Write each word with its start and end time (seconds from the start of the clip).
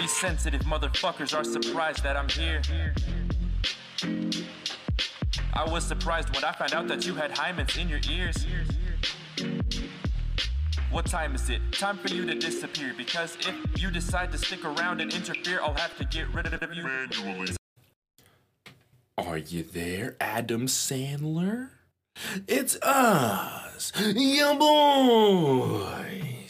These 0.00 0.12
sensitive 0.12 0.62
motherfuckers 0.62 1.36
are 1.36 1.44
surprised 1.44 2.02
that 2.04 2.16
I'm 2.16 2.28
here. 2.30 2.62
I 5.52 5.70
was 5.70 5.84
surprised 5.84 6.34
when 6.34 6.42
I 6.42 6.52
found 6.52 6.72
out 6.72 6.88
that 6.88 7.04
you 7.04 7.14
had 7.14 7.32
hymens 7.32 7.76
in 7.78 7.86
your 7.86 8.00
ears. 8.10 8.46
What 10.90 11.04
time 11.04 11.34
is 11.34 11.50
it? 11.50 11.60
Time 11.72 11.98
for 11.98 12.08
you 12.08 12.24
to 12.24 12.34
disappear 12.34 12.94
because 12.96 13.36
if 13.46 13.82
you 13.82 13.90
decide 13.90 14.32
to 14.32 14.38
stick 14.38 14.64
around 14.64 15.02
and 15.02 15.12
interfere, 15.12 15.60
I'll 15.60 15.74
have 15.74 15.94
to 15.98 16.06
get 16.06 16.32
rid 16.32 16.46
of 16.46 16.74
you 16.74 16.82
manually. 16.82 17.50
Are 19.18 19.36
you 19.36 19.62
there, 19.64 20.16
Adam 20.18 20.66
Sandler? 20.66 21.72
It's 22.48 22.76
us, 22.80 23.92
your 24.16 24.54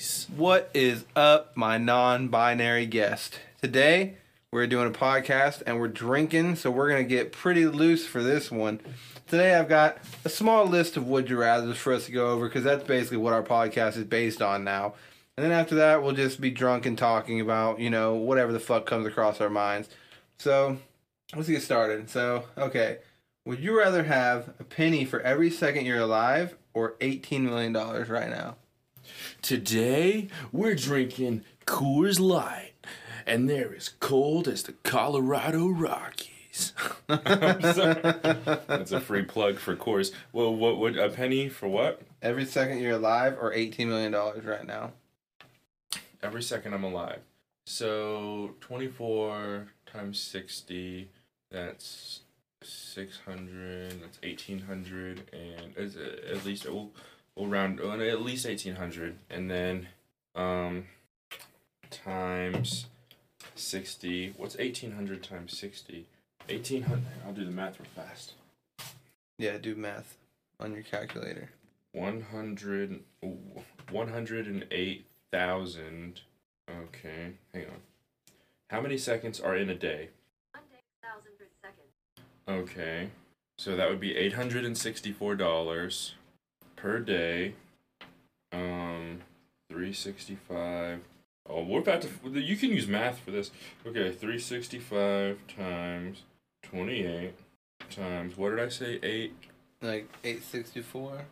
boys. 0.01 0.27
What 0.35 0.71
is 0.73 1.05
up, 1.15 1.57
my 1.57 1.77
non 1.77 2.29
binary 2.29 2.87
guest? 2.87 3.39
Today, 3.61 4.17
we're 4.51 4.67
doing 4.67 4.89
a 4.89 4.97
podcast 4.97 5.63
and 5.67 5.79
we're 5.79 5.89
drinking, 5.89 6.57
so 6.57 6.71
we're 6.71 6.89
going 6.89 7.05
to 7.05 7.09
get 7.09 7.33
pretty 7.33 7.67
loose 7.67 8.07
for 8.07 8.23
this 8.23 8.51
one. 8.51 8.81
Today, 9.27 9.55
I've 9.55 9.69
got 9.69 9.99
a 10.25 10.31
small 10.31 10.65
list 10.65 10.97
of 10.97 11.07
would 11.07 11.29
you 11.29 11.37
rathers 11.37 11.77
for 11.77 11.93
us 11.93 12.07
to 12.07 12.13
go 12.13 12.31
over 12.31 12.49
because 12.49 12.65
that's 12.65 12.85
basically 12.85 13.19
what 13.19 13.35
our 13.35 13.43
podcast 13.43 13.99
is 13.99 14.05
based 14.05 14.41
on 14.41 14.65
now. 14.65 14.95
And 15.37 15.45
then 15.45 15.53
after 15.53 15.75
that, 15.77 16.03
we'll 16.03 16.15
just 16.15 16.41
be 16.41 16.51
drunk 16.51 16.87
and 16.87 16.97
talking 16.97 17.41
about, 17.41 17.79
you 17.79 17.91
know, 17.91 18.15
whatever 18.15 18.53
the 18.53 18.61
fuck 18.61 18.87
comes 18.87 19.07
across 19.07 19.39
our 19.41 19.51
minds. 19.51 19.91
So, 20.39 20.79
let's 21.37 21.49
get 21.49 21.63
started. 21.63 22.09
So, 22.09 22.45
okay. 22.57 22.99
Would 23.45 23.61
you 23.61 23.77
rather 23.77 24.05
have 24.05 24.55
a 24.59 24.65
penny 24.65 25.05
for 25.05 25.21
every 25.21 25.51
second 25.51 25.85
you're 25.85 26.01
alive 26.01 26.57
or 26.73 26.93
$18 27.01 27.43
million 27.43 27.75
right 27.75 28.31
now? 28.31 28.57
Today, 29.43 30.29
we're 30.53 30.75
drinking 30.75 31.45
Coors 31.67 32.21
Light, 32.21 32.73
and 33.27 33.49
they're 33.49 33.75
as 33.75 33.89
cold 33.89 34.49
as 34.49 34.63
the 34.63 34.73
Colorado 34.85 35.69
Rockies. 35.69 36.73
That's 37.07 38.93
a 38.93 39.01
free 39.01 39.23
plug 39.23 39.59
for 39.59 39.77
Coors. 39.77 40.13
Well, 40.33 40.55
what 40.55 40.79
would 40.79 40.99
a 40.99 41.09
penny 41.09 41.49
for 41.49 41.69
what? 41.69 42.03
Every 42.23 42.45
second 42.45 42.79
you're 42.79 42.97
alive 42.97 43.37
or 43.41 43.53
$18 43.53 43.87
million 43.87 44.13
right 44.13 44.67
now? 44.67 44.93
Every 46.23 46.43
second 46.43 46.75
I'm 46.75 46.85
alive. 46.85 47.21
So 47.67 48.55
24 48.61 49.69
times 49.87 50.19
60, 50.19 51.09
that's 51.51 52.21
600, 52.63 54.03
that's 54.03 54.21
1800, 54.23 55.31
and 55.33 55.73
it's, 55.77 55.97
uh, 55.97 56.35
at 56.35 56.45
least 56.45 56.69
we'll, 56.69 56.91
we'll 57.41 57.49
round 57.49 57.81
uh, 57.81 57.93
at 57.93 58.23
least 58.23 58.47
1800. 58.47 59.17
And 59.31 59.51
then 59.51 59.89
um, 60.35 60.85
times 61.91 62.85
60, 63.55 64.35
what's 64.37 64.59
1800 64.59 65.23
times 65.23 65.57
60? 65.59 66.07
1800, 66.49 67.03
I'll 67.27 67.33
do 67.33 67.45
the 67.45 67.51
math 67.51 67.81
real 67.81 67.89
fast. 67.95 68.35
Yeah, 69.39 69.59
do 69.59 69.75
math 69.75 70.17
on 70.59 70.73
your 70.75 70.83
calculator. 70.83 71.51
100, 71.93 73.01
108,000. 73.91 76.21
Okay, 76.71 77.33
hang 77.53 77.65
on. 77.65 77.81
How 78.69 78.81
many 78.81 78.97
seconds 78.99 79.41
are 79.41 79.57
in 79.57 79.71
a 79.71 79.75
day? 79.75 80.11
Okay, 82.49 83.09
so 83.59 83.75
that 83.77 83.89
would 83.89 84.01
be 84.01 84.15
$864 84.15 86.13
per 86.81 86.99
day. 86.99 87.55
Um, 88.53 89.21
365. 89.69 91.01
Oh, 91.49 91.63
we're 91.65 91.81
about 91.81 92.03
to. 92.03 92.09
You 92.41 92.57
can 92.57 92.71
use 92.71 92.87
math 92.87 93.19
for 93.21 93.31
this. 93.31 93.51
Okay, 93.87 94.11
365 94.11 95.39
times 95.57 96.23
28 96.63 97.35
times. 97.91 98.37
What 98.37 98.51
did 98.51 98.61
I 98.61 98.69
say? 98.69 98.99
8? 99.03 99.33
Like 99.83 100.09
864? 100.25 101.25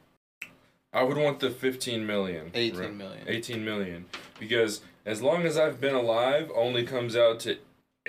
I 0.92 1.02
would 1.02 1.16
want 1.16 1.40
the 1.40 1.50
15 1.50 2.06
million. 2.06 2.50
18 2.54 2.80
right? 2.80 2.94
million. 2.94 3.24
18 3.26 3.64
million. 3.64 4.06
Because 4.40 4.80
as 5.04 5.20
long 5.20 5.44
as 5.44 5.58
I've 5.58 5.80
been 5.80 5.94
alive, 5.94 6.50
only 6.54 6.84
comes 6.84 7.14
out 7.14 7.40
to 7.40 7.58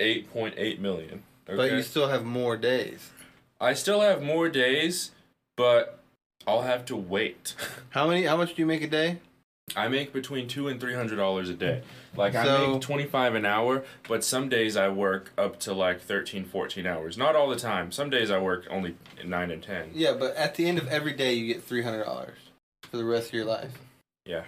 8.8 0.00 0.78
million. 0.78 1.22
Okay? 1.48 1.56
But 1.56 1.72
you 1.72 1.82
still 1.82 2.08
have 2.08 2.24
more 2.24 2.56
days. 2.56 3.10
I 3.60 3.74
still 3.74 4.00
have 4.00 4.22
more 4.22 4.48
days, 4.48 5.10
but 5.56 5.99
I'll 6.46 6.62
have 6.62 6.84
to 6.86 6.96
wait. 6.96 7.54
How 7.90 8.06
many? 8.08 8.24
How 8.24 8.36
much 8.36 8.54
do 8.54 8.62
you 8.62 8.66
make 8.66 8.82
a 8.82 8.88
day? 8.88 9.18
I 9.76 9.88
make 9.88 10.12
between 10.12 10.48
two 10.48 10.68
and 10.68 10.80
three 10.80 10.94
hundred 10.94 11.16
dollars 11.16 11.48
a 11.48 11.54
day. 11.54 11.82
Like 12.16 12.34
I 12.34 12.68
make 12.68 12.80
twenty 12.80 13.06
five 13.06 13.34
an 13.34 13.44
hour, 13.46 13.84
but 14.08 14.24
some 14.24 14.48
days 14.48 14.76
I 14.76 14.88
work 14.88 15.32
up 15.38 15.60
to 15.60 15.72
like 15.72 16.00
13, 16.00 16.44
14 16.44 16.86
hours. 16.86 17.16
Not 17.16 17.36
all 17.36 17.48
the 17.48 17.56
time. 17.56 17.92
Some 17.92 18.10
days 18.10 18.30
I 18.30 18.38
work 18.38 18.66
only 18.70 18.96
nine 19.24 19.50
and 19.50 19.62
ten. 19.62 19.90
Yeah, 19.94 20.14
but 20.18 20.34
at 20.34 20.56
the 20.56 20.66
end 20.66 20.78
of 20.78 20.88
every 20.88 21.12
day, 21.12 21.34
you 21.34 21.52
get 21.52 21.62
three 21.62 21.82
hundred 21.82 22.04
dollars 22.04 22.38
for 22.82 22.96
the 22.96 23.04
rest 23.04 23.28
of 23.28 23.34
your 23.34 23.44
life. 23.44 23.72
Yeah. 24.24 24.44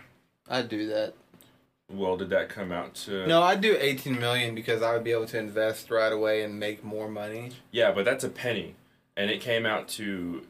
I'd 0.49 0.69
do 0.69 0.89
that. 0.89 1.15
Well, 1.91 2.17
did 2.17 2.31
that 2.31 2.49
come 2.49 2.73
out 2.73 2.95
to? 3.07 3.27
No, 3.27 3.43
I'd 3.43 3.61
do 3.61 3.77
eighteen 3.79 4.19
million 4.19 4.55
because 4.55 4.83
I 4.83 4.93
would 4.93 5.05
be 5.05 5.13
able 5.13 5.27
to 5.27 5.39
invest 5.39 5.91
right 5.91 6.13
away 6.13 6.43
and 6.43 6.59
make 6.59 6.83
more 6.83 7.09
money. 7.09 7.53
Yeah, 7.71 7.93
but 7.93 8.05
that's 8.05 8.25
a 8.25 8.29
penny, 8.29 8.75
and 9.17 9.31
it 9.31 9.41
came 9.41 9.67
out 9.67 9.89
to 9.91 10.43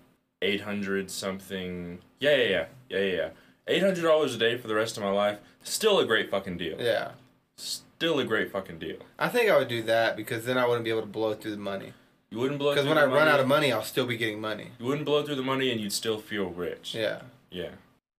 eight 0.42 0.62
hundred 0.62 1.10
something. 1.10 2.00
Yeah, 2.18 2.36
yeah, 2.36 2.44
yeah, 2.48 2.66
yeah, 2.90 2.98
yeah. 2.98 3.14
yeah. 3.14 3.28
Eight 3.68 3.82
hundred 3.82 4.02
dollars 4.02 4.34
a 4.34 4.38
day 4.38 4.58
for 4.58 4.68
the 4.68 4.74
rest 4.74 4.96
of 4.96 5.02
my 5.02 5.10
life. 5.10 5.38
Still 5.62 5.98
a 6.00 6.04
great 6.04 6.30
fucking 6.30 6.58
deal. 6.58 6.76
Yeah, 6.80 7.12
Still 7.56 8.18
a 8.18 8.24
great 8.24 8.50
fucking 8.50 8.78
deal. 8.80 8.96
I 9.18 9.28
think 9.28 9.48
I 9.48 9.56
would 9.56 9.68
do 9.68 9.82
that 9.84 10.16
because 10.16 10.44
then 10.44 10.58
I 10.58 10.66
wouldn't 10.66 10.84
be 10.84 10.90
able 10.90 11.02
to 11.02 11.06
blow 11.06 11.34
through 11.34 11.52
the 11.52 11.56
money. 11.56 11.92
You 12.30 12.38
wouldn't 12.38 12.58
blow. 12.58 12.72
Because 12.74 12.88
when 12.88 12.98
I 12.98 13.02
the 13.06 13.12
run 13.12 13.28
out 13.28 13.38
of 13.40 13.46
money, 13.46 13.72
I'll 13.72 13.82
still 13.84 14.06
be 14.06 14.16
getting 14.16 14.40
money. 14.40 14.70
you 14.80 14.86
wouldn't 14.86 15.04
blow 15.06 15.22
through 15.22 15.36
the 15.36 15.42
money, 15.42 15.70
and 15.70 15.80
you'd 15.80 15.92
still 15.92 16.18
feel 16.18 16.46
rich. 16.46 16.94
Yeah. 16.94 17.22
Yeah. 17.50 17.70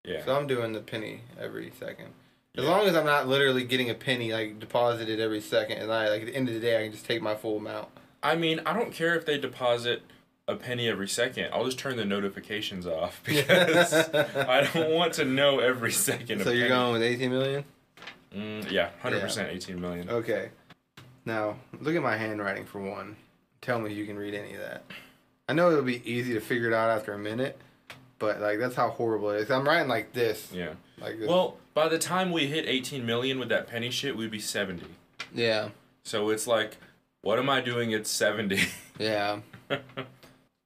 Yeah. 0.06 0.24
So 0.24 0.36
I'm 0.36 0.48
doing 0.48 0.72
the 0.74 0.80
penny 0.80 1.22
every 1.40 1.72
second. 1.78 2.10
As 2.56 2.64
Yeah. 2.64 2.70
long 2.70 2.86
as 2.88 2.96
I'm 2.96 3.06
not 3.06 3.28
literally 3.28 3.64
getting 3.64 3.90
a 3.90 3.96
penny 3.96 4.32
like 4.32 4.60
deposited 4.60 5.20
every 5.20 5.42
second, 5.42 5.80
and 5.80 5.92
I 5.92 6.10
like 6.10 6.22
at 6.22 6.28
the 6.28 6.36
end 6.36 6.48
of 6.48 6.54
the 6.54 6.60
day 6.62 6.80
I 6.80 6.84
can 6.84 6.92
just 6.92 7.06
take 7.06 7.22
my 7.22 7.36
full 7.36 7.58
amount. 7.58 7.90
I 8.22 8.36
mean, 8.36 8.62
I 8.66 8.72
don't 8.74 8.94
care 8.94 9.16
if 9.16 9.26
they 9.26 9.38
deposit 9.38 10.04
a 10.48 10.56
penny 10.56 10.88
every 10.90 11.08
second. 11.08 11.50
I'll 11.54 11.66
just 11.66 11.80
turn 11.80 11.96
the 11.98 12.06
notifications 12.06 12.86
off 12.88 13.22
because 13.26 13.94
I 14.36 14.70
don't 14.74 14.92
want 14.92 15.14
to 15.14 15.26
know 15.26 15.60
every 15.60 15.92
second. 15.92 16.44
So 16.44 16.52
you're 16.52 16.68
penny. 16.68 16.70
going 16.70 16.94
with 16.94 17.02
18 17.04 17.30
million? 17.32 17.66
Mm, 18.36 18.72
yeah, 18.72 18.90
hundred 19.02 19.22
percent, 19.22 19.52
eighteen 19.52 19.80
million. 19.80 20.10
Okay. 20.10 20.50
Now 21.24 21.56
look 21.80 21.96
at 21.96 22.02
my 22.02 22.18
handwriting 22.18 22.66
for 22.66 22.82
one. 22.82 23.16
Tell 23.62 23.80
me 23.80 23.94
you 23.94 24.08
can 24.08 24.18
read 24.18 24.34
any 24.34 24.56
of 24.56 24.60
that. 24.62 24.84
I 25.48 25.54
know 25.54 25.70
it'll 25.70 25.84
be 25.84 26.02
easy 26.10 26.34
to 26.34 26.40
figure 26.40 26.68
it 26.68 26.74
out 26.74 26.90
after 26.90 27.14
a 27.14 27.20
minute, 27.20 27.60
but 28.18 28.42
like 28.42 28.58
that's 28.58 28.74
how 28.74 28.90
horrible 28.90 29.30
it 29.30 29.42
is. 29.42 29.52
I'm 29.52 29.64
writing 29.68 29.88
like 29.88 30.14
this. 30.14 30.52
Yeah. 30.52 30.74
Like 31.00 31.20
this. 31.20 31.30
Well, 31.30 31.58
by 31.76 31.88
the 31.90 32.00
time 32.00 32.32
we 32.32 32.48
hit 32.48 32.66
eighteen 32.66 33.06
million 33.06 33.38
with 33.38 33.50
that 33.50 33.68
penny 33.68 33.92
shit, 33.92 34.18
we'd 34.18 34.32
be 34.32 34.40
seventy. 34.40 34.88
yeah, 35.32 35.70
So 36.04 36.30
it's 36.32 36.48
like, 36.48 36.78
what 37.22 37.38
am 37.38 37.52
I 37.52 37.62
doing 37.62 37.94
at 37.94 38.08
seventy? 38.08 38.62
yeah. 38.98 39.42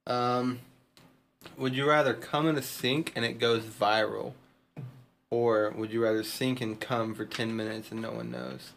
Um, 0.07 0.59
would 1.57 1.75
you 1.75 1.87
rather 1.87 2.13
come 2.13 2.47
in 2.47 2.57
a 2.57 2.61
sink 2.61 3.11
and 3.15 3.25
it 3.25 3.39
goes 3.39 3.63
viral, 3.63 4.33
or 5.29 5.71
would 5.71 5.91
you 5.91 6.01
rather 6.03 6.23
sink 6.23 6.61
and 6.61 6.79
come 6.79 7.13
for 7.13 7.25
10 7.25 7.55
minutes 7.55 7.91
and 7.91 8.01
no 8.01 8.13
one 8.13 8.31
knows? 8.31 8.71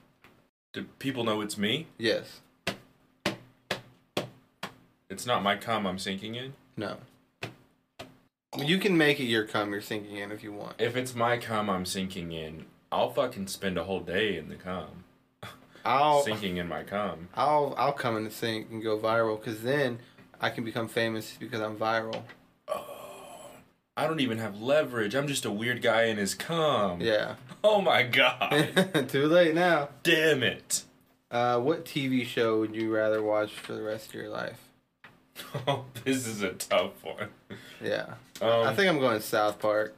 Do 0.72 0.84
people 0.98 1.24
know 1.24 1.40
it's 1.40 1.56
me? 1.56 1.86
Yes. 1.96 2.40
It's 5.08 5.26
not 5.26 5.42
my 5.42 5.56
cum 5.56 5.86
I'm 5.86 5.98
sinking 5.98 6.34
in. 6.34 6.54
No. 6.76 6.98
You 8.58 8.78
can 8.78 8.96
make 8.96 9.20
it 9.20 9.24
your 9.24 9.44
cum 9.44 9.70
you're 9.70 9.80
sinking 9.80 10.16
in 10.16 10.32
if 10.32 10.42
you 10.42 10.52
want. 10.52 10.76
If 10.80 10.96
it's 10.96 11.14
my 11.14 11.38
cum 11.38 11.70
I'm 11.70 11.86
sinking 11.86 12.32
in, 12.32 12.66
I'll 12.90 13.10
fucking 13.10 13.46
spend 13.46 13.78
a 13.78 13.84
whole 13.84 14.00
day 14.00 14.36
in 14.36 14.48
the 14.48 14.56
cum, 14.56 15.04
I'll 15.84 16.22
sinking 16.22 16.56
in 16.56 16.68
my 16.68 16.82
cum. 16.82 17.28
I'll 17.34 17.74
I'll 17.78 17.92
come 17.92 18.16
in 18.16 18.24
the 18.24 18.30
sink 18.30 18.70
and 18.70 18.82
go 18.82 18.98
viral 18.98 19.38
because 19.38 19.62
then 19.62 19.98
I 20.40 20.50
can 20.50 20.64
become 20.64 20.88
famous 20.88 21.36
because 21.38 21.60
I'm 21.60 21.76
viral. 21.76 22.22
Oh, 22.68 22.84
I 23.96 24.06
don't 24.06 24.20
even 24.20 24.38
have 24.38 24.60
leverage. 24.60 25.14
I'm 25.14 25.26
just 25.28 25.44
a 25.44 25.50
weird 25.50 25.82
guy 25.82 26.04
in 26.04 26.16
his 26.16 26.34
cum. 26.34 27.00
Yeah. 27.00 27.34
Oh 27.62 27.80
my 27.80 28.02
god. 28.02 29.08
Too 29.08 29.26
late 29.26 29.54
now. 29.54 29.90
Damn 30.02 30.42
it. 30.42 30.84
Uh, 31.30 31.58
what 31.60 31.84
TV 31.84 32.24
show 32.26 32.58
would 32.60 32.74
you 32.74 32.92
rather 32.92 33.22
watch 33.22 33.52
for 33.52 33.74
the 33.74 33.82
rest 33.82 34.08
of 34.08 34.14
your 34.14 34.28
life? 34.30 34.58
Oh, 35.66 35.86
this 36.04 36.26
is 36.26 36.42
a 36.42 36.52
tough 36.52 37.02
one. 37.02 37.28
Yeah. 37.82 38.14
Um, 38.42 38.66
I 38.66 38.74
think 38.74 38.90
I'm 38.90 38.98
going 38.98 39.20
South 39.20 39.58
Park. 39.58 39.94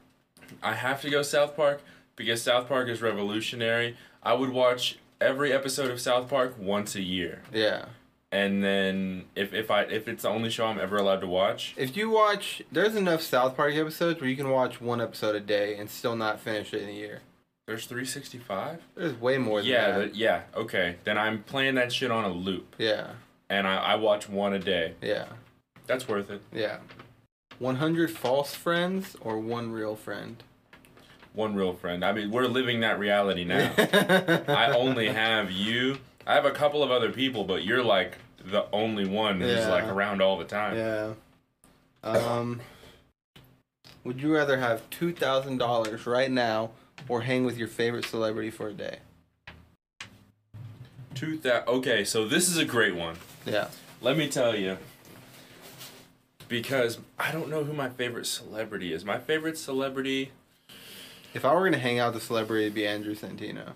I 0.63 0.75
have 0.75 1.01
to 1.03 1.11
go 1.11 1.23
South 1.23 1.57
Park 1.57 1.83
because 2.15 2.43
South 2.43 2.69
Park 2.69 2.89
is 2.89 3.03
revolutionary. 3.03 3.97
I 4.23 4.35
would 4.35 4.51
watch 4.51 4.99
every 5.21 5.53
episode 5.53 5.91
of 5.91 6.01
South 6.01 6.29
Park 6.29 6.55
once 6.61 6.95
a 6.95 7.03
year. 7.03 7.43
Yeah. 7.53 7.87
And 8.33 8.65
then 8.65 9.27
if, 9.37 9.53
if 9.53 9.71
I 9.71 9.83
if 9.83 10.09
it's 10.09 10.23
the 10.23 10.31
only 10.31 10.49
show 10.49 10.65
I'm 10.67 10.81
ever 10.81 10.97
allowed 10.97 11.21
to 11.21 11.27
watch, 11.27 11.75
If 11.77 11.97
you 11.99 12.09
watch, 12.09 12.63
there's 12.73 12.97
enough 12.97 13.21
South 13.21 13.55
Park 13.57 13.75
episodes 13.75 14.21
where 14.21 14.31
you 14.31 14.37
can 14.37 14.49
watch 14.49 14.81
one 14.81 15.01
episode 15.03 15.35
a 15.37 15.41
day 15.41 15.77
and 15.77 15.91
still 15.91 16.17
not 16.17 16.41
finish 16.41 16.73
it 16.73 16.83
in 16.83 16.89
a 16.89 16.93
year. 16.93 17.21
There's 17.67 17.85
365. 17.87 18.81
There's 18.97 19.21
way 19.21 19.37
more 19.39 19.61
than 19.61 19.71
Yeah, 19.71 19.99
that. 19.99 20.13
the, 20.13 20.19
yeah. 20.19 20.43
Okay, 20.57 20.97
then 21.05 21.19
I'm 21.19 21.43
playing 21.43 21.75
that 21.77 21.93
shit 21.93 22.11
on 22.11 22.25
a 22.25 22.31
loop, 22.33 22.75
Yeah. 22.79 23.11
and 23.51 23.69
I, 23.69 23.77
I 23.77 23.95
watch 23.97 24.29
one 24.31 24.53
a 24.55 24.59
day. 24.59 24.95
Yeah. 25.03 25.27
That's 25.87 26.09
worth 26.09 26.31
it. 26.31 26.41
Yeah. 26.53 26.79
100 27.59 28.11
false 28.11 28.55
friends 28.55 29.15
or 29.21 29.39
one 29.39 29.71
real 29.73 29.95
friend? 29.95 30.43
One 31.35 31.55
real 31.55 31.73
friend. 31.75 32.05
I 32.05 32.13
mean, 32.13 32.31
we're 32.31 32.47
living 32.47 32.81
that 32.81 32.99
reality 32.99 33.45
now. 33.45 33.73
I 33.79 34.73
only 34.77 35.09
have 35.09 35.51
you. 35.51 35.99
I 36.27 36.35
have 36.35 36.45
a 36.45 36.51
couple 36.51 36.83
of 36.83 36.91
other 36.91 37.11
people, 37.11 37.45
but 37.45 37.65
you're 37.65 37.83
like 37.83 38.19
the 38.45 38.67
only 38.73 39.07
one 39.07 39.41
who's 39.41 39.59
Yeah. 39.59 39.69
like 39.71 39.85
around 39.85 40.21
all 40.23 40.39
the 40.39 40.45
time. 40.45 40.77
Yeah. 40.77 41.13
Um. 42.03 42.61
Would 44.05 44.21
you 44.21 44.35
rather 44.35 44.59
have 44.59 44.89
two 44.91 45.13
thousand 45.13 45.59
dollars 45.59 46.07
right 46.07 46.31
now 46.31 46.71
or 47.09 47.23
hang 47.23 47.45
with 47.45 47.57
your 47.57 47.69
favorite 47.69 48.05
celebrity 48.05 48.51
for 48.51 48.69
a 48.69 48.73
day? 48.73 48.99
Two 51.15 51.37
thou- 51.39 51.63
Okay, 51.69 52.05
so 52.05 52.27
this 52.27 52.49
is 52.49 52.57
a 52.59 52.65
great 52.65 52.95
one. 52.95 53.17
Yeah. 53.47 53.69
Let 54.01 54.17
me 54.17 54.29
tell 54.29 54.57
you. 54.57 54.79
Because 56.49 56.99
I 57.19 57.31
don't 57.33 57.49
know 57.49 57.65
who 57.65 57.73
my 57.73 57.89
favorite 57.89 58.27
celebrity 58.27 58.93
is. 58.93 59.05
My 59.05 59.19
favorite 59.19 59.57
celebrity, 59.57 60.33
If 61.35 61.45
I 61.47 61.55
were 61.55 61.65
gonna 61.65 61.79
hang 61.79 61.99
out 61.99 62.13
with 62.13 62.23
a 62.23 62.27
celebrity, 62.27 62.65
it'd 62.65 62.75
be 62.75 62.87
Andrew 62.87 63.15
Santino 63.15 63.73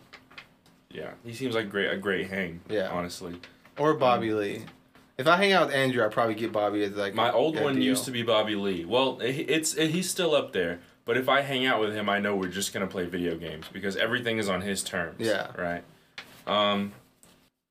yeah, 0.97 1.11
he 1.25 1.33
seems 1.35 1.55
like 1.55 1.69
great 1.71 1.91
a 1.93 1.97
great 1.97 2.29
hang. 2.29 2.61
Yeah. 2.69 2.89
honestly. 2.91 3.41
or 3.79 3.95
Bobby 3.95 4.33
Lee. 4.33 4.63
If 5.19 5.27
I 5.27 5.37
hang 5.37 5.53
out 5.53 5.67
with 5.69 5.75
Andrew, 5.77 6.05
I'd 6.05 6.11
probably 6.13 6.35
get 6.35 6.53
Bobby 6.53 6.83
as 6.85 6.93
like 6.93 7.15
My 7.15 7.31
old 7.33 7.57
a 7.57 7.63
one 7.63 7.75
deal. 7.75 7.85
used 7.85 8.05
to 8.07 8.11
be 8.11 8.23
Bobby 8.23 8.55
Lee. 8.55 8.85
Well, 8.85 9.19
he- 9.19 9.43
it's 9.43 9.75
he's 9.75 10.11
still 10.11 10.35
up 10.35 10.53
there. 10.53 10.81
But 11.05 11.17
if 11.17 11.29
I 11.29 11.41
hang 11.43 11.65
out 11.65 11.81
with 11.81 11.95
him, 11.95 12.09
I 12.09 12.19
know 12.19 12.35
we're 12.35 12.49
just 12.49 12.73
gonna 12.75 12.87
play 12.89 13.05
video 13.07 13.37
games 13.37 13.67
because 13.73 13.97
everything 13.97 14.39
is 14.39 14.49
on 14.49 14.61
his 14.63 14.83
terms. 14.83 15.17
Yeah. 15.21 15.49
Right. 15.57 15.85
Um, 16.47 16.93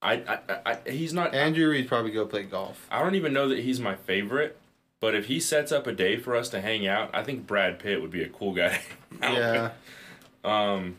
I, 0.01 0.13
I, 0.13 0.39
I, 0.66 0.77
I 0.86 0.89
he's 0.89 1.13
not. 1.13 1.33
Andrew 1.36 1.69
Reid 1.69 1.88
probably 1.88 2.12
go 2.12 2.25
play 2.25 2.44
golf. 2.44 2.88
I 2.92 3.01
don't 3.04 3.16
even 3.16 3.33
know 3.33 3.48
that 3.50 3.60
he's 3.60 3.80
my 3.80 3.95
favorite. 3.95 4.57
But 5.01 5.13
if 5.13 5.25
he 5.25 5.39
sets 5.39 5.72
up 5.72 5.86
a 5.88 5.92
day 5.92 6.18
for 6.18 6.36
us 6.36 6.50
to 6.50 6.62
hang 6.62 6.88
out, 6.88 7.10
I 7.13 7.22
think 7.24 7.45
Brad 7.45 7.77
Pitt 7.80 8.01
would 8.01 8.10
be 8.12 8.24
a 8.24 8.30
cool 8.30 8.54
guy. 8.54 8.80
to 9.19 9.25
hang 9.27 9.36
out 9.36 9.38
Yeah. 9.38 9.62
with. 9.63 10.51
Um, 10.51 10.95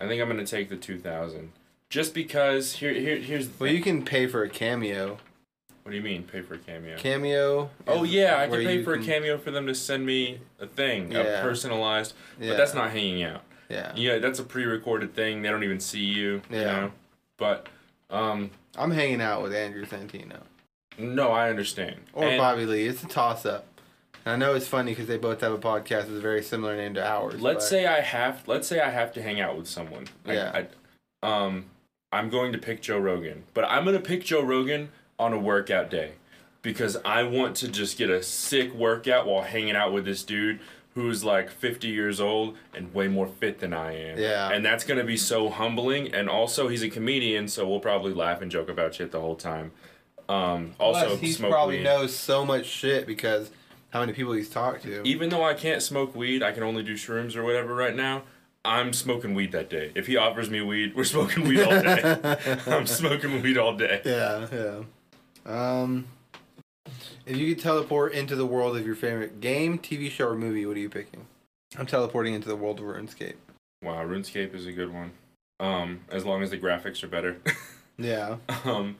I 0.00 0.06
think 0.06 0.20
I'm 0.22 0.28
gonna 0.28 0.46
take 0.46 0.68
the 0.68 0.76
2000, 0.76 1.52
just 1.90 2.14
because 2.14 2.74
here 2.74 2.92
here 2.92 3.16
here's. 3.16 3.48
The 3.48 3.54
Well, 3.64 3.72
you 3.72 3.82
can 3.82 4.04
pay 4.04 4.26
for 4.26 4.42
a 4.42 4.48
cameo. 4.48 5.18
What 5.82 5.92
do 5.92 5.96
you 5.96 6.02
mean 6.02 6.24
pay 6.24 6.42
for 6.42 6.54
a 6.54 6.58
cameo? 6.58 6.96
Cameo. 6.98 7.70
Oh 7.86 8.04
is 8.04 8.12
yeah, 8.12 8.34
I 8.36 8.46
where 8.46 8.60
could 8.60 8.66
pay 8.66 8.76
you 8.76 8.84
for 8.84 8.94
can- 8.94 9.02
a 9.02 9.06
cameo 9.06 9.38
for 9.38 9.50
them 9.50 9.66
to 9.66 9.74
send 9.74 10.04
me 10.04 10.40
a 10.60 10.66
thing, 10.66 11.10
Yeah. 11.12 11.20
a 11.20 11.42
personalized. 11.42 12.12
Yeah. 12.38 12.50
But 12.50 12.56
that's 12.58 12.74
not 12.74 12.90
hanging 12.90 13.22
out. 13.22 13.42
Yeah. 13.70 13.92
Yeah, 13.96 14.18
that's 14.18 14.38
a 14.38 14.44
pre-recorded 14.44 15.14
thing. 15.14 15.42
They 15.42 15.48
don't 15.48 15.64
even 15.64 15.80
see 15.80 16.04
you. 16.04 16.42
You 16.50 16.58
Yeah. 16.58 16.64
know? 16.64 16.92
But 17.38 17.68
um, 18.10 18.50
I'm 18.76 18.90
hanging 18.90 19.20
out 19.22 19.42
with 19.42 19.54
Andrew 19.54 19.84
Santino 19.84 20.40
no, 20.98 21.30
I 21.30 21.48
understand. 21.48 21.96
or 22.12 22.24
And 22.24 22.38
Bobby 22.38 22.66
Lee. 22.66 22.86
It's 22.86 23.02
a 23.04 23.06
toss 23.06 23.46
up. 23.46 23.66
I 24.26 24.36
know 24.36 24.54
it's 24.54 24.66
funny 24.68 24.92
because 24.92 25.06
they 25.06 25.16
both 25.18 25.40
have 25.40 25.52
a 25.52 25.58
podcast 25.58 26.06
with 26.08 26.18
a 26.18 26.20
very 26.20 26.42
similar 26.42 26.76
name 26.76 26.94
to 26.94 27.06
ours. 27.06 27.40
Let's 27.40 27.64
but- 27.64 27.68
say 27.68 27.86
I 27.86 28.00
have. 28.00 28.46
Let's 28.46 28.68
say 28.68 28.80
I 28.80 28.90
have 28.90 29.12
to 29.14 29.22
hang 29.22 29.40
out 29.40 29.56
with 29.56 29.66
someone. 29.68 30.06
I- 30.26 30.32
Yeah. 30.34 30.64
I, 31.22 31.26
um, 31.26 31.66
I'm 32.12 32.30
going 32.30 32.52
to 32.52 32.58
pick 32.58 32.80
Joe 32.82 32.98
Rogan, 32.98 33.44
but 33.54 33.64
I'm 33.64 33.84
gonna 33.84 34.00
pick 34.00 34.24
Joe 34.24 34.42
Rogan 34.42 34.90
on 35.18 35.32
a 35.32 35.38
workout 35.38 35.90
day 35.90 36.12
because 36.62 36.96
I 37.04 37.22
want 37.24 37.54
to 37.56 37.68
just 37.68 37.98
get 37.98 38.08
a 38.10 38.22
sick 38.22 38.72
workout 38.74 39.26
while 39.26 39.42
hanging 39.42 39.76
out 39.76 39.92
with 39.92 40.04
this 40.04 40.22
dude 40.22 40.60
who's 40.94 41.22
like 41.22 41.50
50 41.50 41.86
years 41.88 42.18
old 42.20 42.56
and 42.74 42.92
way 42.94 43.08
more 43.08 43.26
fit 43.26 43.58
than 43.60 43.72
I 43.72 43.94
am. 43.94 44.18
Yeah. 44.18 44.50
And 44.50 44.64
that's 44.64 44.84
gonna 44.84 45.04
be 45.04 45.16
so 45.16 45.48
humbling. 45.50 46.12
And 46.14 46.28
also, 46.28 46.68
he's 46.68 46.82
a 46.82 46.88
comedian, 46.90 47.46
so 47.48 47.68
we'll 47.68 47.78
probably 47.80 48.12
laugh 48.14 48.40
and 48.42 48.50
joke 48.50 48.68
about 48.68 48.94
shit 48.94 49.12
the 49.12 49.20
whole 49.20 49.36
time. 49.36 49.72
Um, 50.28 50.74
also, 50.78 51.16
Plus, 51.16 51.20
he 51.20 51.34
probably 51.36 51.78
weed. 51.78 51.84
knows 51.84 52.14
so 52.16 52.44
much 52.44 52.66
shit 52.66 53.06
because 53.06 53.50
how 53.90 54.00
many 54.00 54.12
people 54.12 54.32
he's 54.32 54.50
talked 54.50 54.82
to. 54.84 55.02
even 55.04 55.28
though 55.30 55.44
I 55.44 55.54
can't 55.54 55.82
smoke 55.82 56.14
weed, 56.14 56.42
I 56.42 56.52
can 56.52 56.62
only 56.62 56.82
do 56.82 56.94
shrooms 56.94 57.36
or 57.36 57.42
whatever 57.44 57.74
right 57.74 57.94
now. 57.96 58.22
I'm 58.64 58.92
smoking 58.92 59.34
weed 59.34 59.52
that 59.52 59.70
day. 59.70 59.92
If 59.94 60.06
he 60.08 60.16
offers 60.16 60.50
me 60.50 60.60
weed, 60.60 60.94
we're 60.94 61.04
smoking 61.04 61.44
weed 61.48 61.60
all 61.62 61.80
day. 61.82 62.58
I'm 62.66 62.86
smoking 62.86 63.40
weed 63.40 63.56
all 63.56 63.74
day. 63.76 64.02
yeah, 64.04 64.46
yeah. 64.52 64.82
Um, 65.46 66.06
if 67.24 67.36
you 67.36 67.54
could 67.54 67.62
teleport 67.62 68.12
into 68.12 68.34
the 68.36 68.44
world 68.46 68.76
of 68.76 68.84
your 68.84 68.94
favorite 68.94 69.40
game, 69.40 69.78
TV 69.78 70.10
show, 70.10 70.28
or 70.28 70.34
movie, 70.34 70.66
what 70.66 70.76
are 70.76 70.80
you 70.80 70.90
picking? 70.90 71.26
I'm 71.78 71.86
teleporting 71.86 72.34
into 72.34 72.48
the 72.48 72.56
world 72.56 72.78
of 72.80 72.86
RuneScape. 72.86 73.34
Wow, 73.82 74.04
RuneScape 74.04 74.54
is 74.54 74.66
a 74.66 74.72
good 74.72 74.92
one. 74.92 75.12
Um, 75.60 76.00
as 76.10 76.24
long 76.24 76.42
as 76.42 76.50
the 76.50 76.58
graphics 76.58 77.02
are 77.02 77.08
better. 77.08 77.38
Yeah. 78.00 78.36
um, 78.64 78.94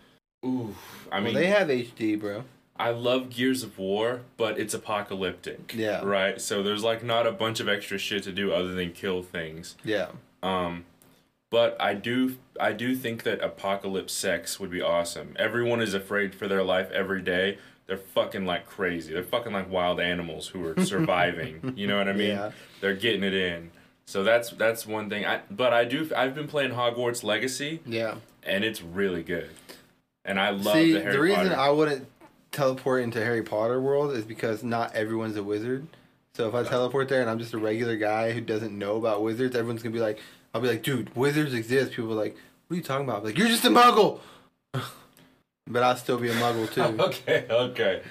ooh, 0.45 0.75
I 1.13 1.21
mean, 1.21 1.33
well, 1.33 1.35
they 1.35 1.47
have 1.47 1.69
HD, 1.69 2.19
bro. 2.19 2.43
I 2.79 2.91
love 2.91 3.31
Gears 3.31 3.63
of 3.63 3.79
War, 3.79 4.21
but 4.37 4.59
it's 4.59 4.73
apocalyptic. 4.75 5.75
Yeah. 5.77 6.03
Right. 6.05 6.41
So 6.41 6.63
there's 6.63 6.85
like 6.85 7.03
not 7.03 7.27
a 7.27 7.33
bunch 7.33 7.61
of 7.61 7.69
extra 7.69 7.99
shit 7.99 8.23
to 8.25 8.33
do 8.33 8.53
other 8.53 8.75
than 8.75 8.93
kill 8.93 9.23
things. 9.23 9.77
Yeah. 9.85 10.09
Um, 10.43 10.85
but 11.51 11.77
I 11.81 11.95
do 11.95 12.37
I 12.61 12.73
do 12.73 12.95
think 12.95 13.23
that 13.25 13.43
apocalypse 13.43 14.13
sex 14.13 14.61
would 14.61 14.71
be 14.71 14.81
awesome. 14.83 15.35
Everyone 15.39 15.81
is 15.81 15.95
afraid 15.95 16.35
for 16.35 16.47
their 16.47 16.63
life 16.63 16.91
every 16.93 17.23
day. 17.23 17.59
They're 17.87 17.97
fucking 17.97 18.45
like 18.45 18.67
crazy. 18.67 19.15
They're 19.15 19.23
fucking 19.23 19.53
like 19.53 19.71
wild 19.71 19.99
animals 19.99 20.49
who 20.49 20.65
are 20.67 20.85
surviving. 20.85 21.73
you 21.77 21.87
know 21.87 21.97
what 21.97 22.09
I 22.09 22.13
mean? 22.13 22.31
Yeah. 22.31 22.51
They're 22.81 22.95
getting 22.95 23.23
it 23.25 23.35
in. 23.35 23.71
So 24.07 24.23
that's 24.23 24.51
that's 24.51 24.87
one 24.87 25.09
thing. 25.11 25.25
I 25.27 25.41
but 25.51 25.73
I 25.73 25.85
do 25.85 26.09
I've 26.17 26.35
been 26.35 26.49
playing 26.49 26.73
Hogwarts 26.73 27.25
Legacy 27.25 27.81
Yeah. 27.87 28.17
and 28.43 28.63
it's 28.63 28.83
really 28.83 29.23
good. 29.23 29.51
And 30.25 30.39
I 30.39 30.51
love 30.51 30.75
See, 30.75 30.93
the 30.93 31.01
Harry 31.01 31.13
the 31.13 31.21
reason 31.21 31.49
Potter. 31.49 31.59
I 31.61 31.71
wouldn't 31.71 32.07
teleport 32.53 33.03
into 33.03 33.23
Harry 33.23 33.43
Potter 33.43 33.81
world 33.81 34.13
is 34.13 34.25
because 34.25 34.63
not 34.63 34.95
everyone's 34.95 35.37
a 35.37 35.43
wizard. 35.43 35.87
So 36.35 36.49
if 36.49 36.55
I 36.55 36.63
teleport 36.63 37.09
there 37.09 37.21
and 37.21 37.29
I'm 37.29 37.39
just 37.39 37.53
a 37.53 37.59
regular 37.59 37.97
guy 37.97 38.33
who 38.33 38.41
doesn't 38.41 38.77
know 38.77 38.97
about 38.97 39.23
wizards, 39.23 39.57
everyone's 39.57 39.83
gonna 39.83 39.93
be 39.93 40.01
like, 40.01 40.21
I'll 40.55 40.61
be 40.61 40.69
like, 40.69 40.83
dude, 40.83 41.15
wizards 41.17 41.53
exist. 41.53 41.93
People 41.93 42.13
are 42.13 42.25
like, 42.25 42.37
what 42.67 42.75
are 42.75 42.77
you 42.77 42.83
talking 42.83 43.05
about? 43.05 43.19
I'm 43.19 43.25
like, 43.25 43.39
you're 43.39 43.49
just 43.49 43.65
a 43.65 43.71
muggle. 43.71 44.21
but 44.73 45.83
I'll 45.83 45.97
still 45.97 46.19
be 46.19 46.29
a 46.31 46.35
muggle 46.35 46.73
too. 46.97 47.03
okay, 47.03 47.47
okay. 47.51 48.03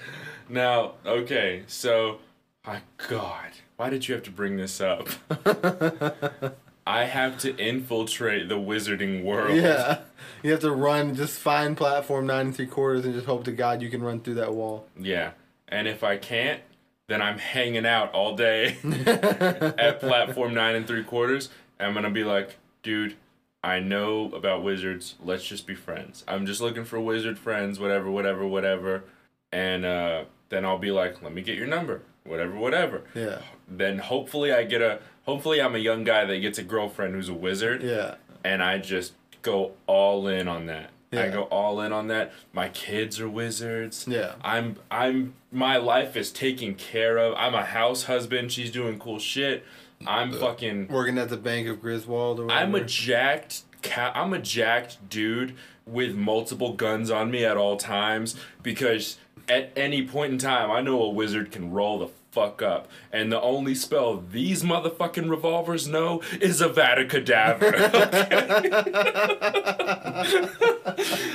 Now, 0.49 0.93
okay, 1.05 1.63
so 1.67 2.19
my 2.65 2.81
God, 3.07 3.51
why 3.77 3.89
did 3.89 4.07
you 4.07 4.13
have 4.13 4.23
to 4.25 4.31
bring 4.31 4.57
this 4.57 4.81
up? 4.81 5.07
I 6.87 7.03
have 7.03 7.37
to 7.39 7.55
infiltrate 7.57 8.47
the 8.47 8.55
wizarding 8.55 9.23
world. 9.23 9.57
yeah. 9.57 9.99
You 10.41 10.51
have 10.51 10.61
to 10.61 10.71
run, 10.71 11.15
just 11.15 11.37
find 11.37 11.75
platform 11.75 12.27
nine 12.27 12.47
and 12.47 12.55
three 12.55 12.67
quarters 12.67 13.03
and 13.03 13.13
just 13.13 13.25
hope 13.25 13.43
to 13.43 13.51
God 13.51 13.81
you 13.81 13.89
can 13.89 14.01
run 14.01 14.21
through 14.21 14.35
that 14.35 14.53
wall. 14.53 14.87
Yeah. 14.97 15.31
And 15.67 15.87
if 15.87 16.03
I 16.03 16.15
can't, 16.15 16.61
then 17.07 17.21
I'm 17.21 17.39
hanging 17.39 17.85
out 17.85 18.13
all 18.13 18.35
day 18.35 18.77
at 19.05 19.99
platform 19.99 20.53
nine 20.53 20.75
and 20.75 20.87
three 20.87 21.03
quarters. 21.03 21.49
I'm 21.79 21.93
gonna 21.93 22.09
be 22.09 22.23
like, 22.23 22.55
dude, 22.83 23.15
I 23.63 23.79
know 23.79 24.31
about 24.33 24.63
wizards. 24.63 25.15
Let's 25.23 25.45
just 25.45 25.67
be 25.67 25.75
friends. 25.75 26.23
I'm 26.27 26.45
just 26.45 26.61
looking 26.61 26.85
for 26.85 26.99
wizard 26.99 27.37
friends, 27.37 27.79
whatever, 27.79 28.09
whatever, 28.09 28.47
whatever. 28.47 29.03
And 29.51 29.85
uh, 29.85 30.25
then 30.49 30.65
I'll 30.65 30.77
be 30.77 30.91
like, 30.91 31.21
let 31.21 31.33
me 31.33 31.41
get 31.41 31.57
your 31.57 31.67
number, 31.67 32.01
whatever, 32.27 32.55
whatever. 32.55 33.03
Yeah. 33.15 33.39
Then 33.67 33.99
hopefully 33.99 34.51
I 34.53 34.63
get 34.63 34.81
a, 34.81 34.99
hopefully 35.25 35.61
I'm 35.61 35.75
a 35.75 35.79
young 35.79 36.03
guy 36.03 36.25
that 36.25 36.37
gets 36.39 36.57
a 36.57 36.63
girlfriend 36.63 37.15
who's 37.15 37.29
a 37.29 37.33
wizard 37.33 37.81
Yeah. 37.83 38.15
and 38.43 38.61
I 38.63 38.77
just 38.77 39.13
go 39.41 39.71
all 39.87 40.27
in 40.27 40.47
on 40.47 40.65
that. 40.67 40.91
Yeah. 41.11 41.23
I 41.23 41.29
go 41.29 41.43
all 41.43 41.79
in 41.81 41.93
on 41.93 42.07
that. 42.07 42.33
My 42.51 42.67
kids 42.69 43.19
are 43.21 43.29
wizards. 43.29 44.05
Yeah. 44.09 44.33
I'm 44.43 44.75
I'm 44.91 45.35
my 45.53 45.77
life 45.77 46.17
is 46.17 46.31
taken 46.31 46.75
care 46.75 47.17
of. 47.17 47.33
I'm 47.37 47.55
a 47.55 47.63
house 47.63 48.03
husband. 48.03 48.51
She's 48.51 48.71
doing 48.71 48.99
cool 48.99 49.17
shit. 49.17 49.63
I'm 50.05 50.33
uh, 50.33 50.37
fucking 50.37 50.89
Working 50.89 51.17
at 51.17 51.29
the 51.29 51.37
Bank 51.37 51.67
of 51.69 51.81
Griswold 51.81 52.41
or 52.41 52.45
whatever. 52.47 52.61
I'm 52.61 52.75
a 52.75 52.83
jacked 52.83 53.61
cat. 53.81 54.11
I'm 54.15 54.33
a 54.33 54.39
jacked 54.39 55.09
dude 55.09 55.55
with 55.85 56.13
multiple 56.13 56.73
guns 56.73 57.09
on 57.09 57.31
me 57.31 57.45
at 57.45 57.55
all 57.55 57.77
times 57.77 58.35
because 58.61 59.17
at 59.47 59.71
any 59.77 60.05
point 60.05 60.33
in 60.33 60.37
time, 60.37 60.69
I 60.69 60.81
know 60.81 61.01
a 61.01 61.09
wizard 61.09 61.53
can 61.53 61.71
roll 61.71 61.99
the 61.99 62.09
fuck 62.37 62.61
up, 62.61 62.87
and 63.11 63.31
the 63.31 63.41
only 63.41 63.73
spell 63.73 64.17
these 64.17 64.61
motherfucking 64.61 65.27
revolvers 65.27 65.87
know 65.87 66.21
is 66.39 66.61
Avada 66.61 67.09
Kedavra. 67.09 67.73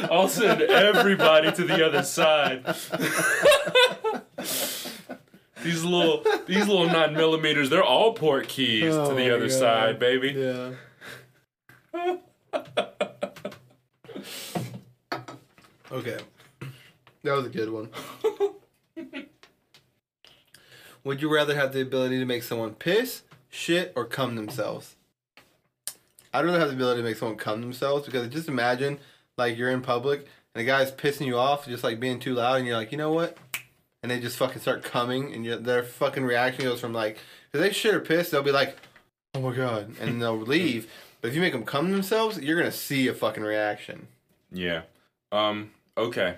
I'll 0.13 0.29
send 0.29 0.63
everybody 0.63 1.51
to 1.51 1.65
the 1.65 1.85
other 1.85 2.05
side. 2.05 2.65
these 5.65 5.83
little, 5.83 6.25
these 6.47 6.69
little 6.69 6.87
nine 6.87 7.15
millimeters, 7.15 7.69
they're 7.69 7.83
all 7.83 8.15
port 8.15 8.47
keys 8.47 8.95
Oh 8.95 9.09
to 9.09 9.15
the 9.17 9.29
oh 9.31 9.35
other 9.35 9.49
God. 9.49 9.59
side, 9.59 9.99
baby. 9.99 10.35
Yeah. 10.37 10.75
okay. 15.91 16.19
That 17.25 17.37
was 17.37 17.47
a 17.47 17.51
good 17.51 17.71
one. 17.71 17.89
Would 21.05 21.21
you 21.21 21.33
rather 21.33 21.55
have 21.55 21.73
the 21.73 21.81
ability 21.81 22.19
to 22.19 22.25
make 22.25 22.43
someone 22.43 22.75
piss, 22.75 23.23
shit 23.51 23.93
or 23.97 24.05
cum 24.05 24.37
themselves? 24.37 24.97
I'd 26.33 26.45
rather 26.45 26.61
have 26.61 26.69
the 26.69 26.75
ability 26.75 27.03
to 27.03 27.09
make 27.09 27.17
someone 27.17 27.37
cum 27.37 27.61
themselves 27.61 28.07
because 28.07 28.29
just 28.29 28.49
imagine 28.49 28.99
like 29.37 29.59
you're 29.59 29.71
in 29.71 29.83
public 29.83 30.27
and 30.55 30.63
a 30.63 30.65
guy's 30.65 30.93
pissing 30.93 31.27
you 31.27 31.37
off, 31.37 31.67
just 31.67 31.85
like 31.85 32.01
being 32.01 32.21
too 32.21 32.35
loud, 32.35 32.57
and 32.57 32.67
you're 32.67 32.77
like, 32.77 32.93
you 32.93 32.99
know 32.99 33.13
what? 33.13 33.37
And 34.03 34.11
they 34.11 34.21
just 34.21 34.37
fucking 34.37 34.61
start 34.61 34.83
coming, 34.83 35.33
and 35.33 35.65
their 35.65 35.83
fucking 35.83 36.25
reaction 36.25 36.65
goes 36.65 36.81
from 36.81 36.93
like, 36.93 37.19
if 37.53 37.61
they 37.61 37.73
shit 37.73 37.95
or 37.95 38.01
piss, 38.01 38.31
they'll 38.31 38.43
be 38.43 38.53
like, 38.53 38.77
oh 39.35 39.41
my 39.41 39.55
god, 39.55 39.95
and 40.01 40.21
they'll 40.21 40.39
leave. 40.39 40.91
But 41.21 41.29
if 41.29 41.35
you 41.35 41.41
make 41.41 41.53
them 41.53 41.65
cum 41.65 41.91
themselves, 41.91 42.39
you're 42.39 42.59
gonna 42.59 42.73
see 42.73 43.09
a 43.09 43.15
fucking 43.15 43.43
reaction. 43.43 44.09
Yeah. 44.51 44.83
Um. 45.31 45.71
Okay. 45.97 46.37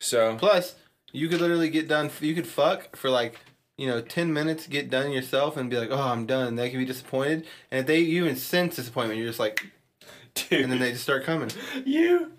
So 0.00 0.36
Plus, 0.36 0.74
you 1.12 1.28
could 1.28 1.40
literally 1.40 1.70
get 1.70 1.88
done. 1.88 2.10
You 2.20 2.34
could 2.34 2.46
fuck 2.46 2.96
for 2.96 3.10
like 3.10 3.40
you 3.78 3.86
know 3.86 4.00
ten 4.00 4.32
minutes, 4.32 4.66
get 4.66 4.90
done 4.90 5.12
yourself, 5.12 5.56
and 5.56 5.68
be 5.70 5.76
like, 5.78 5.90
"Oh, 5.90 6.00
I'm 6.00 6.26
done." 6.26 6.56
They 6.56 6.70
can 6.70 6.78
be 6.78 6.84
disappointed, 6.84 7.46
and 7.70 7.80
if 7.80 7.86
they 7.86 8.00
even 8.00 8.36
sense 8.36 8.76
disappointment, 8.76 9.18
you're 9.18 9.28
just 9.28 9.40
like, 9.40 9.66
dude, 10.34 10.62
and 10.62 10.72
then 10.72 10.78
they 10.78 10.92
just 10.92 11.02
start 11.04 11.24
coming. 11.24 11.50
you. 11.84 12.32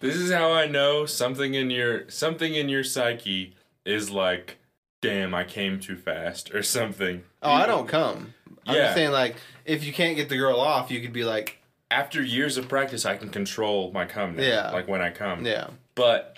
This 0.00 0.16
is 0.16 0.32
how 0.32 0.52
I 0.52 0.66
know 0.66 1.06
something 1.06 1.54
in 1.54 1.70
your 1.70 2.08
something 2.10 2.54
in 2.54 2.68
your 2.68 2.82
psyche 2.84 3.54
is 3.84 4.10
like, 4.10 4.58
damn, 5.00 5.34
I 5.34 5.44
came 5.44 5.78
too 5.80 5.96
fast 5.96 6.54
or 6.54 6.62
something. 6.62 7.22
Oh, 7.42 7.50
I 7.52 7.66
don't 7.66 7.88
come. 7.88 8.34
I'm 8.66 8.74
Yeah. 8.76 8.82
just 8.82 8.94
saying, 8.94 9.10
like, 9.10 9.36
if 9.64 9.84
you 9.84 9.92
can't 9.92 10.16
get 10.16 10.28
the 10.28 10.36
girl 10.36 10.60
off, 10.60 10.90
you 10.90 11.00
could 11.00 11.12
be 11.12 11.24
like, 11.24 11.58
After 11.90 12.22
years 12.22 12.56
of 12.56 12.68
practice, 12.68 13.04
I 13.04 13.16
can 13.16 13.28
control 13.28 13.90
my. 13.92 14.04
Now, 14.06 14.32
Yeah. 14.38 14.70
Like 14.70 14.88
when 14.88 15.02
I 15.02 15.10
come. 15.10 15.44
yeah, 15.44 15.68
But 15.94 16.31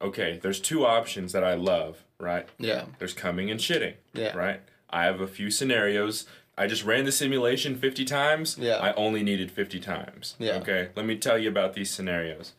okay, 0.00 0.38
there's 0.42 0.60
two 0.60 0.84
options 0.86 1.32
that 1.32 1.44
I 1.44 1.54
love. 1.54 2.04
Right. 2.18 2.48
yeah, 2.58 2.86
There's 2.98 3.12
coming 3.12 3.50
and 3.50 3.60
shitting. 3.60 3.94
Yeah. 4.14 4.34
Right. 4.34 4.62
I 4.88 5.04
have 5.04 5.20
a 5.20 5.26
few 5.26 5.50
scenarios. 5.50 6.24
I 6.56 6.66
just 6.66 6.82
ran 6.84 7.04
the 7.04 7.12
simulation 7.12 7.76
50 7.76 8.06
times. 8.06 8.56
Yeah. 8.58 8.76
I 8.76 8.94
only 8.94 9.22
needed 9.22 9.50
50 9.50 9.78
times. 9.80 10.34
Yeah. 10.38 10.52
Okay. 10.56 10.88
Let 10.96 11.04
me 11.04 11.16
tell 11.18 11.36
you 11.38 11.50
about 11.50 11.74
these 11.74 11.90
scenarios. 11.90 12.54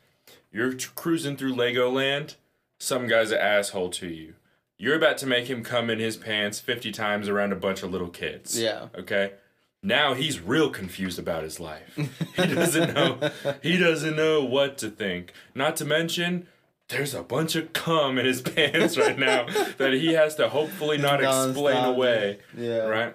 You're 0.52 0.74
tr- 0.74 0.92
cruising 0.94 1.38
through 1.38 1.56
Legoland. 1.56 2.36
Some 2.80 3.08
guy's 3.08 3.32
an 3.32 3.40
asshole 3.40 3.90
to 3.92 4.08
you. 4.08 4.36
You're 4.78 4.96
about 4.96 5.18
to 5.20 5.26
make 5.26 5.48
him 5.48 5.64
come 5.64 5.90
in 5.90 5.98
his 5.98 6.18
pants 6.18 6.60
50 6.60 6.92
times 6.92 7.28
around 7.28 7.52
a 7.52 7.56
bunch 7.56 7.82
of 7.82 7.90
little 7.92 8.10
kids. 8.10 8.60
Yeah. 8.60 8.90
Okay. 8.96 9.32
Now 9.82 10.14
he's 10.14 10.40
real 10.40 10.70
confused 10.70 11.18
about 11.18 11.44
his 11.44 11.60
life. 11.60 11.96
He 12.36 12.46
doesn't 12.54 12.94
know. 12.94 13.32
he 13.64 13.78
doesn't 13.78 14.16
know 14.16 14.44
what 14.44 14.78
to 14.80 14.90
think. 14.92 15.34
Not 15.56 15.76
to 15.78 15.86
mention, 15.86 16.48
there's 16.90 17.14
a 17.14 17.24
bunch 17.24 17.56
of 17.56 17.74
cum 17.74 18.18
in 18.18 18.26
his 18.26 18.42
pants 18.56 18.98
right 18.98 19.18
now 19.18 19.46
that 19.78 19.94
he 19.94 20.14
has 20.14 20.36
to 20.36 20.50
hopefully 20.50 20.98
not 20.98 21.22
explain 21.22 21.76
Nonstop. 21.76 21.96
away. 21.96 22.40
yeah. 22.58 22.78
Right. 22.80 23.14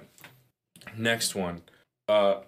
Next 0.96 1.34
one. 1.34 1.62
Uh, 2.08 2.40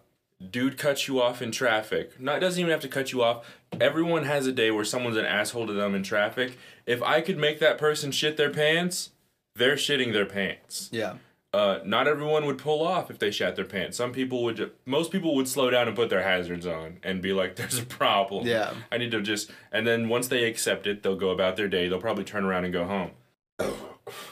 dude 0.50 0.76
cuts 0.76 1.09
you 1.09 1.23
off 1.23 1.40
in 1.40 1.50
traffic. 1.50 2.21
Not 2.21 2.40
doesn't 2.40 2.61
even 2.61 2.71
have 2.71 2.81
to 2.81 2.88
cut 2.88 3.12
you 3.12 3.23
off. 3.23 3.47
Everyone 3.81 4.25
has 4.25 4.47
a 4.47 4.52
day 4.52 4.71
where 4.71 4.85
someone's 4.85 5.16
an 5.16 5.25
asshole 5.25 5.66
to 5.66 5.73
them 5.73 5.95
in 5.95 6.02
traffic. 6.02 6.59
If 6.87 7.02
I 7.02 7.21
could 7.21 7.38
make 7.38 7.59
that 7.61 7.78
person 7.78 8.12
shit 8.12 8.37
their 8.37 8.50
pants, 8.50 9.11
they're 9.57 9.76
shitting 9.76 10.12
their 10.12 10.26
pants 10.26 10.88
Yeah. 10.93 11.14
Uh, 11.54 11.78
not 11.84 12.08
everyone 12.08 12.46
would 12.46 12.58
pull 12.58 12.84
off 12.84 13.12
if 13.12 13.20
they 13.20 13.30
shat 13.30 13.54
their 13.54 13.64
pants. 13.64 13.96
Some 13.96 14.11
people 14.11 14.42
would. 14.42 14.56
Ju- 14.56 14.73
most 14.87 15.12
people 15.12 15.37
would 15.37 15.46
slow 15.46 15.70
down 15.70 15.87
and 15.87 15.94
put 15.94 16.11
their 16.11 16.25
hazards 16.25 16.66
on 16.66 16.99
and 17.04 17.23
be 17.23 17.32
like, 17.32 17.54
"There's 17.56 17.78
a 17.78 17.87
problem. 17.87 18.44
Yeah. 18.44 18.75
I 18.90 18.99
need 18.99 19.12
to 19.12 19.23
just." 19.23 19.52
And 19.70 19.87
then 19.87 20.08
once 20.08 20.26
they 20.26 20.44
accept 20.44 20.84
it, 20.88 21.04
they'll 21.04 21.14
go 21.14 21.30
about 21.30 21.56
their 21.56 21.68
day. 21.68 21.88
They'll 21.88 22.00
probably 22.00 22.25
turn 22.25 22.44
around 22.44 22.64
and 22.64 22.73
go 22.73 22.84
home. 22.87 23.12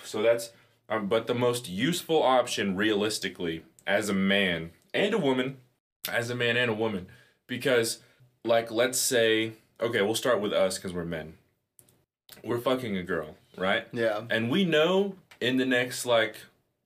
so 0.05 0.21
that's. 0.21 0.51
Um, 0.89 1.07
but 1.07 1.29
the 1.29 1.35
most 1.35 1.69
useful 1.69 2.23
option, 2.23 2.77
realistically, 2.77 3.63
as 3.87 4.09
a 4.09 4.15
man 4.15 4.73
and 4.93 5.15
a 5.15 5.19
woman, 5.19 5.59
as 6.11 6.29
a 6.29 6.35
man 6.35 6.57
and 6.57 6.71
a 6.71 6.75
woman, 6.75 7.07
because, 7.47 8.01
like, 8.45 8.71
let's 8.73 8.99
say, 8.99 9.53
okay, 9.81 10.03
we'll 10.03 10.17
start 10.17 10.41
with 10.41 10.53
us 10.53 10.77
because 10.77 10.93
we're 10.93 11.05
men. 11.05 11.35
We're 12.43 12.59
fucking 12.59 12.97
a 12.97 13.05
girl, 13.05 13.37
right? 13.57 13.87
Yeah. 13.93 14.23
and 14.29 14.51
we 14.51 14.65
know 14.65 15.15
in 15.41 15.57
the 15.57 15.67
next 15.67 16.05
like 16.05 16.37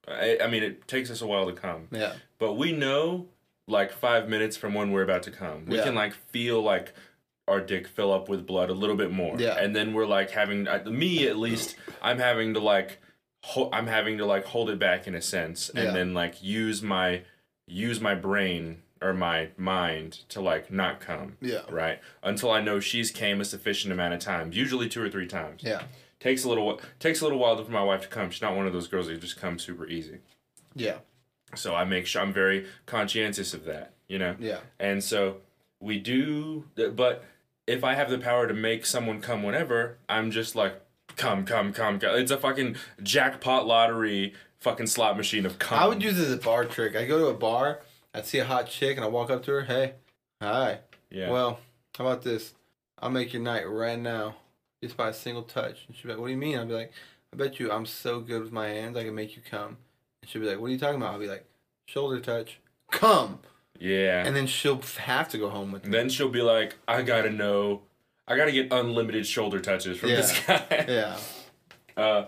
I, 0.08 0.38
I 0.42 0.46
mean 0.48 0.62
it 0.62 0.86
takes 0.86 1.10
us 1.10 1.20
a 1.22 1.26
while 1.26 1.46
to 1.46 1.52
come 1.52 1.88
Yeah. 1.90 2.12
but 2.38 2.54
we 2.54 2.72
know 2.72 3.26
like 3.68 3.92
five 3.92 4.28
minutes 4.28 4.56
from 4.56 4.74
when 4.74 4.92
we're 4.92 5.02
about 5.02 5.22
to 5.24 5.30
come 5.30 5.66
we 5.66 5.76
Yeah. 5.76 5.84
can 5.84 5.94
like 5.94 6.12
feel 6.14 6.62
like 6.62 6.92
our 7.48 7.60
dick 7.60 7.86
fill 7.86 8.12
up 8.12 8.28
with 8.28 8.46
blood 8.46 8.70
a 8.70 8.74
little 8.74 8.96
bit 8.96 9.10
more 9.10 9.36
Yeah. 9.38 9.56
and 9.58 9.74
then 9.74 9.92
we're 9.94 10.06
like 10.06 10.30
having 10.30 10.68
uh, 10.68 10.82
me 10.86 11.26
at 11.26 11.36
least 11.36 11.76
i'm 12.02 12.18
having 12.18 12.54
to 12.54 12.60
like 12.60 12.98
ho- 13.44 13.68
i'm 13.72 13.86
having 13.88 14.18
to 14.18 14.26
like 14.26 14.44
hold 14.46 14.70
it 14.70 14.78
back 14.78 15.06
in 15.06 15.14
a 15.14 15.22
sense 15.22 15.68
and 15.70 15.84
Yeah. 15.86 15.92
then 15.92 16.14
like 16.14 16.42
use 16.42 16.82
my 16.82 17.22
use 17.66 18.00
my 18.00 18.14
brain 18.14 18.82
or 19.02 19.12
my 19.12 19.48
mind 19.56 20.20
to 20.30 20.40
like 20.40 20.70
not 20.70 21.00
come 21.00 21.36
Yeah. 21.40 21.62
right 21.70 22.00
until 22.22 22.50
i 22.50 22.60
know 22.60 22.78
she's 22.80 23.10
came 23.10 23.40
a 23.40 23.44
sufficient 23.44 23.92
amount 23.92 24.14
of 24.14 24.20
times 24.20 24.56
usually 24.56 24.88
two 24.88 25.02
or 25.02 25.08
three 25.08 25.26
times 25.26 25.62
Yeah. 25.64 25.82
Takes 26.20 26.44
a 26.44 26.48
little 26.48 26.80
takes 26.98 27.20
a 27.20 27.24
little 27.24 27.38
while 27.38 27.62
for 27.62 27.70
my 27.70 27.82
wife 27.82 28.02
to 28.02 28.08
come. 28.08 28.30
She's 28.30 28.42
not 28.42 28.56
one 28.56 28.66
of 28.66 28.72
those 28.72 28.88
girls 28.88 29.06
that 29.08 29.20
just 29.20 29.40
come 29.40 29.58
super 29.58 29.86
easy. 29.86 30.18
Yeah. 30.74 30.98
So 31.54 31.74
I 31.74 31.84
make 31.84 32.06
sure 32.06 32.22
I'm 32.22 32.32
very 32.32 32.66
conscientious 32.86 33.54
of 33.54 33.64
that, 33.64 33.92
you 34.08 34.18
know. 34.18 34.36
Yeah. 34.38 34.58
And 34.78 35.02
so 35.02 35.38
we 35.80 35.98
do, 35.98 36.64
but 36.74 37.24
if 37.66 37.84
I 37.84 37.94
have 37.94 38.10
the 38.10 38.18
power 38.18 38.46
to 38.46 38.54
make 38.54 38.86
someone 38.86 39.20
come 39.20 39.42
whenever, 39.42 39.98
I'm 40.08 40.30
just 40.30 40.54
like 40.56 40.80
come, 41.16 41.44
come, 41.44 41.72
come, 41.72 41.98
come. 41.98 42.16
It's 42.16 42.30
a 42.30 42.36
fucking 42.36 42.76
jackpot 43.02 43.66
lottery, 43.66 44.34
fucking 44.58 44.86
slot 44.86 45.16
machine 45.16 45.46
of 45.46 45.58
cum. 45.58 45.78
I 45.78 45.86
would 45.86 46.02
use 46.02 46.18
it 46.18 46.26
as 46.26 46.32
a 46.32 46.38
bar 46.38 46.64
trick. 46.64 46.96
I 46.96 47.06
go 47.06 47.18
to 47.18 47.26
a 47.26 47.34
bar, 47.34 47.80
I'd 48.12 48.26
see 48.26 48.38
a 48.38 48.44
hot 48.44 48.66
chick, 48.68 48.96
and 48.96 49.04
I 49.04 49.08
walk 49.08 49.30
up 49.30 49.44
to 49.44 49.52
her. 49.52 49.62
Hey, 49.62 49.94
hi. 50.42 50.80
Yeah. 51.10 51.30
Well, 51.30 51.60
how 51.96 52.06
about 52.06 52.22
this? 52.22 52.54
I'll 52.98 53.10
make 53.10 53.32
your 53.32 53.42
night 53.42 53.68
right 53.68 53.98
now, 53.98 54.36
just 54.86 54.96
by 54.96 55.08
a 55.08 55.14
single 55.14 55.42
touch. 55.42 55.84
And 55.86 55.96
she'd 55.96 56.04
be 56.04 56.10
like, 56.10 56.18
"What 56.20 56.26
do 56.26 56.32
you 56.32 56.38
mean?" 56.38 56.58
I'd 56.58 56.68
be 56.68 56.74
like, 56.74 56.92
"I 57.32 57.36
bet 57.36 57.58
you 57.60 57.70
I'm 57.70 57.86
so 57.86 58.20
good 58.20 58.42
with 58.42 58.52
my 58.52 58.68
hands, 58.68 58.96
I 58.96 59.04
can 59.04 59.14
make 59.14 59.36
you 59.36 59.42
come." 59.48 59.76
And 60.22 60.30
she'd 60.30 60.40
be 60.40 60.46
like, 60.48 60.58
"What 60.60 60.66
are 60.66 60.70
you 60.70 60.78
talking 60.78 60.96
about?" 60.96 61.12
I'll 61.14 61.20
be 61.20 61.28
like, 61.28 61.44
"Shoulder 61.86 62.20
touch, 62.20 62.60
come," 62.90 63.40
yeah. 63.78 64.24
and 64.26 64.34
then 64.34 64.46
she'll 64.46 64.80
have 64.98 65.28
to 65.30 65.38
go 65.38 65.50
home 65.50 65.72
with 65.72 65.84
me. 65.84 65.90
then 65.90 66.08
she'll 66.08 66.28
be 66.28 66.42
like, 66.42 66.76
I 66.88 67.02
gotta 67.02 67.30
know, 67.30 67.82
I 68.26 68.36
gotta 68.36 68.52
get 68.52 68.72
unlimited 68.72 69.26
shoulder 69.26 69.60
touches 69.60 69.98
from 69.98 70.10
this 70.10 70.38
guy. 70.46 70.84
Yeah. 70.88 71.16
Uh, 71.96 72.26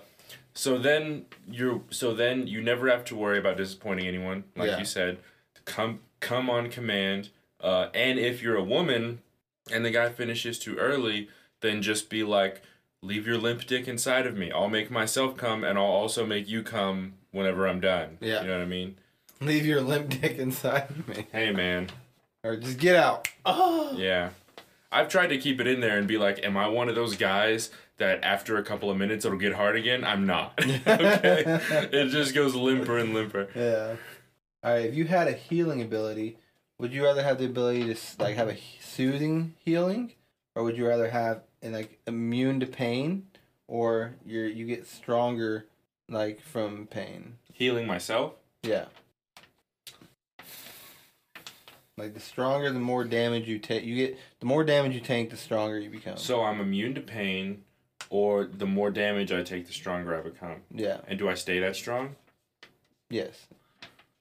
so 0.55 0.79
then 0.79 1.27
you're 1.47 1.83
so 1.91 2.15
then 2.15 2.47
you 2.47 2.63
never 2.63 2.89
have 2.89 3.05
to 3.05 3.15
worry 3.15 3.39
about 3.39 3.59
disappointing 3.59 4.07
anyone, 4.09 4.45
like 4.57 4.71
Yeah. 4.71 4.79
you 4.79 4.85
said. 4.87 5.19
Come 5.67 6.01
come 6.21 6.49
on 6.49 6.71
command. 6.71 7.29
Uh, 7.61 7.89
and 7.93 8.19
if 8.19 8.41
you're 8.43 8.57
a 8.57 8.65
woman 8.65 9.21
and 9.71 9.85
the 9.85 9.91
guy 9.91 10.09
finishes 10.09 10.59
too 10.59 10.77
early, 10.77 11.29
then 11.61 11.83
just 11.83 12.09
be 12.11 12.23
like, 12.23 12.63
leave 13.03 13.27
your 13.27 13.39
limp 13.39 13.67
dick 13.67 13.89
inside 13.89 14.27
of 14.27 14.37
me. 14.37 14.51
I'll 14.51 14.69
make 14.69 14.91
myself 14.91 15.37
come, 15.37 15.65
and 15.65 15.79
I'll 15.79 15.85
also 15.85 16.27
make 16.27 16.49
you 16.49 16.63
come 16.63 17.15
whenever 17.31 17.67
I'm 17.67 17.81
done. 17.81 18.19
Yeah. 18.21 18.43
you 18.43 18.49
know 18.49 18.55
what 18.59 18.63
I 18.63 18.67
mean. 18.67 18.97
Leave 19.41 19.65
your 19.67 19.81
limp 19.81 20.21
dick 20.21 20.39
inside 20.39 20.91
of 20.91 21.09
me, 21.09 21.27
Hey 21.33 21.53
man, 21.53 21.89
or 22.43 22.57
just 22.57 22.79
get 22.79 22.97
out. 22.97 23.29
Oh. 23.47 23.95
yeah. 23.97 24.31
I've 24.91 25.09
tried 25.09 25.29
to 25.29 25.39
keep 25.39 25.61
it 25.61 25.67
in 25.67 25.81
there 25.81 25.99
and 25.99 26.09
be 26.09 26.17
like, 26.17 26.43
am 26.45 26.57
I 26.57 26.67
one 26.67 26.89
of 26.89 26.95
those 26.95 27.17
guys 27.17 27.71
that 27.99 28.25
after 28.25 28.57
a 28.57 28.65
couple 28.65 28.91
of 28.91 28.97
minutes 28.97 29.25
it'll 29.25 29.37
get 29.39 29.53
hard 29.53 29.77
again? 29.77 30.03
I'm 30.03 30.27
not. 30.27 30.59
okay, 30.65 31.61
it 31.93 32.09
just 32.09 32.35
goes 32.35 32.55
limper 32.55 32.97
and 32.99 33.13
limper. 33.13 33.49
Yeah. 33.55 33.97
All 34.65 34.73
right. 34.73 34.87
If 34.87 34.95
you 34.95 35.05
had 35.05 35.29
a 35.29 35.33
healing 35.33 35.83
ability, 35.83 36.39
would 36.79 36.93
you 36.93 37.05
rather 37.05 37.23
have 37.23 37.39
the 37.39 37.45
ability 37.45 37.93
to 37.93 38.01
like 38.19 38.37
have 38.37 38.49
a 38.49 38.57
soothing 38.81 39.55
healing, 39.65 40.13
or 40.55 40.63
would 40.65 40.77
you 40.77 40.87
rather 40.89 41.11
have 41.11 41.43
and 41.63 41.73
like 41.73 41.99
immune 42.07 42.61
to 42.61 42.67
pain, 42.67 43.27
or 43.67 44.15
you 44.25 44.41
you 44.43 44.67
get 44.67 44.87
stronger 44.87 45.67
like 46.09 46.41
from 46.41 46.87
pain? 46.87 47.35
Healing 47.53 47.87
myself. 47.87 48.35
Yeah. 48.63 48.87
Like 51.97 52.15
the 52.15 52.21
stronger, 52.21 52.71
the 52.71 52.79
more 52.79 53.03
damage 53.05 53.49
you 53.49 53.59
take. 53.59 53.85
You 53.85 53.97
get 53.97 54.19
the 54.39 54.47
more 54.47 54.63
damage 54.63 54.95
you 54.95 55.01
take, 55.01 55.31
the 55.31 55.37
stronger 55.37 55.79
you 55.79 55.91
become. 55.91 56.17
So 56.17 56.43
I'm 56.45 56.61
immune 56.61 56.95
to 56.95 57.01
pain, 57.01 57.65
or 58.09 58.45
the 58.45 58.67
more 58.67 58.91
damage 58.93 59.33
I 59.33 59.43
take, 59.43 59.67
the 59.67 59.73
stronger 59.73 60.17
I 60.17 60.21
become. 60.21 60.63
yeah. 60.73 60.99
And 61.09 61.19
do 61.19 61.29
I 61.29 61.35
stay 61.35 61.59
that 61.59 61.75
strong? 61.75 62.15
Yes. 63.11 63.47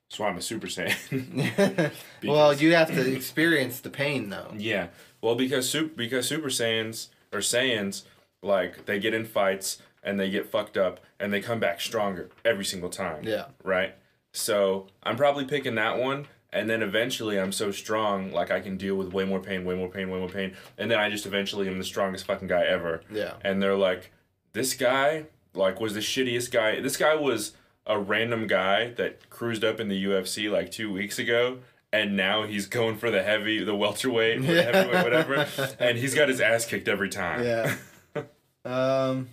So 0.09 0.23
I'm 0.23 0.37
a 0.37 0.41
Super 0.41 0.67
Saiyan. 0.67 1.91
well, 2.23 2.53
you 2.53 2.73
have 2.73 2.87
to 2.87 3.13
experience 3.13 3.81
the 3.81 3.89
pain 3.91 4.29
though. 4.29 4.53
yeah. 4.57 4.87
Well, 5.21 5.35
because 5.35 5.69
super 5.69 5.93
because 5.95 6.27
Super 6.27 6.49
Saiyans 6.49 7.09
or 7.31 7.39
Saiyans 7.39 8.03
like 8.41 8.85
they 8.85 8.99
get 8.99 9.13
in 9.13 9.25
fights 9.25 9.81
and 10.03 10.19
they 10.19 10.29
get 10.29 10.45
fucked 10.49 10.77
up 10.77 10.99
and 11.19 11.33
they 11.33 11.41
come 11.41 11.59
back 11.59 11.81
stronger 11.81 12.29
every 12.45 12.65
single 12.65 12.89
time. 12.89 13.23
Yeah. 13.23 13.45
Right. 13.63 13.95
So 14.33 14.87
I'm 15.03 15.17
probably 15.17 15.45
picking 15.45 15.75
that 15.75 15.97
one. 15.97 16.27
And 16.53 16.69
then 16.69 16.81
eventually 16.81 17.37
I'm 17.39 17.51
so 17.51 17.71
strong, 17.71 18.31
like 18.31 18.51
I 18.51 18.61
can 18.61 18.77
deal 18.77 18.95
with 18.95 19.11
way 19.11 19.25
more 19.25 19.39
pain, 19.41 19.65
way 19.65 19.75
more 19.75 19.89
pain, 19.89 20.09
way 20.09 20.17
more 20.19 20.29
pain. 20.29 20.55
And 20.77 20.89
then 20.89 20.97
I 20.97 21.09
just 21.09 21.25
eventually 21.25 21.67
am 21.67 21.77
the 21.77 21.83
strongest 21.83 22.25
fucking 22.25 22.47
guy 22.47 22.63
ever. 22.65 23.01
Yeah. 23.11 23.33
and 23.41 23.61
they're 23.61 23.75
like, 23.75 24.11
this 24.53 24.73
guy 24.73 25.25
like 25.53 25.79
was 25.81 25.93
the 25.93 25.99
shittiest 25.99 26.51
guy. 26.51 26.79
This 26.79 26.95
guy 26.97 27.15
was 27.15 27.53
a 27.85 27.99
random 27.99 28.47
guy 28.47 28.91
that 28.91 29.29
cruised 29.29 29.63
up 29.63 29.79
in 29.79 29.87
the 29.89 30.05
UFC 30.05 30.49
like 30.49 30.71
two 30.71 30.91
weeks 30.91 31.19
ago, 31.19 31.59
and 31.97 32.15
now 32.17 32.43
he's 32.43 32.65
going 32.67 32.97
for 32.97 33.09
the 33.11 33.23
heavy, 33.23 33.63
the 33.63 33.75
welterweight, 33.75 34.41
the 34.45 34.63
heavyweight, 34.63 35.03
whatever, 35.03 35.47
and 35.79 35.97
he's 35.97 36.13
got 36.15 36.29
his 36.29 36.39
ass 36.41 36.65
kicked 36.65 36.87
every 36.87 37.09
time. 37.09 37.43
Yeah. 37.43 37.75
um, 38.65 39.29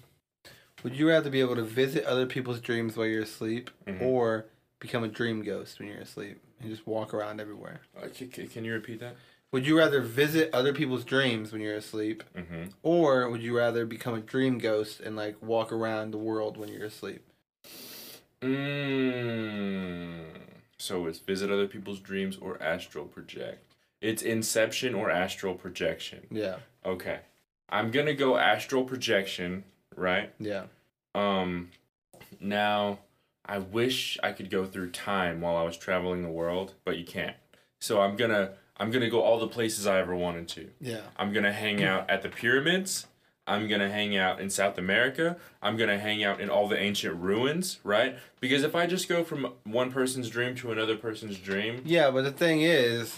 would 0.83 0.97
you 0.97 1.09
rather 1.09 1.31
be 1.31 1.41
able 1.41 1.57
to 1.57 1.63
visit 1.63 2.05
other 2.05 2.27
people's 2.27 2.61
dreams 2.61 2.97
while 2.97 3.07
you're 3.07 3.23
asleep, 3.23 3.71
Mhm. 3.87 4.03
or 4.03 4.47
become 4.81 5.03
a 5.05 5.09
dream 5.09 5.43
ghost 5.43 5.79
when 5.79 5.89
you're 5.89 5.99
asleep 5.99 6.41
and 6.61 6.71
just 6.71 6.87
walk 6.87 7.15
around 7.15 7.41
everywhere? 7.41 7.81
Uh, 7.97 8.09
c- 8.13 8.31
c- 8.31 8.47
can 8.47 8.65
you 8.65 8.73
repeat 8.73 9.01
that? 9.01 9.17
Would 9.53 9.67
you 9.67 9.79
rather 9.79 10.01
visit 10.01 10.51
other 10.53 10.73
people's 10.75 11.05
dreams 11.05 11.53
when 11.53 11.61
you're 11.63 11.77
asleep, 11.77 12.23
Mm-hmm. 12.37 12.65
or 12.83 13.29
would 13.31 13.43
you 13.43 13.57
rather 13.57 13.87
become 13.87 14.15
a 14.15 14.21
dream 14.21 14.59
ghost 14.59 15.01
and 15.01 15.15
like 15.17 15.41
walk 15.41 15.71
around 15.73 16.11
the 16.11 16.19
world 16.19 16.57
when 16.57 16.69
you're 16.71 16.85
asleep? 16.87 17.23
Mm. 18.43 20.25
So 20.79 21.07
it's 21.07 21.19
visit 21.19 21.51
other 21.51 21.67
people's 21.67 22.01
dreams 22.01 22.37
or 22.37 22.61
astral 22.63 23.05
project. 23.07 23.75
It's 24.01 24.23
inception 24.23 24.95
or 24.95 25.11
astral 25.11 25.55
projection. 25.55 26.27
Yeah. 26.31 26.57
Okay. 26.85 27.21
I'm 27.69 27.91
gonna 27.91 28.15
go 28.15 28.37
astral 28.37 28.85
projection, 28.85 29.65
right? 29.97 30.33
Yeah. 30.39 30.65
Um 31.15 31.71
now 32.41 32.99
I 33.47 33.59
wish 33.59 34.19
I 34.23 34.33
could 34.33 34.51
go 34.51 34.65
through 34.65 34.91
time 34.91 35.41
while 35.41 35.57
I 35.57 35.63
was 35.63 35.77
traveling 35.77 36.23
the 36.23 36.29
world, 36.29 36.75
but 36.85 36.99
you 36.99 37.05
can't. 37.05 37.37
So 37.81 38.01
I'm 38.01 38.17
gonna 38.17 38.53
I'm 38.77 38.91
gonna 38.91 39.11
go 39.11 39.23
all 39.23 39.39
the 39.39 39.49
places 39.49 39.87
I 39.87 40.01
ever 40.01 40.15
wanted 40.15 40.49
to. 40.49 40.71
Yeah. 40.81 41.03
I'm 41.17 41.33
gonna 41.33 41.53
hang 41.53 41.83
out 41.85 42.11
at 42.11 42.23
the 42.23 42.29
pyramids. 42.29 43.07
I'm 43.47 43.69
gonna 43.69 43.91
hang 43.91 44.17
out 44.17 44.41
in 44.41 44.49
South 44.49 44.79
America. 44.79 45.37
I'm 45.63 45.77
gonna 45.77 45.99
hang 45.99 46.25
out 46.25 46.41
in 46.41 46.49
all 46.49 46.67
the 46.67 46.79
ancient 46.79 47.17
ruins, 47.21 47.79
right? 47.85 48.17
Because 48.41 48.63
if 48.63 48.75
I 48.75 48.87
just 48.87 49.09
go 49.09 49.23
from 49.23 49.53
one 49.65 49.93
person's 49.93 50.31
dream 50.31 50.55
to 50.57 50.73
another 50.73 50.97
person's 50.97 51.39
dream, 51.39 51.83
Yeah, 51.85 52.11
but 52.11 52.25
the 52.25 52.33
thing 52.33 52.63
is, 52.63 53.17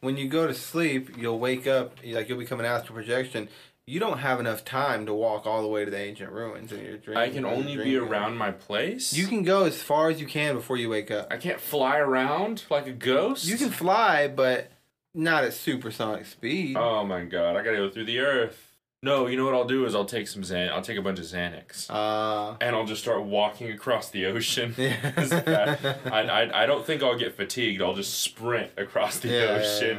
when 0.00 0.16
you 0.16 0.28
go 0.28 0.46
to 0.46 0.54
sleep, 0.54 1.16
you'll 1.16 1.38
wake 1.38 1.66
up 1.66 1.96
like 2.04 2.28
you'll 2.28 2.38
become 2.38 2.60
an 2.60 2.66
astral 2.66 2.94
projection. 2.94 3.48
You 3.88 4.00
don't 4.00 4.18
have 4.18 4.40
enough 4.40 4.64
time 4.64 5.06
to 5.06 5.14
walk 5.14 5.46
all 5.46 5.62
the 5.62 5.68
way 5.68 5.84
to 5.84 5.90
the 5.90 5.98
ancient 5.98 6.32
ruins 6.32 6.72
in 6.72 6.84
your 6.84 6.96
dream. 6.96 7.16
I 7.16 7.28
can 7.28 7.44
only 7.44 7.76
be 7.76 7.96
around 7.96 8.36
my 8.36 8.50
place. 8.50 9.12
You 9.12 9.28
can 9.28 9.44
go 9.44 9.64
as 9.64 9.80
far 9.80 10.10
as 10.10 10.20
you 10.20 10.26
can 10.26 10.56
before 10.56 10.76
you 10.76 10.88
wake 10.88 11.12
up. 11.12 11.28
I 11.30 11.36
can't 11.36 11.60
fly 11.60 11.98
around 11.98 12.64
like 12.68 12.88
a 12.88 12.92
ghost. 12.92 13.46
You 13.46 13.56
can 13.56 13.70
fly, 13.70 14.26
but 14.26 14.72
not 15.14 15.44
at 15.44 15.54
supersonic 15.54 16.26
speed. 16.26 16.76
Oh 16.76 17.04
my 17.04 17.24
god! 17.24 17.56
I 17.56 17.62
gotta 17.62 17.76
go 17.76 17.88
through 17.88 18.06
the 18.06 18.18
earth. 18.18 18.65
No, 19.02 19.26
you 19.26 19.36
know 19.36 19.44
what 19.44 19.54
I'll 19.54 19.66
do 19.66 19.84
is 19.84 19.94
I'll 19.94 20.04
take 20.06 20.26
some 20.26 20.42
Xan. 20.42 20.70
I'll 20.70 20.82
take 20.82 20.98
a 20.98 21.02
bunch 21.02 21.18
of 21.18 21.26
Xanax. 21.26 21.88
Uh, 21.90 22.56
and 22.60 22.74
I'll 22.74 22.86
just 22.86 23.02
start 23.02 23.22
walking 23.22 23.70
across 23.70 24.10
the 24.10 24.26
ocean. 24.26 24.74
Yeah. 24.78 25.76
I, 26.06 26.22
I, 26.22 26.62
I 26.62 26.66
don't 26.66 26.84
think 26.84 27.02
I'll 27.02 27.18
get 27.18 27.36
fatigued. 27.36 27.82
I'll 27.82 27.94
just 27.94 28.20
sprint 28.20 28.70
across 28.76 29.18
the 29.18 29.28
Yeah, 29.28 29.44
yeah, 29.44 29.50
ocean. 29.62 29.98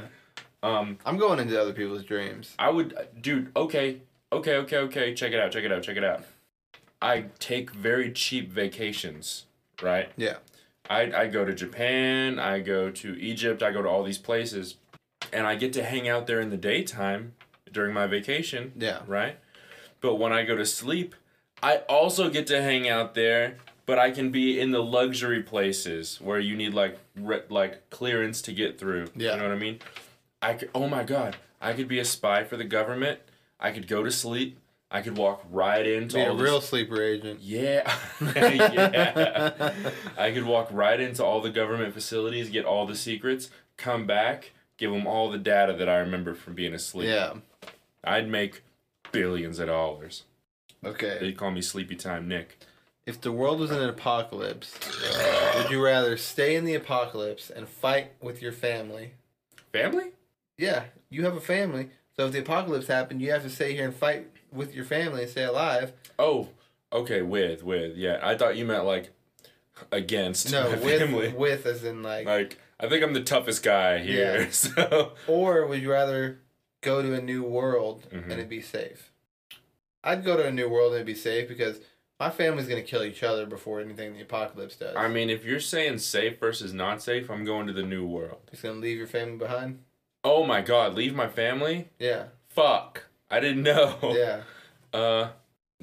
Um, 0.64 0.98
I'm 1.06 1.18
going 1.18 1.40
into 1.40 1.60
other 1.62 1.74
people's 1.74 2.04
dreams. 2.04 2.54
I 2.58 2.70
would, 2.70 2.98
dude. 3.22 3.52
Okay, 3.56 4.02
okay, 4.32 4.56
okay, 4.56 4.78
okay. 4.78 5.14
Check 5.14 5.32
it 5.32 5.40
out. 5.40 5.52
Check 5.52 5.64
it 5.64 5.72
out. 5.72 5.84
Check 5.84 5.98
it 5.98 6.04
out. 6.04 6.24
I 7.02 7.26
take 7.40 7.72
very 7.72 8.12
cheap 8.12 8.52
vacations, 8.52 9.46
right? 9.82 10.10
Yeah. 10.18 10.38
I 10.90 11.12
I 11.14 11.28
go 11.28 11.46
to 11.46 11.54
Japan. 11.54 12.40
I 12.40 12.60
go 12.60 12.90
to 12.90 13.16
Egypt. 13.22 13.62
I 13.62 13.72
go 13.72 13.82
to 13.84 13.88
all 13.90 14.04
these 14.04 14.18
places, 14.18 14.76
and 15.32 15.46
I 15.46 15.56
get 15.56 15.72
to 15.74 15.84
hang 15.84 16.10
out 16.10 16.26
there 16.28 16.42
in 16.42 16.50
the 16.50 16.58
daytime 16.58 17.34
during 17.72 17.94
my 17.94 18.08
vacation 18.08 18.74
Yeah. 18.78 19.00
right? 19.08 19.38
But 20.02 20.16
when 20.16 20.32
I 20.34 20.44
go 20.44 20.56
to 20.56 20.66
sleep, 20.66 21.16
I 21.64 21.78
also 21.90 22.30
get 22.30 22.46
to 22.48 22.62
hang 22.62 22.88
out 22.88 23.16
there, 23.16 23.58
but 23.86 23.98
I 23.98 24.12
can 24.12 24.32
be 24.32 24.60
in 24.60 24.72
the 24.72 24.84
luxury 24.84 25.42
places 25.42 26.20
where 26.22 26.40
you 26.40 26.56
need 26.56 26.74
like 26.74 26.98
re- 27.16 27.42
like 27.50 27.90
clearance 27.90 28.42
to 28.44 28.54
get 28.54 28.78
through. 28.80 29.08
Yeah. 29.16 29.32
You 29.34 29.38
know 29.38 29.44
what 29.50 29.56
I 29.56 29.60
mean? 29.60 29.80
I 30.42 30.54
could, 30.54 30.70
oh 30.76 30.88
my 30.88 31.04
god, 31.04 31.36
I 31.60 31.74
could 31.74 31.88
be 31.88 31.98
a 32.00 32.06
spy 32.06 32.44
for 32.44 32.58
the 32.58 32.64
government. 32.64 33.20
I 33.60 33.72
could 33.72 33.88
go 33.88 34.04
to 34.04 34.12
sleep. 34.12 34.60
I 34.92 35.02
could 35.02 35.18
walk 35.18 35.44
right 35.52 35.86
into 35.86 36.16
Be 36.16 36.22
a 36.22 36.30
all 36.30 36.38
real 36.38 36.62
sleeper 36.62 37.02
agent. 37.02 37.40
yeah. 37.42 37.92
yeah. 38.22 39.74
I 40.18 40.32
could 40.32 40.46
walk 40.46 40.70
right 40.72 41.00
into 41.00 41.24
all 41.26 41.42
the 41.42 41.50
government 41.50 41.94
facilities, 41.94 42.50
get 42.50 42.66
all 42.66 42.86
the 42.86 42.96
secrets, 42.96 43.50
come 43.78 44.06
back, 44.06 44.52
give 44.78 44.92
them 44.92 45.06
all 45.08 45.30
the 45.30 45.38
data 45.38 45.74
that 45.74 45.90
I 45.90 45.98
remember 45.98 46.34
from 46.34 46.54
being 46.54 46.74
asleep. 46.74 47.10
Yeah. 47.10 47.34
I'd 48.04 48.30
make 48.30 48.62
billions 49.12 49.60
of 49.60 49.68
dollars. 49.68 50.24
Okay. 50.86 51.18
They'd 51.20 51.38
call 51.38 51.52
me 51.52 51.62
Sleepy 51.62 51.96
Time 51.96 52.28
Nick. 52.28 52.60
If 53.06 53.22
the 53.22 53.32
world 53.32 53.60
was 53.60 53.72
in 53.72 53.78
an 53.82 53.90
apocalypse, 53.90 54.78
would 55.56 55.72
you 55.72 55.84
rather 55.84 56.18
stay 56.18 56.56
in 56.56 56.66
the 56.66 56.76
apocalypse 56.76 57.50
and 57.50 57.68
fight 57.68 58.12
with 58.22 58.42
your 58.42 58.52
family? 58.52 59.14
Family? 59.72 60.12
Yeah, 60.58 60.86
you 61.10 61.24
have 61.24 61.36
a 61.36 61.42
family. 61.42 61.90
So 62.18 62.26
if 62.26 62.34
the 62.34 62.40
apocalypse 62.40 62.88
happened, 62.88 63.22
you 63.22 63.32
have 63.32 63.44
to 63.44 63.50
stay 63.50 63.74
here 63.74 63.86
and 63.86 63.96
fight 63.96 64.28
with 64.52 64.76
your 64.76 64.84
family 64.84 65.22
and 65.22 65.32
stay 65.32 65.46
alive. 65.46 65.94
Oh, 66.20 66.50
okay, 66.92 67.22
with, 67.22 67.64
with, 67.64 67.96
yeah. 67.96 68.20
I 68.22 68.36
thought 68.36 68.58
you 68.58 68.66
meant 68.66 68.86
like 68.86 69.12
against 69.92 70.52
No, 70.52 70.70
with 70.72 71.00
family. 71.00 71.30
with 71.30 71.66
as 71.66 71.84
in 71.84 72.04
like. 72.04 72.26
Like, 72.26 72.58
I 72.80 72.88
think 72.88 73.04
I'm 73.04 73.14
the 73.14 73.24
toughest 73.24 73.64
guy 73.64 74.00
here, 74.00 74.42
Yeah. 74.42 74.50
so. 74.52 75.14
Or 75.28 75.66
would 75.66 75.82
you 75.82 75.92
rather 75.92 76.40
go 76.82 77.02
to 77.02 77.14
a 77.14 77.22
new 77.22 77.44
world 77.44 78.06
Mhm. 78.12 78.30
and 78.32 78.40
it 78.40 78.50
be 78.50 78.62
safe? 78.62 79.12
I'd 80.04 80.24
go 80.24 80.38
to 80.38 80.46
a 80.46 80.52
new 80.52 80.70
world 80.70 80.92
and 80.94 80.98
it'd 80.98 81.08
be 81.08 81.16
safe 81.16 81.48
because 81.48 81.80
my 82.20 82.30
family's 82.30 82.68
gonna 82.68 82.82
kill 82.84 83.04
each 83.04 83.24
other 83.24 83.46
before 83.46 83.82
anything 83.82 84.14
the 84.14 84.22
apocalypse 84.22 84.76
does. 84.76 84.96
I 84.96 85.08
mean, 85.08 85.30
if 85.30 85.44
you're 85.44 85.60
saying 85.60 85.98
safe 86.00 86.40
versus 86.40 86.74
not 86.74 87.02
safe, 87.02 87.30
I'm 87.30 87.46
going 87.46 87.68
to 87.68 87.74
the 87.74 87.84
new 87.84 88.06
world. 88.06 88.42
Just 88.52 88.64
gonna 88.64 88.80
leave 88.80 88.98
your 88.98 89.08
family 89.08 89.38
behind. 89.38 89.84
Oh 90.24 90.44
my 90.46 90.62
god, 90.62 90.94
leave 90.96 91.16
my 91.16 91.28
family? 91.28 91.90
Yeah, 92.00 92.26
Fuck. 92.50 93.04
I 93.30 93.40
didn't 93.40 93.64
know. 93.64 93.98
yeah. 94.16 94.42
Uh, 94.94 95.30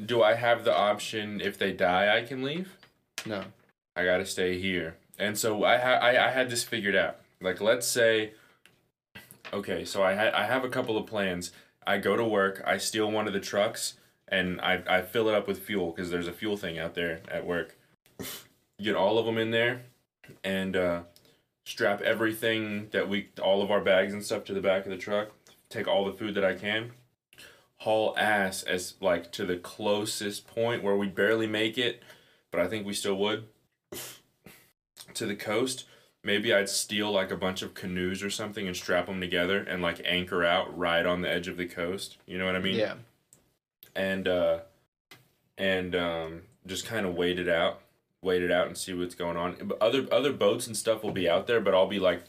do 0.02 0.22
I 0.22 0.34
have 0.34 0.64
the 0.64 0.74
option 0.74 1.40
if 1.40 1.58
they 1.58 1.72
die, 1.72 2.16
I 2.16 2.22
can 2.22 2.42
leave? 2.42 2.74
No. 3.26 3.44
I 3.94 4.04
gotta 4.04 4.24
stay 4.26 4.58
here. 4.58 4.96
And 5.18 5.38
so 5.38 5.64
I 5.64 5.78
ha- 5.78 5.98
I, 6.00 6.28
I 6.28 6.30
had 6.30 6.50
this 6.50 6.64
figured 6.64 6.96
out. 6.96 7.18
Like 7.40 7.60
let's 7.60 7.86
say 7.86 8.32
okay, 9.52 9.84
so 9.84 10.02
I 10.02 10.14
had 10.14 10.34
I 10.34 10.44
have 10.44 10.64
a 10.64 10.68
couple 10.68 10.96
of 10.96 11.06
plans. 11.06 11.52
I 11.86 11.98
go 11.98 12.16
to 12.16 12.24
work, 12.24 12.62
I 12.66 12.78
steal 12.78 13.10
one 13.10 13.26
of 13.26 13.32
the 13.32 13.40
trucks 13.40 13.94
and 14.28 14.60
I 14.60 14.82
I 14.86 15.02
fill 15.02 15.28
it 15.28 15.34
up 15.34 15.46
with 15.46 15.60
fuel 15.60 15.92
because 15.92 16.10
there's 16.10 16.28
a 16.28 16.32
fuel 16.32 16.56
thing 16.56 16.78
out 16.78 16.94
there 16.94 17.20
at 17.30 17.46
work. 17.46 17.76
Get 18.80 18.96
all 18.96 19.18
of 19.18 19.26
them 19.26 19.38
in 19.38 19.50
there 19.50 19.82
and 20.42 20.76
uh 20.76 21.00
strap 21.64 22.00
everything 22.02 22.88
that 22.92 23.08
we 23.08 23.28
all 23.42 23.62
of 23.62 23.70
our 23.70 23.80
bags 23.80 24.12
and 24.12 24.24
stuff 24.24 24.44
to 24.44 24.54
the 24.54 24.60
back 24.60 24.84
of 24.84 24.90
the 24.90 24.96
truck. 24.96 25.30
Take 25.68 25.88
all 25.88 26.04
the 26.04 26.12
food 26.12 26.34
that 26.34 26.44
I 26.44 26.54
can. 26.54 26.92
Haul 27.78 28.14
ass 28.16 28.62
as 28.62 28.94
like 29.00 29.30
to 29.32 29.44
the 29.44 29.56
closest 29.56 30.46
point 30.46 30.82
where 30.82 30.96
we 30.96 31.08
barely 31.08 31.46
make 31.46 31.76
it, 31.76 32.02
but 32.50 32.60
I 32.60 32.66
think 32.66 32.86
we 32.86 32.94
still 32.94 33.16
would 33.16 33.44
to 35.16 35.26
the 35.26 35.36
coast, 35.36 35.84
maybe 36.22 36.52
I'd 36.52 36.68
steal 36.68 37.12
like 37.12 37.30
a 37.30 37.36
bunch 37.36 37.62
of 37.62 37.74
canoes 37.74 38.22
or 38.22 38.30
something 38.30 38.66
and 38.66 38.76
strap 38.76 39.06
them 39.06 39.20
together 39.20 39.58
and 39.58 39.82
like 39.82 40.00
anchor 40.04 40.44
out 40.44 40.76
right 40.76 41.04
on 41.04 41.20
the 41.20 41.30
edge 41.30 41.48
of 41.48 41.56
the 41.56 41.66
coast. 41.66 42.16
You 42.26 42.38
know 42.38 42.46
what 42.46 42.56
I 42.56 42.60
mean? 42.60 42.76
yeah. 42.76 42.94
And 43.94 44.26
uh 44.26 44.58
and 45.56 45.94
um 45.94 46.42
just 46.66 46.86
kind 46.86 47.06
of 47.06 47.14
wait 47.14 47.38
it 47.38 47.48
out, 47.48 47.80
wait 48.22 48.42
it 48.42 48.50
out 48.50 48.66
and 48.66 48.76
see 48.76 48.94
what's 48.94 49.14
going 49.14 49.36
on. 49.36 49.56
But 49.62 49.80
other 49.80 50.06
other 50.10 50.32
boats 50.32 50.66
and 50.66 50.76
stuff 50.76 51.04
will 51.04 51.12
be 51.12 51.28
out 51.28 51.46
there, 51.46 51.60
but 51.60 51.74
I'll 51.74 51.86
be 51.86 52.00
like 52.00 52.24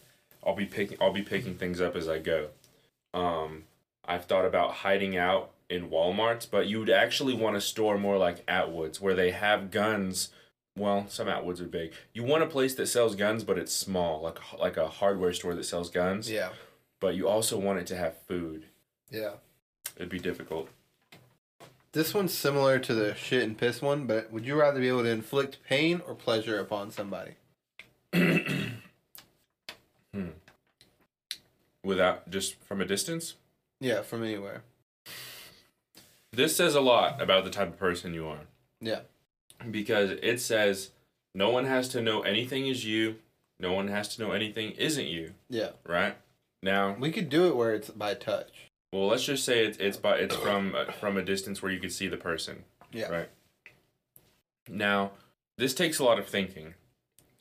I'll 0.46 0.56
be 0.56 0.66
picking 0.66 0.98
I'll 1.02 1.14
be 1.14 1.24
picking 1.24 1.56
things 1.56 1.82
up 1.82 1.96
as 1.96 2.08
I 2.08 2.20
go. 2.20 2.50
Um 3.14 3.64
I've 4.08 4.26
thought 4.26 4.46
about 4.46 4.74
hiding 4.74 5.18
out 5.18 5.52
in 5.68 5.90
Walmarts, 5.90 6.48
but 6.50 6.68
you 6.68 6.80
would 6.80 6.92
actually 6.92 7.34
want 7.34 7.56
to 7.56 7.62
store 7.62 7.98
more 7.98 8.18
like 8.18 8.46
Atwoods 8.46 9.00
where 9.00 9.16
they 9.16 9.32
have 9.32 9.72
guns 9.72 10.30
well, 10.78 11.06
some 11.08 11.28
Atwoods 11.28 11.62
are 11.62 11.68
big. 11.68 11.94
You 12.14 12.24
want 12.24 12.44
a 12.44 12.48
place 12.48 12.76
that 12.76 12.88
sells 12.88 13.16
guns, 13.16 13.44
but 13.44 13.58
it's 13.58 13.74
small, 13.74 14.22
like 14.22 14.40
like 14.60 14.78
a 14.78 14.88
hardware 14.88 15.34
store 15.34 15.56
that 15.56 15.64
sells 15.64 15.90
guns. 15.90 16.30
Yeah. 16.30 16.50
But 17.00 17.16
you 17.16 17.28
also 17.28 17.58
want 17.58 17.80
it 17.80 17.88
to 17.88 17.96
have 17.96 18.18
food. 18.22 18.66
Yeah. 19.10 19.36
It'd 19.96 20.10
be 20.10 20.20
difficult. 20.20 20.70
This 21.94 22.14
one's 22.14 22.34
similar 22.34 22.78
to 22.80 22.94
the 22.94 23.16
shit 23.16 23.44
and 23.44 23.58
piss 23.58 23.82
one, 23.82 24.06
but 24.06 24.32
would 24.32 24.46
you 24.46 24.60
rather 24.60 24.82
be 24.82 24.90
able 24.90 25.04
to 25.04 25.10
inflict 25.10 25.60
pain 25.68 26.02
or 26.06 26.14
pleasure 26.14 26.60
upon 26.60 26.92
somebody? 26.92 27.36
Hmm. 30.14 30.30
Without 31.84 32.30
just 32.30 32.56
from 32.64 32.80
a 32.80 32.86
distance. 32.86 33.34
Yeah, 33.82 34.02
from 34.02 34.24
anywhere. 34.24 34.64
This 36.32 36.56
says 36.56 36.74
a 36.74 36.80
lot 36.80 37.22
about 37.22 37.44
the 37.44 37.50
type 37.50 37.68
of 37.68 37.78
person 37.78 38.14
you 38.14 38.26
are. 38.28 38.40
Yeah. 38.80 39.02
Because 39.72 40.12
it 40.22 40.40
says 40.42 40.92
no 41.34 41.50
one 41.50 41.66
has 41.66 41.88
to 41.90 42.02
know 42.02 42.22
anything 42.22 42.68
is 42.68 42.86
you, 42.86 43.16
no 43.60 43.74
one 43.74 43.88
has 43.88 44.16
to 44.16 44.22
know 44.22 44.32
anything 44.32 44.72
isn't 44.72 45.08
you, 45.08 45.34
Yeah. 45.50 45.72
right? 45.86 46.16
Now, 46.62 46.96
We 47.00 47.12
could 47.12 47.30
do 47.30 47.48
it 47.48 47.56
where 47.56 47.74
it's 47.74 47.90
by 47.90 48.14
touch. 48.16 48.52
well, 48.92 49.08
let's 49.08 49.24
just 49.26 49.44
say 49.46 49.66
it's 49.66 49.78
it's 49.78 49.98
by 49.98 50.18
it's 50.18 50.36
from 50.36 50.74
uh, 50.76 50.92
from 50.92 51.18
a 51.18 51.22
distance 51.24 51.62
where 51.62 51.72
you 51.72 51.80
can 51.80 51.90
see 51.90 52.08
the 52.08 52.18
person. 52.18 52.64
Yeah. 52.92 53.10
Right. 53.10 53.30
Now, 54.68 55.12
this 55.58 55.74
takes 55.74 56.00
a 56.00 56.04
lot 56.04 56.20
of 56.20 56.28
thinking. 56.28 56.74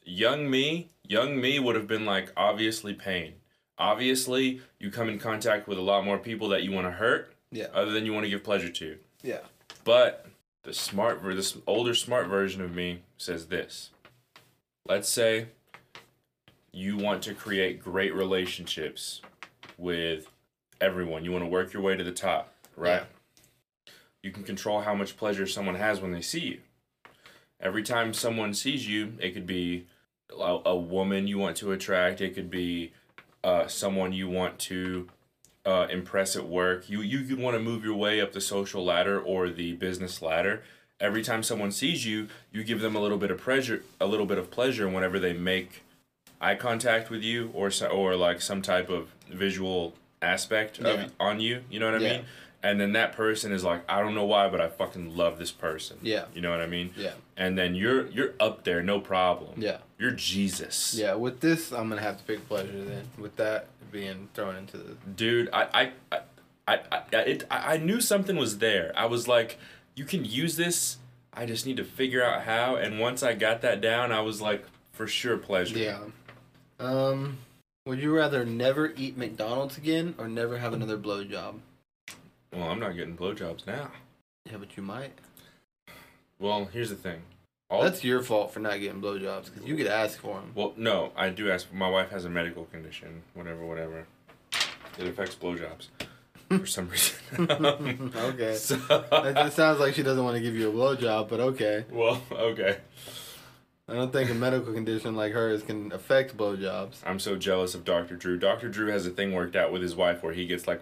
Young 0.05 0.51
me, 0.51 0.91
young 1.07 1.41
me 1.41 1.59
would 1.59 1.75
have 1.77 1.87
been 1.87 2.05
like 2.05 2.33
obviously 2.37 2.93
pain. 2.95 3.35
Obviously, 3.79 4.61
you 4.79 4.91
come 4.91 5.09
in 5.09 5.19
contact 5.19 5.67
with 5.67 5.79
a 5.79 5.83
lot 5.83 6.05
more 6.05 6.19
people 6.19 6.49
that 6.51 6.63
you 6.63 6.71
want 6.73 6.87
to 6.87 6.93
hurt 6.93 7.35
Yeah. 7.51 7.69
other 7.73 7.91
than 7.93 8.05
you 8.07 8.13
want 8.13 8.25
to 8.25 8.31
give 8.31 8.45
pleasure 8.45 8.69
to. 8.71 8.99
Yeah. 9.23 9.41
But 9.85 10.27
the 10.65 10.73
smart, 10.73 11.21
ver- 11.21 11.35
this 11.35 11.57
older 11.67 11.95
smart 11.95 12.27
version 12.27 12.61
of 12.63 12.75
me 12.75 13.03
says 13.17 13.47
this. 13.47 13.91
Let's 14.87 15.09
say 15.09 15.47
you 16.73 16.97
want 16.97 17.23
to 17.23 17.35
create 17.35 17.83
great 17.83 18.15
relationships 18.15 19.21
with 19.79 20.29
everyone. 20.81 21.25
You 21.25 21.33
want 21.33 21.45
to 21.45 21.51
work 21.51 21.73
your 21.73 21.83
way 21.83 21.97
to 21.97 22.05
the 22.05 22.13
top, 22.13 22.53
right? 22.77 23.05
You 24.23 24.33
can 24.33 24.43
control 24.43 24.81
how 24.81 24.95
much 24.95 25.17
pleasure 25.17 25.47
someone 25.47 25.77
has 25.77 26.01
when 26.01 26.13
they 26.13 26.23
see 26.23 26.41
you. 26.41 26.61
Every 27.61 27.83
time 27.83 28.13
someone 28.13 28.55
sees 28.55 28.89
you, 28.89 29.15
it 29.21 29.33
could 29.33 29.47
be 29.47 29.87
a, 30.31 30.59
a 30.67 30.77
woman 30.77 31.27
you 31.27 31.39
want 31.39 31.57
to 31.59 31.73
attract. 31.73 32.21
It 32.21 32.35
could 32.35 32.51
be 32.51 32.93
uh, 33.43 33.67
someone 33.67 34.13
you 34.13 34.29
want 34.29 34.59
to 34.61 35.09
uh, 35.65 35.87
impress 35.91 36.37
at 36.37 36.47
work. 36.47 36.89
You 36.89 37.01
you 37.01 37.25
could 37.25 37.39
want 37.39 37.57
to 37.57 37.63
move 37.63 37.85
your 37.85 37.97
way 37.97 38.21
up 38.21 38.33
the 38.33 38.41
social 38.41 38.85
ladder 38.85 39.19
or 39.21 39.49
the 39.49 39.73
business 39.75 40.21
ladder. 40.23 40.63
Every 41.01 41.23
time 41.23 41.43
someone 41.43 41.73
sees 41.73 42.07
you, 42.07 42.29
you 42.53 42.63
give 42.65 42.81
them 42.81 42.95
a 42.95 43.01
little 43.01 43.19
bit 43.19 43.31
of 43.31 43.39
pleasure, 43.39 43.83
a 44.01 44.07
little 44.07 44.27
bit 44.27 44.39
of 44.39 44.51
pleasure 44.51 44.89
whenever 44.89 45.19
they 45.19 45.33
make 45.33 45.83
eye 46.41 46.55
contact 46.55 47.11
with 47.11 47.23
you 47.23 47.51
or 47.55 47.71
so, 47.71 47.87
or 47.89 48.15
like 48.17 48.41
some 48.41 48.63
type 48.63 48.89
of 48.89 49.09
visual 49.29 49.95
aspect 50.23 50.79
Yeah. 50.81 50.89
of 50.89 51.13
on 51.19 51.41
you. 51.41 51.63
You 51.71 51.81
know 51.81 51.91
what 51.91 52.01
I 52.01 52.05
Yeah. 52.05 52.17
mean? 52.19 52.25
And 52.63 52.81
then 52.81 52.93
that 52.93 53.13
person 53.13 53.53
is 53.53 53.63
like, 53.63 53.83
I 53.91 54.01
don't 54.01 54.15
know 54.15 54.25
why, 54.25 54.49
but 54.49 54.59
I 54.59 54.69
fucking 54.69 55.15
love 55.15 55.39
this 55.39 55.51
person. 55.53 55.99
Yeah. 56.01 56.25
You 56.35 56.41
know 56.41 56.51
what 56.51 56.63
I 56.63 56.67
mean? 56.67 56.95
Yeah. 56.97 57.11
And 57.37 57.59
then 57.59 57.75
you're 57.75 58.07
you're 58.07 58.33
up 58.41 58.65
there, 58.65 58.83
no 58.83 59.01
problem. 59.01 59.61
Yeah. 59.61 59.79
You're 59.99 60.13
Jesus. 60.13 60.95
Yeah. 60.95 61.15
With 61.15 61.41
this, 61.41 61.73
I'm 61.73 61.89
gonna 61.91 62.01
have 62.01 62.17
to 62.19 62.25
pick 62.25 62.49
pleasure 62.49 62.85
then. 62.85 63.09
With 63.19 63.37
that 63.37 63.67
being 63.95 64.29
thrown 64.35 64.57
into 64.57 64.77
the. 64.77 64.97
dude 65.17 65.49
i 65.53 65.63
i 65.73 65.93
i 66.13 66.19
I, 66.67 66.79
I, 67.13 67.17
it, 67.19 67.45
I 67.51 67.75
I 67.75 67.77
knew 67.77 68.01
something 68.01 68.37
was 68.37 68.59
there 68.59 68.93
i 68.97 69.07
was 69.07 69.29
like 69.29 69.59
you 69.95 70.05
can 70.05 70.25
use 70.25 70.57
this 70.57 70.97
i 71.33 71.47
just 71.47 71.65
need 71.67 71.77
to 71.77 71.85
figure 71.85 72.25
out 72.25 72.43
how 72.43 72.75
and 72.77 72.99
once 72.99 73.23
i 73.23 73.35
got 73.35 73.61
that 73.63 73.81
down 73.81 74.11
i 74.11 74.21
was 74.21 74.41
like 74.41 74.65
for 74.93 75.07
sure 75.07 75.37
pleasure 75.39 75.79
Yeah. 75.79 76.01
Um. 76.81 77.39
Would 77.87 77.99
you 78.01 78.17
rather 78.17 78.47
never 78.47 78.95
eat 78.97 79.19
McDonald's 79.19 79.77
again 79.77 80.15
or 80.17 80.27
never 80.27 80.57
have 80.59 80.73
another 80.73 80.97
blowjob? 80.99 81.57
well 82.53 82.69
i'm 82.71 82.81
not 82.81 82.97
getting 82.97 83.17
blowjobs 83.17 83.67
now 83.67 83.91
Yeah, 84.51 84.57
but 84.59 84.77
you 84.77 84.83
might. 84.83 85.13
well 86.39 86.65
here's 86.73 86.89
the 86.91 86.97
thing 86.97 87.21
all 87.71 87.83
That's 87.83 88.05
your 88.05 88.23
fault 88.23 88.53
for 88.53 88.61
not 88.61 88.79
getting 88.81 89.01
blowjobs 89.01 89.47
because 89.47 89.67
you 89.67 89.77
could 89.77 89.87
ask 89.87 90.19
for 90.19 90.35
them. 90.41 90.53
well 90.55 90.75
no 90.77 91.13
i 91.17 91.29
do 91.31 91.51
ask 91.51 91.73
my 91.73 91.89
wife 91.89 92.11
has 92.11 92.25
a 92.25 92.31
medical 92.31 92.65
condition 92.67 93.23
whatever 93.35 93.65
whatever 93.67 94.07
it 94.99 95.07
affects 95.09 95.35
blowjobs 95.35 95.89
for 96.49 96.67
some 96.67 96.89
reason 96.89 97.17
Okay. 98.17 98.55
so, 98.55 98.77
It 99.01 99.35
just 99.35 99.57
sounds 99.57 99.81
like 99.81 99.95
she 99.95 100.03
doesn't 100.03 100.23
want 100.23 100.37
to 100.37 100.43
give 100.43 100.55
you 100.55 100.69
a 100.69 100.73
blowjob, 100.73 101.29
but 101.29 101.41
okay. 101.41 101.85
well 101.91 102.23
okay 102.31 102.79
I 103.87 103.93
don't 103.95 104.13
think 104.13 104.31
a 104.31 104.35
medical 104.35 104.73
condition 104.73 105.15
like 105.15 105.33
hers 105.33 105.63
can 105.63 105.93
affect 105.93 106.39
blowjobs. 106.39 107.01
I'm 107.05 107.19
so 107.19 107.37
jealous 107.37 107.75
of 107.75 107.85
Dr. 107.85 108.17
Drew. 108.17 108.39
Dr. 108.39 108.71
Drew 108.71 108.87
has 108.87 109.05
a 109.07 109.11
thing 109.11 109.35
worked 109.35 109.55
out 109.57 109.73
with 109.73 109.83
his 109.83 109.95
wife 109.95 110.23
where 110.23 110.33
he 110.33 110.47
gets 110.47 110.67
like 110.67 110.81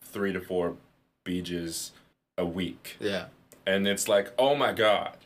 three 0.00 0.32
to 0.32 0.40
four 0.40 0.76
beaches 1.24 1.92
a 2.38 2.46
week. 2.46 2.96
Yeah. 3.00 3.26
And 3.66 3.86
it's 3.86 4.08
like, 4.08 4.32
oh 4.38 4.54
my 4.54 4.72
god. 4.72 5.18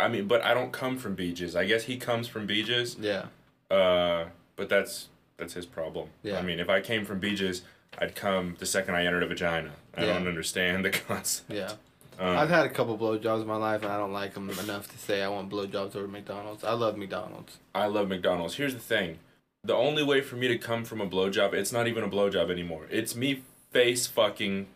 I 0.00 0.08
mean, 0.08 0.26
but 0.26 0.42
I 0.42 0.54
don't 0.54 0.72
come 0.72 0.96
from 0.98 1.14
beaches. 1.14 1.54
I 1.56 1.64
guess 1.66 1.84
he 1.84 1.96
comes 1.96 2.26
from 2.28 2.46
beaches. 2.46 2.96
Yeah. 3.00 3.26
Uh 3.70 4.26
but 4.56 4.68
that's 4.68 5.08
that's 5.36 5.54
his 5.54 5.66
problem. 5.66 6.08
Yeah. 6.22 6.38
I 6.38 6.42
mean, 6.42 6.60
if 6.60 6.68
I 6.68 6.80
came 6.80 7.04
from 7.04 7.18
beaches, 7.20 7.62
I'd 7.98 8.14
come 8.14 8.56
the 8.58 8.66
second 8.66 8.94
I 8.94 9.06
entered 9.06 9.22
a 9.22 9.26
vagina. 9.26 9.70
I 9.96 10.04
Yeah. 10.04 10.14
don't 10.14 10.26
understand 10.28 10.84
the 10.84 10.90
concept. 11.08 11.50
Yeah. 11.52 11.72
Um, 12.18 12.36
I've 12.36 12.50
had 12.50 12.66
a 12.66 12.68
couple 12.68 12.98
blowjobs 12.98 13.40
in 13.40 13.46
my 13.46 13.56
life, 13.56 13.82
and 13.82 13.90
I 13.90 13.96
don't 13.96 14.12
like 14.12 14.34
them 14.34 14.50
enough 14.50 14.92
to 14.92 14.98
say 14.98 15.22
I 15.22 15.28
want 15.28 15.48
blowjobs 15.48 15.96
over 15.96 16.06
McDonald's. 16.06 16.62
I 16.62 16.72
love 16.74 16.98
McDonald's. 16.98 17.56
I 17.74 17.86
love 17.86 18.08
McDonald's. 18.08 18.56
Here's 18.56 18.74
the 18.74 18.78
thing. 18.80 19.20
The 19.64 19.74
only 19.74 20.02
way 20.02 20.20
for 20.20 20.36
me 20.36 20.46
to 20.48 20.58
come 20.58 20.84
from 20.84 21.00
a 21.00 21.06
blowjob, 21.06 21.54
it's 21.54 21.72
not 21.72 21.86
even 21.88 22.04
a 22.04 22.08
blowjob 22.10 22.50
anymore. 22.50 22.86
It's 22.90 23.16
me 23.16 23.42
face 23.70 24.06
fucking 24.06 24.66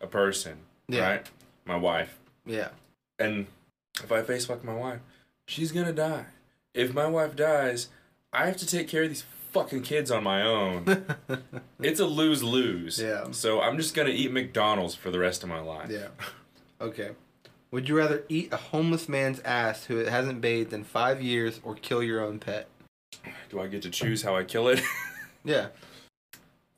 a 0.00 0.06
person. 0.06 0.60
Yeah. 0.88 1.06
Right? 1.06 1.26
My 1.66 1.76
wife. 1.76 2.16
Yeah. 2.46 2.68
And 3.18 3.46
if 4.02 4.10
I 4.12 4.22
face 4.22 4.46
fuck 4.46 4.64
my 4.64 4.74
wife, 4.74 5.00
she's 5.46 5.72
gonna 5.72 5.92
die. 5.92 6.26
If 6.74 6.92
my 6.94 7.06
wife 7.06 7.34
dies, 7.36 7.88
I 8.32 8.46
have 8.46 8.56
to 8.58 8.66
take 8.66 8.88
care 8.88 9.02
of 9.04 9.08
these 9.08 9.24
fucking 9.52 9.82
kids 9.82 10.10
on 10.10 10.22
my 10.24 10.42
own. 10.42 11.06
it's 11.80 12.00
a 12.00 12.06
lose 12.06 12.42
lose. 12.42 13.00
Yeah. 13.00 13.30
So 13.30 13.60
I'm 13.60 13.76
just 13.78 13.94
gonna 13.94 14.10
eat 14.10 14.30
McDonald's 14.32 14.94
for 14.94 15.10
the 15.10 15.18
rest 15.18 15.42
of 15.42 15.48
my 15.48 15.60
life. 15.60 15.90
yeah. 15.90 16.08
Okay. 16.80 17.10
Would 17.70 17.88
you 17.88 17.96
rather 17.96 18.24
eat 18.28 18.52
a 18.52 18.56
homeless 18.56 19.08
man's 19.08 19.40
ass 19.40 19.84
who 19.86 19.96
hasn't 19.96 20.40
bathed 20.40 20.72
in 20.72 20.84
five 20.84 21.20
years 21.22 21.60
or 21.64 21.74
kill 21.74 22.02
your 22.02 22.20
own 22.24 22.38
pet? 22.38 22.68
Do 23.50 23.60
I 23.60 23.66
get 23.66 23.82
to 23.82 23.90
choose 23.90 24.22
how 24.22 24.36
I 24.36 24.44
kill 24.44 24.68
it? 24.68 24.82
Yeah. 25.44 25.68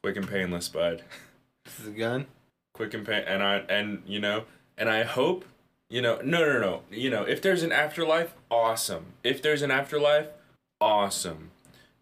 Quick 0.03 0.17
and 0.19 0.29
painless, 0.29 0.69
bud. 0.69 1.03
This 1.65 1.81
is 1.81 1.89
a 1.89 1.91
gun. 1.91 2.27
quick 2.75 2.93
and 2.95 3.05
pain 3.07 3.25
and 3.27 3.43
I 3.43 3.57
and 3.69 4.03
you 4.07 4.21
know 4.21 4.45
and 4.77 4.89
I 4.91 5.03
hope 5.05 5.45
you 5.91 6.03
know 6.03 6.21
no 6.23 6.41
no 6.41 6.59
no. 6.59 6.83
You 6.91 7.11
know 7.11 7.23
if 7.23 7.41
there's 7.43 7.63
an 7.63 7.73
afterlife 7.73 8.35
awesome. 8.51 9.07
If 9.23 9.43
there's 9.43 9.63
an 9.63 9.71
afterlife 9.71 10.29
awesome. 10.81 11.51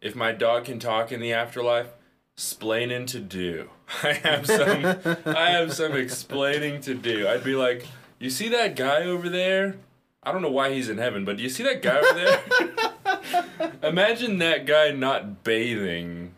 If 0.00 0.14
my 0.14 0.32
dog 0.32 0.66
can 0.66 0.78
talk 0.78 1.12
in 1.12 1.20
the 1.20 1.32
afterlife 1.32 1.88
explaining 2.34 3.06
to 3.06 3.20
do. 3.20 3.70
I 4.02 4.12
have 4.14 4.46
some 4.46 4.84
I 5.26 5.50
have 5.50 5.72
some 5.72 5.96
explaining 5.96 6.80
to 6.82 6.94
do. 6.94 7.28
I'd 7.28 7.44
be 7.44 7.54
like 7.54 7.86
you 8.18 8.30
see 8.30 8.48
that 8.48 8.76
guy 8.76 9.02
over 9.02 9.28
there? 9.28 9.76
I 10.22 10.32
don't 10.32 10.42
know 10.42 10.50
why 10.50 10.72
he's 10.72 10.88
in 10.88 10.98
heaven 10.98 11.24
but 11.24 11.36
do 11.36 11.42
you 11.42 11.48
see 11.48 11.62
that 11.62 11.82
guy 11.82 11.98
over 11.98 12.14
there? 12.18 13.72
Imagine 13.82 14.38
that 14.38 14.66
guy 14.66 14.90
not 14.90 15.44
bathing 15.44 16.34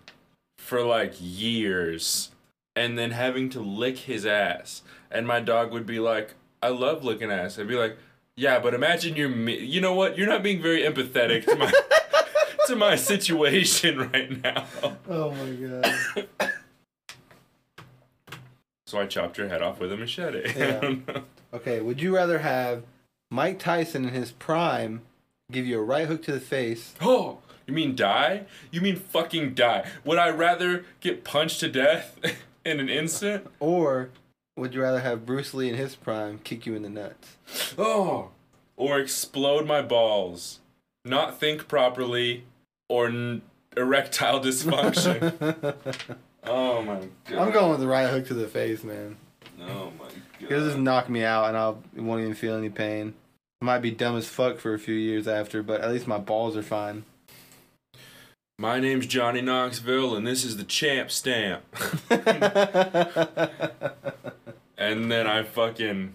for 0.58 0.82
like 0.82 1.14
years 1.18 2.30
and 2.76 2.96
then 2.96 3.10
having 3.10 3.48
to 3.50 3.60
lick 3.60 3.98
his 3.98 4.24
ass. 4.24 4.82
And 5.10 5.26
my 5.26 5.40
dog 5.40 5.72
would 5.72 5.86
be 5.86 5.98
like, 5.98 6.34
I 6.62 6.68
love 6.68 7.04
licking 7.04 7.30
ass. 7.30 7.58
I'd 7.58 7.68
be 7.68 7.76
like, 7.76 7.96
yeah, 8.36 8.58
but 8.58 8.74
imagine 8.74 9.16
you're 9.16 9.28
me. 9.28 9.58
You 9.58 9.80
know 9.80 9.94
what? 9.94 10.16
You're 10.18 10.28
not 10.28 10.42
being 10.42 10.60
very 10.62 10.82
empathetic 10.82 11.44
to 11.46 11.56
my 11.56 11.72
to 12.66 12.76
my 12.76 12.96
situation 12.96 14.10
right 14.12 14.42
now. 14.42 14.66
Oh 15.08 15.30
my 15.32 15.50
god. 15.52 16.50
So 18.86 18.98
I 18.98 19.06
chopped 19.06 19.36
your 19.36 19.48
head 19.48 19.60
off 19.62 19.80
with 19.80 19.92
a 19.92 19.96
machete. 19.96 20.52
Yeah. 20.56 20.94
Okay. 21.54 21.80
Would 21.80 22.02
you 22.02 22.14
rather 22.14 22.40
have 22.40 22.82
Mike 23.30 23.58
Tyson 23.58 24.04
in 24.04 24.12
his 24.12 24.32
prime 24.32 25.00
give 25.50 25.64
you 25.64 25.78
a 25.78 25.82
right 25.82 26.06
hook 26.06 26.22
to 26.24 26.32
the 26.32 26.40
face, 26.40 26.94
Oh, 27.00 27.38
you 27.66 27.72
mean 27.72 27.96
die? 27.96 28.44
You 28.70 28.82
mean 28.82 28.96
fucking 28.96 29.54
die? 29.54 29.88
Would 30.04 30.18
I 30.18 30.28
rather 30.28 30.84
get 31.00 31.24
punched 31.24 31.60
to 31.60 31.68
death 31.70 32.18
in 32.66 32.80
an 32.80 32.90
instant? 32.90 33.46
or 33.60 34.10
would 34.58 34.74
you 34.74 34.82
rather 34.82 35.00
have 35.00 35.24
Bruce 35.24 35.54
Lee 35.54 35.68
in 35.68 35.76
his 35.76 35.94
prime 35.94 36.40
kick 36.44 36.66
you 36.66 36.74
in 36.74 36.82
the 36.82 36.90
nuts? 36.90 37.36
Oh, 37.78 38.30
or 38.76 39.00
explode 39.00 39.66
my 39.66 39.82
balls, 39.82 40.60
not 41.04 41.40
think 41.40 41.66
properly, 41.66 42.44
or 42.88 43.08
n- 43.08 43.42
erectile 43.76 44.40
dysfunction. 44.40 45.74
oh 46.44 46.82
my 46.82 47.00
god. 47.28 47.38
I'm 47.38 47.52
going 47.52 47.70
with 47.70 47.80
the 47.80 47.88
right 47.88 48.08
hook 48.08 48.26
to 48.28 48.34
the 48.34 48.46
face, 48.46 48.84
man. 48.84 49.16
Oh 49.60 49.92
my 49.98 50.06
god. 50.06 50.48
He'll 50.48 50.64
just 50.64 50.78
knock 50.78 51.08
me 51.08 51.24
out 51.24 51.48
and 51.48 51.56
I'll 51.56 51.82
won't 51.96 52.22
even 52.22 52.34
feel 52.34 52.56
any 52.56 52.70
pain. 52.70 53.14
I 53.60 53.64
might 53.64 53.80
be 53.80 53.90
dumb 53.90 54.16
as 54.16 54.28
fuck 54.28 54.58
for 54.58 54.74
a 54.74 54.78
few 54.78 54.94
years 54.94 55.26
after, 55.26 55.62
but 55.62 55.80
at 55.80 55.90
least 55.90 56.06
my 56.06 56.18
balls 56.18 56.56
are 56.56 56.62
fine. 56.62 57.04
My 58.60 58.80
name's 58.80 59.06
Johnny 59.06 59.40
Knoxville, 59.40 60.16
and 60.16 60.26
this 60.26 60.44
is 60.44 60.56
the 60.56 60.64
champ 60.64 61.12
stamp. 61.12 61.62
and 64.78 65.10
then 65.12 65.26
I 65.26 65.42
fucking 65.42 66.14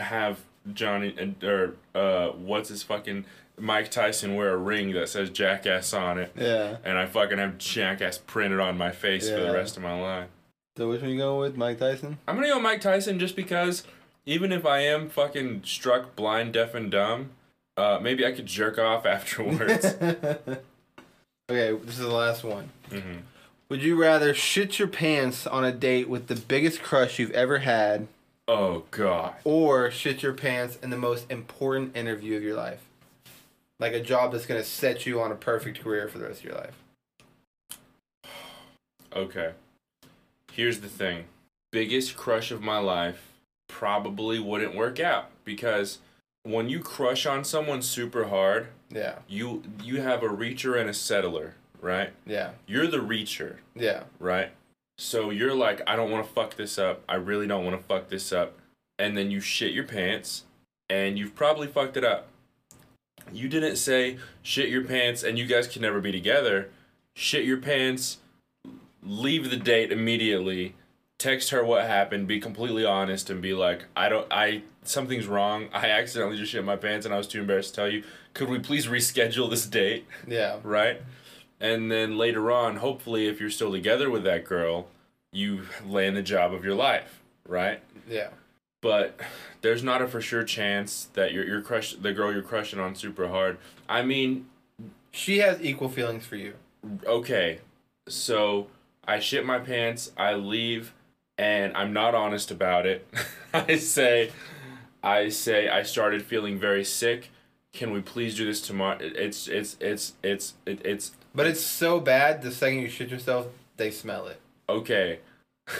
have 0.00 0.40
Johnny 0.74 1.14
and 1.18 1.42
or 1.42 1.76
uh 1.94 2.28
what's 2.32 2.68
his 2.68 2.82
fucking 2.82 3.24
Mike 3.58 3.90
Tyson 3.90 4.34
wear 4.34 4.50
a 4.52 4.56
ring 4.58 4.92
that 4.92 5.08
says 5.08 5.30
Jackass 5.30 5.94
on 5.94 6.18
it. 6.18 6.32
yeah. 6.36 6.76
and 6.84 6.98
I 6.98 7.06
fucking 7.06 7.38
have 7.38 7.56
Jackass 7.56 8.18
printed 8.18 8.60
on 8.60 8.76
my 8.76 8.90
face 8.90 9.30
for 9.30 9.40
the 9.40 9.50
rest 9.52 9.78
of 9.78 9.82
my 9.82 9.98
life. 9.98 10.28
So 10.76 10.90
which 10.90 11.00
one 11.00 11.10
you 11.10 11.16
going 11.16 11.40
with, 11.40 11.56
Mike 11.56 11.78
Tyson? 11.78 12.18
I'm 12.28 12.34
gonna 12.34 12.48
go 12.48 12.56
with 12.56 12.62
Mike 12.62 12.82
Tyson 12.82 13.18
just 13.18 13.34
because 13.34 13.84
even 14.26 14.52
if 14.52 14.66
I 14.66 14.80
am 14.80 15.08
fucking 15.08 15.62
struck 15.64 16.14
blind, 16.16 16.52
deaf, 16.52 16.74
and 16.74 16.90
dumb, 16.90 17.30
uh, 17.78 17.98
maybe 18.02 18.26
I 18.26 18.32
could 18.32 18.44
jerk 18.46 18.78
off 18.78 19.06
afterwards. 19.16 19.86
okay, 20.04 20.58
this 21.48 21.94
is 21.94 21.98
the 21.98 22.08
last 22.08 22.44
one. 22.44 22.68
hmm 22.90 23.18
Would 23.68 23.82
you 23.82 23.96
rather 24.00 24.32
shit 24.32 24.78
your 24.78 24.88
pants 24.88 25.46
on 25.46 25.64
a 25.64 25.72
date 25.72 26.08
with 26.08 26.28
the 26.28 26.36
biggest 26.36 26.82
crush 26.82 27.18
you've 27.18 27.32
ever 27.32 27.58
had, 27.58 28.06
Oh 28.46 28.84
god. 28.92 29.34
or 29.44 29.90
shit 29.90 30.22
your 30.22 30.34
pants 30.34 30.78
in 30.82 30.90
the 30.90 30.96
most 30.96 31.30
important 31.30 31.96
interview 31.96 32.36
of 32.36 32.42
your 32.44 32.56
life? 32.56 32.80
Like 33.80 33.92
a 33.92 34.00
job 34.00 34.32
that's 34.32 34.46
gonna 34.46 34.62
set 34.64 35.04
you 35.04 35.20
on 35.20 35.32
a 35.32 35.36
perfect 35.36 35.80
career 35.82 36.06
for 36.08 36.18
the 36.18 36.26
rest 36.26 36.40
of 36.40 36.44
your 36.46 36.54
life. 36.54 36.74
Okay. 39.14 39.52
Here's 40.52 40.80
the 40.80 40.88
thing. 40.88 41.24
Biggest 41.72 42.16
crush 42.16 42.50
of 42.50 42.62
my 42.62 42.78
life 42.78 43.32
probably 43.68 44.38
wouldn't 44.38 44.74
work 44.76 45.00
out 45.00 45.30
because 45.44 45.98
when 46.44 46.68
you 46.68 46.78
crush 46.80 47.26
on 47.26 47.42
someone 47.44 47.82
super 47.82 48.28
hard, 48.28 48.68
Yeah. 48.90 49.18
you 49.26 49.64
you 49.82 50.00
have 50.00 50.22
a 50.22 50.28
reacher 50.28 50.78
and 50.80 50.88
a 50.88 50.94
settler, 50.94 51.54
right? 51.86 52.12
Yeah. 52.26 52.50
You're 52.66 52.86
the 52.88 52.98
reacher, 52.98 53.56
Yeah. 53.74 54.02
right? 54.18 54.50
So 54.98 55.30
you're 55.30 55.54
like, 55.54 55.80
I 55.86 55.94
don't 55.96 56.10
want 56.10 56.26
to 56.26 56.32
fuck 56.32 56.56
this 56.56 56.78
up. 56.78 57.02
I 57.08 57.14
really 57.14 57.46
don't 57.46 57.64
want 57.64 57.78
to 57.80 57.86
fuck 57.86 58.08
this 58.08 58.32
up. 58.32 58.58
And 58.98 59.16
then 59.16 59.30
you 59.30 59.40
shit 59.40 59.72
your 59.72 59.84
pants 59.84 60.44
and 60.90 61.18
you've 61.18 61.34
probably 61.34 61.66
fucked 61.68 61.96
it 61.96 62.04
up. 62.04 62.28
You 63.32 63.48
didn't 63.48 63.76
say 63.76 64.18
shit 64.42 64.68
your 64.68 64.84
pants 64.84 65.22
and 65.22 65.38
you 65.38 65.46
guys 65.46 65.66
can 65.68 65.82
never 65.82 66.00
be 66.00 66.12
together. 66.12 66.70
Shit 67.14 67.44
your 67.44 67.58
pants, 67.58 68.18
leave 69.02 69.50
the 69.50 69.56
date 69.56 69.92
immediately, 69.92 70.74
text 71.18 71.50
her 71.50 71.64
what 71.64 71.86
happened, 71.86 72.26
be 72.26 72.40
completely 72.40 72.84
honest 72.84 73.28
and 73.30 73.42
be 73.42 73.52
like, 73.54 73.84
I 73.96 74.08
don't 74.08 74.26
I 74.30 74.62
something's 74.84 75.26
wrong. 75.26 75.68
I 75.74 75.90
accidentally 75.90 76.36
just 76.38 76.52
shit 76.52 76.64
my 76.64 76.76
pants 76.76 77.04
and 77.04 77.14
I 77.14 77.18
was 77.18 77.28
too 77.28 77.40
embarrassed 77.40 77.74
to 77.74 77.80
tell 77.80 77.88
you. 77.90 78.02
Could 78.32 78.48
we 78.48 78.58
please 78.60 78.86
reschedule 78.86 79.50
this 79.50 79.66
date? 79.66 80.06
Yeah. 80.26 80.58
right? 80.62 81.02
And 81.60 81.90
then 81.90 82.18
later 82.18 82.50
on, 82.52 82.76
hopefully, 82.76 83.26
if 83.28 83.40
you're 83.40 83.50
still 83.50 83.72
together 83.72 84.10
with 84.10 84.24
that 84.24 84.44
girl, 84.44 84.88
you 85.32 85.62
land 85.86 86.16
the 86.16 86.22
job 86.22 86.52
of 86.52 86.64
your 86.64 86.74
life, 86.74 87.20
right? 87.48 87.80
Yeah. 88.08 88.28
But 88.82 89.18
there's 89.62 89.82
not 89.82 90.02
a 90.02 90.06
for 90.06 90.20
sure 90.20 90.44
chance 90.44 91.08
that 91.14 91.32
you're 91.32 91.44
you're 91.46 91.62
crush 91.62 91.94
the 91.94 92.12
girl 92.12 92.32
you're 92.32 92.42
crushing 92.42 92.78
on 92.78 92.94
super 92.94 93.28
hard. 93.28 93.58
I 93.88 94.02
mean, 94.02 94.46
She 95.10 95.38
has 95.38 95.60
equal 95.62 95.88
feelings 95.88 96.26
for 96.26 96.36
you. 96.36 96.54
okay, 97.06 97.60
so 98.06 98.68
I 99.06 99.18
shit 99.18 99.44
my 99.46 99.58
pants, 99.58 100.12
I 100.16 100.34
leave, 100.34 100.92
and 101.38 101.74
I'm 101.76 101.92
not 101.92 102.14
honest 102.14 102.50
about 102.50 102.84
it. 102.86 103.08
I 103.54 103.76
say, 103.78 104.30
I 105.02 105.30
say 105.30 105.68
I 105.68 105.82
started 105.82 106.22
feeling 106.22 106.58
very 106.58 106.84
sick. 106.84 107.30
Can 107.72 107.92
we 107.92 108.00
please 108.02 108.36
do 108.36 108.44
this 108.44 108.60
tomorrow? 108.60 108.98
It's 109.00 109.48
it's 109.48 109.76
it's 109.80 110.12
it's 110.22 110.54
it, 110.66 110.84
it's 110.84 111.12
But 111.36 111.46
it's 111.46 111.60
so 111.60 112.00
bad 112.00 112.40
the 112.40 112.50
second 112.50 112.78
you 112.78 112.88
shit 112.88 113.10
yourself, 113.10 113.48
they 113.76 113.90
smell 113.90 114.26
it. 114.26 114.40
okay. 114.68 115.20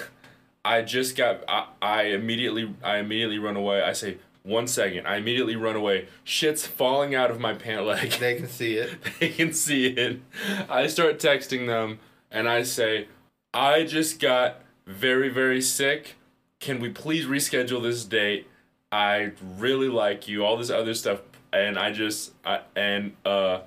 I 0.65 0.83
just 0.83 1.17
got 1.17 1.45
I, 1.49 1.69
I 1.81 2.03
immediately 2.07 2.75
i 2.83 2.97
immediately 2.99 3.39
run 3.39 3.57
away. 3.57 3.83
I 3.83 3.93
say 3.93 4.19
one 4.43 4.67
second. 4.67 5.07
I 5.07 5.17
immediately 5.17 5.55
run 5.55 5.77
away. 5.77 6.09
Shit's 6.25 6.67
falling 6.67 7.15
out 7.15 7.31
of 7.31 7.39
my 7.39 7.55
pant 7.55 7.87
leg. 7.87 8.11
They 8.11 8.35
can 8.35 8.49
see 8.49 8.75
it. 8.75 8.91
they 9.21 9.29
can 9.29 9.53
see 9.53 9.87
it. 9.87 10.21
I 10.69 10.89
start 10.89 11.19
texting 11.21 11.67
them 11.69 12.01
and 12.33 12.49
i 12.49 12.65
say 12.65 13.07
i 13.55 13.85
just 13.85 14.21
got 14.21 14.61
very 14.87 15.29
very 15.29 15.63
sick. 15.63 16.17
Can 16.59 16.81
we 16.81 16.91
please 16.91 17.27
reschedule 17.27 17.83
this 17.83 18.05
date? 18.05 18.49
I 18.91 19.33
really 19.57 19.89
like 19.89 20.27
you 20.27 20.45
all 20.45 20.57
this 20.57 20.71
other 20.71 20.95
stuff. 20.95 21.21
And 21.53 21.79
i 21.79 21.93
just 21.93 22.33
I, 22.45 22.61
and 22.75 23.15
uh 23.25 23.61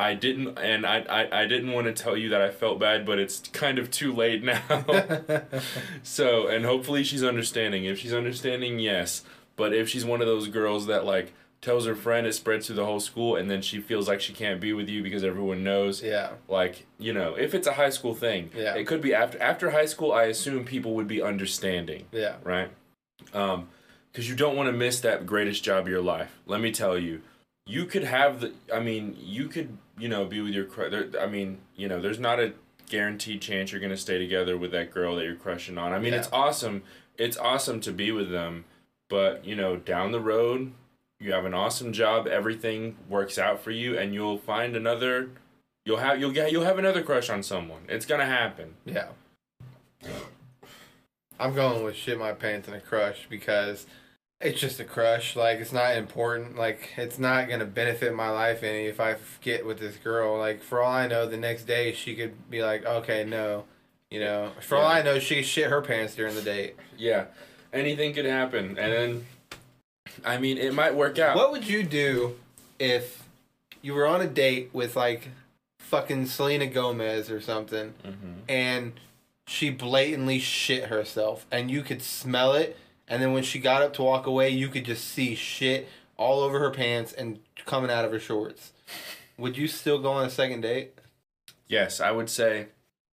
I 0.00 0.14
didn't, 0.14 0.58
and 0.58 0.86
I, 0.86 0.98
I, 1.08 1.42
I 1.42 1.46
didn't 1.46 1.72
want 1.72 1.86
to 1.86 1.92
tell 1.92 2.16
you 2.16 2.28
that 2.30 2.40
I 2.40 2.50
felt 2.50 2.78
bad, 2.78 3.04
but 3.04 3.18
it's 3.18 3.40
kind 3.52 3.78
of 3.78 3.90
too 3.90 4.12
late 4.12 4.42
now. 4.50 4.62
So, 6.02 6.46
and 6.46 6.64
hopefully 6.64 7.04
she's 7.04 7.22
understanding. 7.24 7.84
If 7.84 7.98
she's 7.98 8.14
understanding, 8.14 8.78
yes. 8.78 9.22
But 9.56 9.74
if 9.74 9.88
she's 9.88 10.04
one 10.04 10.20
of 10.20 10.26
those 10.26 10.48
girls 10.48 10.86
that 10.86 11.04
like 11.04 11.32
tells 11.60 11.84
her 11.86 11.94
friend, 11.94 12.26
it 12.26 12.32
spreads 12.34 12.66
through 12.66 12.76
the 12.76 12.84
whole 12.86 13.00
school, 13.00 13.36
and 13.36 13.50
then 13.50 13.60
she 13.62 13.80
feels 13.80 14.08
like 14.08 14.20
she 14.20 14.32
can't 14.32 14.60
be 14.60 14.72
with 14.72 14.88
you 14.88 15.02
because 15.02 15.22
everyone 15.24 15.62
knows. 15.62 16.02
yeah. 16.02 16.30
Like 16.48 16.86
you 16.98 17.12
know, 17.12 17.34
if 17.34 17.54
it's 17.54 17.66
a 17.66 17.74
high 17.74 17.90
school 17.90 18.14
thing, 18.14 18.50
Yeah. 18.54 18.74
it 18.74 18.86
could 18.86 19.02
be 19.02 19.12
after 19.14 19.40
after 19.42 19.70
high 19.70 19.86
school. 19.86 20.12
I 20.12 20.24
assume 20.24 20.64
people 20.64 20.94
would 20.94 21.08
be 21.08 21.20
understanding, 21.22 22.06
Yeah. 22.12 22.36
right? 22.44 22.70
Um, 23.34 23.68
because 24.10 24.28
you 24.28 24.34
don't 24.34 24.56
want 24.56 24.68
to 24.68 24.72
miss 24.72 25.00
that 25.00 25.24
greatest 25.26 25.62
job 25.62 25.84
of 25.84 25.88
your 25.88 26.00
life. 26.02 26.30
Let 26.46 26.60
me 26.60 26.72
tell 26.72 26.98
you, 26.98 27.20
you 27.66 27.84
could 27.84 28.04
have 28.04 28.40
the. 28.40 28.52
I 28.74 28.80
mean, 28.80 29.16
you 29.20 29.48
could 29.48 29.76
you 30.00 30.08
know 30.08 30.24
be 30.24 30.40
with 30.40 30.52
your. 30.52 30.64
cru- 30.64 30.90
There, 30.90 31.08
I 31.20 31.26
mean, 31.26 31.58
you 31.76 31.88
know, 31.88 32.00
there's 32.00 32.18
not 32.18 32.40
a 32.40 32.52
guaranteed 32.88 33.40
chance 33.40 33.70
you're 33.70 33.80
gonna 33.80 33.96
stay 33.96 34.18
together 34.18 34.56
with 34.58 34.72
that 34.72 34.90
girl 34.92 35.14
that 35.16 35.24
you're 35.24 35.36
crushing 35.36 35.78
on. 35.78 35.92
I 35.92 35.98
mean, 35.98 36.12
Yeah. 36.12 36.18
it's 36.20 36.28
awesome. 36.32 36.82
It's 37.18 37.36
awesome 37.36 37.80
to 37.82 37.92
be 37.92 38.10
with 38.12 38.30
them, 38.30 38.64
but 39.08 39.44
you 39.44 39.54
know, 39.54 39.76
down 39.76 40.10
the 40.12 40.20
road, 40.20 40.72
you 41.20 41.32
have 41.32 41.44
an 41.44 41.54
awesome 41.54 41.92
job. 41.92 42.26
Everything 42.26 42.96
works 43.08 43.38
out 43.38 43.60
for 43.62 43.70
you, 43.70 43.96
and 43.98 44.14
you'll 44.14 44.38
find 44.38 44.74
another. 44.74 45.30
You'll 45.84 45.98
have 45.98 46.18
you'll 46.18 46.32
get 46.32 46.50
you'll 46.50 46.64
have 46.64 46.78
another 46.78 47.02
crush 47.02 47.30
on 47.30 47.42
someone. 47.42 47.82
It's 47.88 48.06
gonna 48.06 48.26
happen. 48.26 48.74
Yeah. 48.84 49.08
I'm 51.38 51.54
going 51.54 51.82
with 51.84 51.96
shit 51.96 52.18
my 52.18 52.32
pants 52.32 52.68
and 52.68 52.76
a 52.76 52.80
crush 52.80 53.26
because 53.30 53.86
it's 54.40 54.60
just 54.60 54.80
a 54.80 54.84
crush. 54.84 55.36
Like 55.36 55.58
it's 55.58 55.72
not 55.72 55.96
important. 55.96 56.56
Like 56.56 56.90
it's 56.96 57.18
not 57.18 57.48
gonna 57.48 57.64
benefit 57.66 58.14
my 58.14 58.30
life 58.30 58.62
any 58.62 58.86
if 58.86 59.00
I 59.00 59.16
get 59.42 59.66
with 59.66 59.78
this 59.78 59.96
girl. 59.96 60.38
Like 60.38 60.62
for 60.62 60.80
all 60.82 60.92
I 60.92 61.06
know, 61.06 61.26
the 61.26 61.36
next 61.36 61.64
day 61.64 61.92
she 61.92 62.14
could 62.14 62.50
be 62.50 62.62
like, 62.62 62.84
okay, 62.86 63.24
no, 63.24 63.64
you 64.10 64.20
know. 64.20 64.52
For 64.60 64.76
all 64.76 64.86
I 64.86 65.02
know, 65.02 65.18
she 65.18 65.42
shit 65.42 65.68
her 65.70 65.82
pants 65.82 66.14
during 66.14 66.34
the 66.34 66.42
date. 66.42 66.76
Yeah, 66.96 67.26
anything 67.72 68.14
could 68.14 68.24
happen, 68.24 68.78
and 68.78 68.92
then, 68.92 69.26
I 70.24 70.38
mean, 70.38 70.58
it 70.58 70.74
might 70.74 70.94
work 70.94 71.18
out. 71.18 71.36
What 71.36 71.52
would 71.52 71.66
you 71.68 71.82
do 71.82 72.36
if 72.78 73.24
you 73.82 73.94
were 73.94 74.06
on 74.06 74.20
a 74.22 74.26
date 74.26 74.70
with 74.72 74.96
like 74.96 75.28
fucking 75.78 76.26
Selena 76.26 76.66
Gomez 76.66 77.30
or 77.30 77.40
something? 77.40 77.94
Mhm. 78.06 78.34
and 78.48 78.92
she 79.46 79.68
blatantly 79.68 80.38
shit 80.38 80.84
herself 80.84 81.44
and 81.50 81.70
you 81.72 81.82
could 81.82 82.00
smell 82.00 82.52
it 82.54 82.76
and 83.10 83.20
then 83.20 83.32
when 83.34 83.42
she 83.42 83.58
got 83.58 83.82
up 83.82 83.92
to 83.92 84.02
walk 84.02 84.26
away 84.26 84.48
you 84.48 84.68
could 84.68 84.86
just 84.86 85.04
see 85.06 85.34
shit 85.34 85.86
all 86.16 86.40
over 86.40 86.58
her 86.60 86.70
pants 86.70 87.12
and 87.12 87.40
coming 87.66 87.90
out 87.90 88.04
of 88.06 88.12
her 88.12 88.18
shorts 88.20 88.72
would 89.36 89.58
you 89.58 89.66
still 89.68 89.98
go 89.98 90.10
on 90.12 90.24
a 90.24 90.30
second 90.30 90.62
date 90.62 90.94
Yes, 91.68 92.00
I 92.00 92.10
would 92.10 92.28
say, 92.28 92.66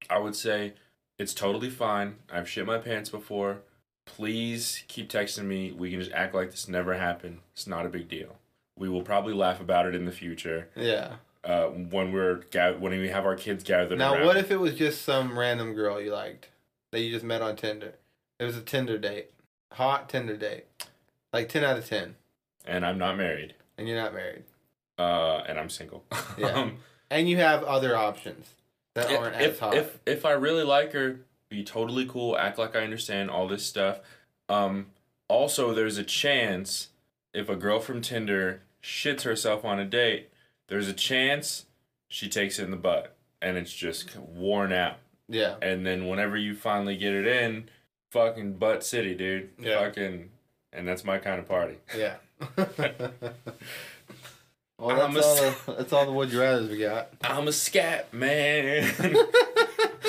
I 0.10 0.18
would 0.18 0.36
say, 0.36 0.74
it's 1.20 1.36
totally 1.36 1.70
fine. 1.70 2.16
I've 2.34 2.50
shit 2.50 2.66
my 2.66 2.80
pants 2.80 3.08
before. 3.08 3.60
Please 4.08 4.84
keep 4.88 5.10
texting 5.12 5.44
me. 5.44 5.72
We 5.72 5.92
can 5.92 6.00
just 6.00 6.12
act 6.12 6.34
like 6.34 6.50
this 6.50 6.68
never 6.68 6.96
happened. 6.96 7.40
It's 7.54 7.68
not 7.68 7.86
a 7.86 7.90
big 7.90 8.08
deal. 8.10 8.38
We 8.76 8.90
will 8.90 9.04
probably 9.04 9.36
laugh 9.36 9.60
about 9.62 9.86
it 9.86 9.94
in 9.94 10.06
the 10.06 10.12
future. 10.12 10.70
yeah 10.76 11.18
Uh, 11.44 11.66
when 11.68 12.12
we're 12.12 12.42
ga- 12.50 12.78
when 12.80 12.98
we 13.00 13.10
have 13.10 13.26
our 13.28 13.36
kids 13.36 13.64
gathered 13.64 14.00
now 14.00 14.16
around. 14.16 14.26
what 14.26 14.38
if 14.38 14.50
it 14.50 14.58
was 14.60 14.74
just 14.74 15.04
some 15.04 15.38
random 15.38 15.76
girl 15.76 16.02
you 16.02 16.12
liked 16.12 16.50
that 16.92 17.02
you 17.02 17.12
just 17.12 17.24
met 17.26 17.44
on 17.44 17.56
tinder 17.56 17.94
it 18.40 18.44
was 18.44 18.58
a 18.58 18.62
tinder 18.62 18.98
date 18.98 19.30
hot 19.74 20.10
tinder 20.10 20.36
date 20.38 20.66
like 21.34 21.50
10 21.50 21.64
out 21.64 21.78
of 21.78 21.88
10 21.88 22.16
and 22.66 22.86
I'm 22.86 22.98
not 22.98 23.18
married. 23.18 23.54
and 23.78 23.88
you're 23.88 23.98
not 23.98 24.14
married 24.14 24.44
Uh, 24.98 25.44
and 25.48 25.60
I'm 25.60 25.70
single. 25.70 26.04
Yeah. 26.38 26.48
um, 26.54 26.78
and 27.10 27.30
you 27.30 27.38
have 27.38 27.64
other 27.64 27.96
options 27.96 28.48
that 28.96 29.12
aren't 29.12 29.36
as 29.36 29.46
if, 29.46 29.60
hot 29.60 29.74
if 29.76 30.00
if 30.06 30.26
I 30.26 30.32
really 30.32 30.64
like 30.64 30.94
her, 30.94 31.20
be 31.50 31.64
totally 31.64 32.06
cool, 32.06 32.38
act 32.38 32.58
like 32.58 32.76
I 32.76 32.80
understand 32.82 33.30
all 33.30 33.48
this 33.48 33.66
stuff. 33.66 34.00
Um, 34.50 34.88
also, 35.28 35.74
there's 35.74 35.98
a 35.98 36.04
chance 36.04 36.90
if 37.34 37.48
a 37.50 37.56
girl 37.56 37.80
from 37.80 38.02
Tinder 38.02 38.62
shits 38.82 39.22
herself 39.24 39.64
on 39.64 39.80
a 39.80 39.86
date, 39.86 40.30
there's 40.68 40.88
a 40.88 40.94
chance 40.94 41.66
she 42.08 42.28
takes 42.30 42.58
it 42.60 42.64
in 42.64 42.72
the 42.72 42.78
butt 42.78 43.16
and 43.42 43.56
it's 43.58 43.74
just 43.74 44.16
worn 44.18 44.72
out. 44.74 44.98
yeah 45.30 45.56
And 45.62 45.86
then 45.86 46.08
whenever 46.08 46.36
you 46.38 46.56
finally 46.56 46.98
get 46.98 47.14
it 47.14 47.28
in, 47.28 47.70
fucking 48.12 48.54
butt 48.54 48.84
city, 48.84 49.16
dude. 49.16 49.50
Yeah. 49.60 49.80
Fucking, 49.82 50.30
and 50.74 50.88
that's 50.88 51.04
my 51.04 51.18
kind 51.18 51.40
of 51.40 51.48
party. 51.48 51.78
Yeah. 51.96 52.16
well, 54.78 55.02
I'm 55.02 55.14
that's 55.14 55.26
a 55.26 55.30
all, 55.30 55.36
the, 55.36 55.74
that's 55.78 55.94
all 55.94 56.06
the 56.06 56.12
would 56.12 56.32
you 56.32 56.40
rather's 56.40 56.70
we 56.70 56.78
got. 56.80 57.10
I'm 57.22 57.48
a 57.48 57.54
scat 57.54 58.14
man. 58.14 58.84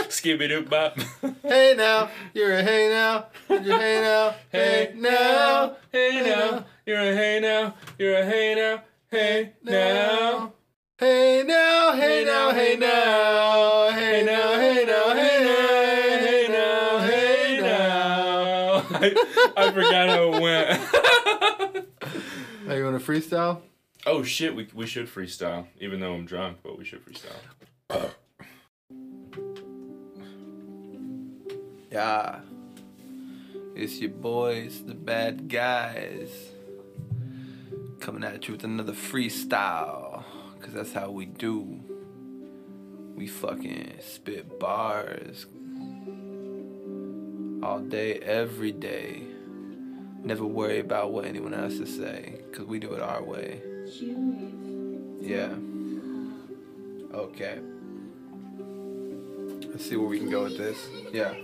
Skibby 0.08 0.48
doo 0.48 0.64
bop. 0.64 0.98
Hey 1.42 1.74
now, 1.76 2.10
you're 2.34 2.54
a 2.54 2.62
hey 2.62 2.88
now, 2.88 3.26
you're 3.48 3.76
a 3.76 3.78
hey 3.78 4.00
now, 4.00 4.34
hey 4.50 4.92
now, 4.96 5.76
hey 5.92 6.22
now, 6.24 6.64
you're 6.86 7.00
a 7.00 7.14
hey 7.14 7.40
now, 7.40 7.74
you're 7.98 8.18
a 8.18 8.24
hey 8.24 8.54
now, 8.54 8.82
hey 9.10 9.52
now, 9.62 10.52
hey 10.98 11.44
now, 11.46 11.92
hey 11.92 12.24
now, 12.24 12.50
hey 12.52 12.76
now, 12.76 13.90
hey 13.90 14.24
now, 14.24 14.58
hey 14.58 14.84
now, 14.86 15.14
hey 15.14 15.37
I, 19.16 19.52
I 19.56 19.72
forgot 19.72 20.08
how 20.08 20.32
it 20.32 20.42
went. 20.42 21.86
Are 22.68 22.76
you 22.76 22.84
want 22.84 23.02
to 23.02 23.12
freestyle? 23.12 23.62
oh 24.06 24.22
shit, 24.22 24.54
we 24.54 24.68
we 24.74 24.86
should 24.86 25.06
freestyle, 25.06 25.66
even 25.80 26.00
though 26.00 26.14
I'm 26.14 26.24
drunk, 26.24 26.58
but 26.62 26.78
we 26.78 26.84
should 26.84 27.04
freestyle. 27.04 28.10
Yeah. 31.90 32.40
It's 33.74 33.98
your 33.98 34.10
boys, 34.10 34.82
the 34.84 34.94
bad 34.94 35.48
guys. 35.48 36.30
Coming 38.00 38.24
at 38.24 38.46
you 38.46 38.54
with 38.54 38.64
another 38.64 38.92
freestyle. 38.92 40.24
cause 40.60 40.72
that's 40.72 40.92
how 40.92 41.10
we 41.10 41.26
do. 41.26 41.80
We 43.14 43.26
fucking 43.26 43.94
spit 44.00 44.58
bars 44.58 45.46
all 47.62 47.80
day, 47.80 48.14
every 48.20 48.72
day. 48.72 49.22
Never 50.22 50.44
worry 50.44 50.80
about 50.80 51.12
what 51.12 51.24
anyone 51.24 51.54
else 51.54 51.78
to 51.78 51.86
say, 51.86 52.40
cause 52.52 52.66
we 52.66 52.78
do 52.78 52.92
it 52.94 53.00
our 53.00 53.22
way. 53.22 53.60
Yeah. 55.20 55.54
Okay. 57.14 57.58
Let's 59.66 59.88
see 59.88 59.96
where 59.96 60.08
we 60.08 60.18
can 60.18 60.30
go 60.30 60.44
with 60.44 60.58
this. 60.58 60.78
Yeah. 61.12 61.34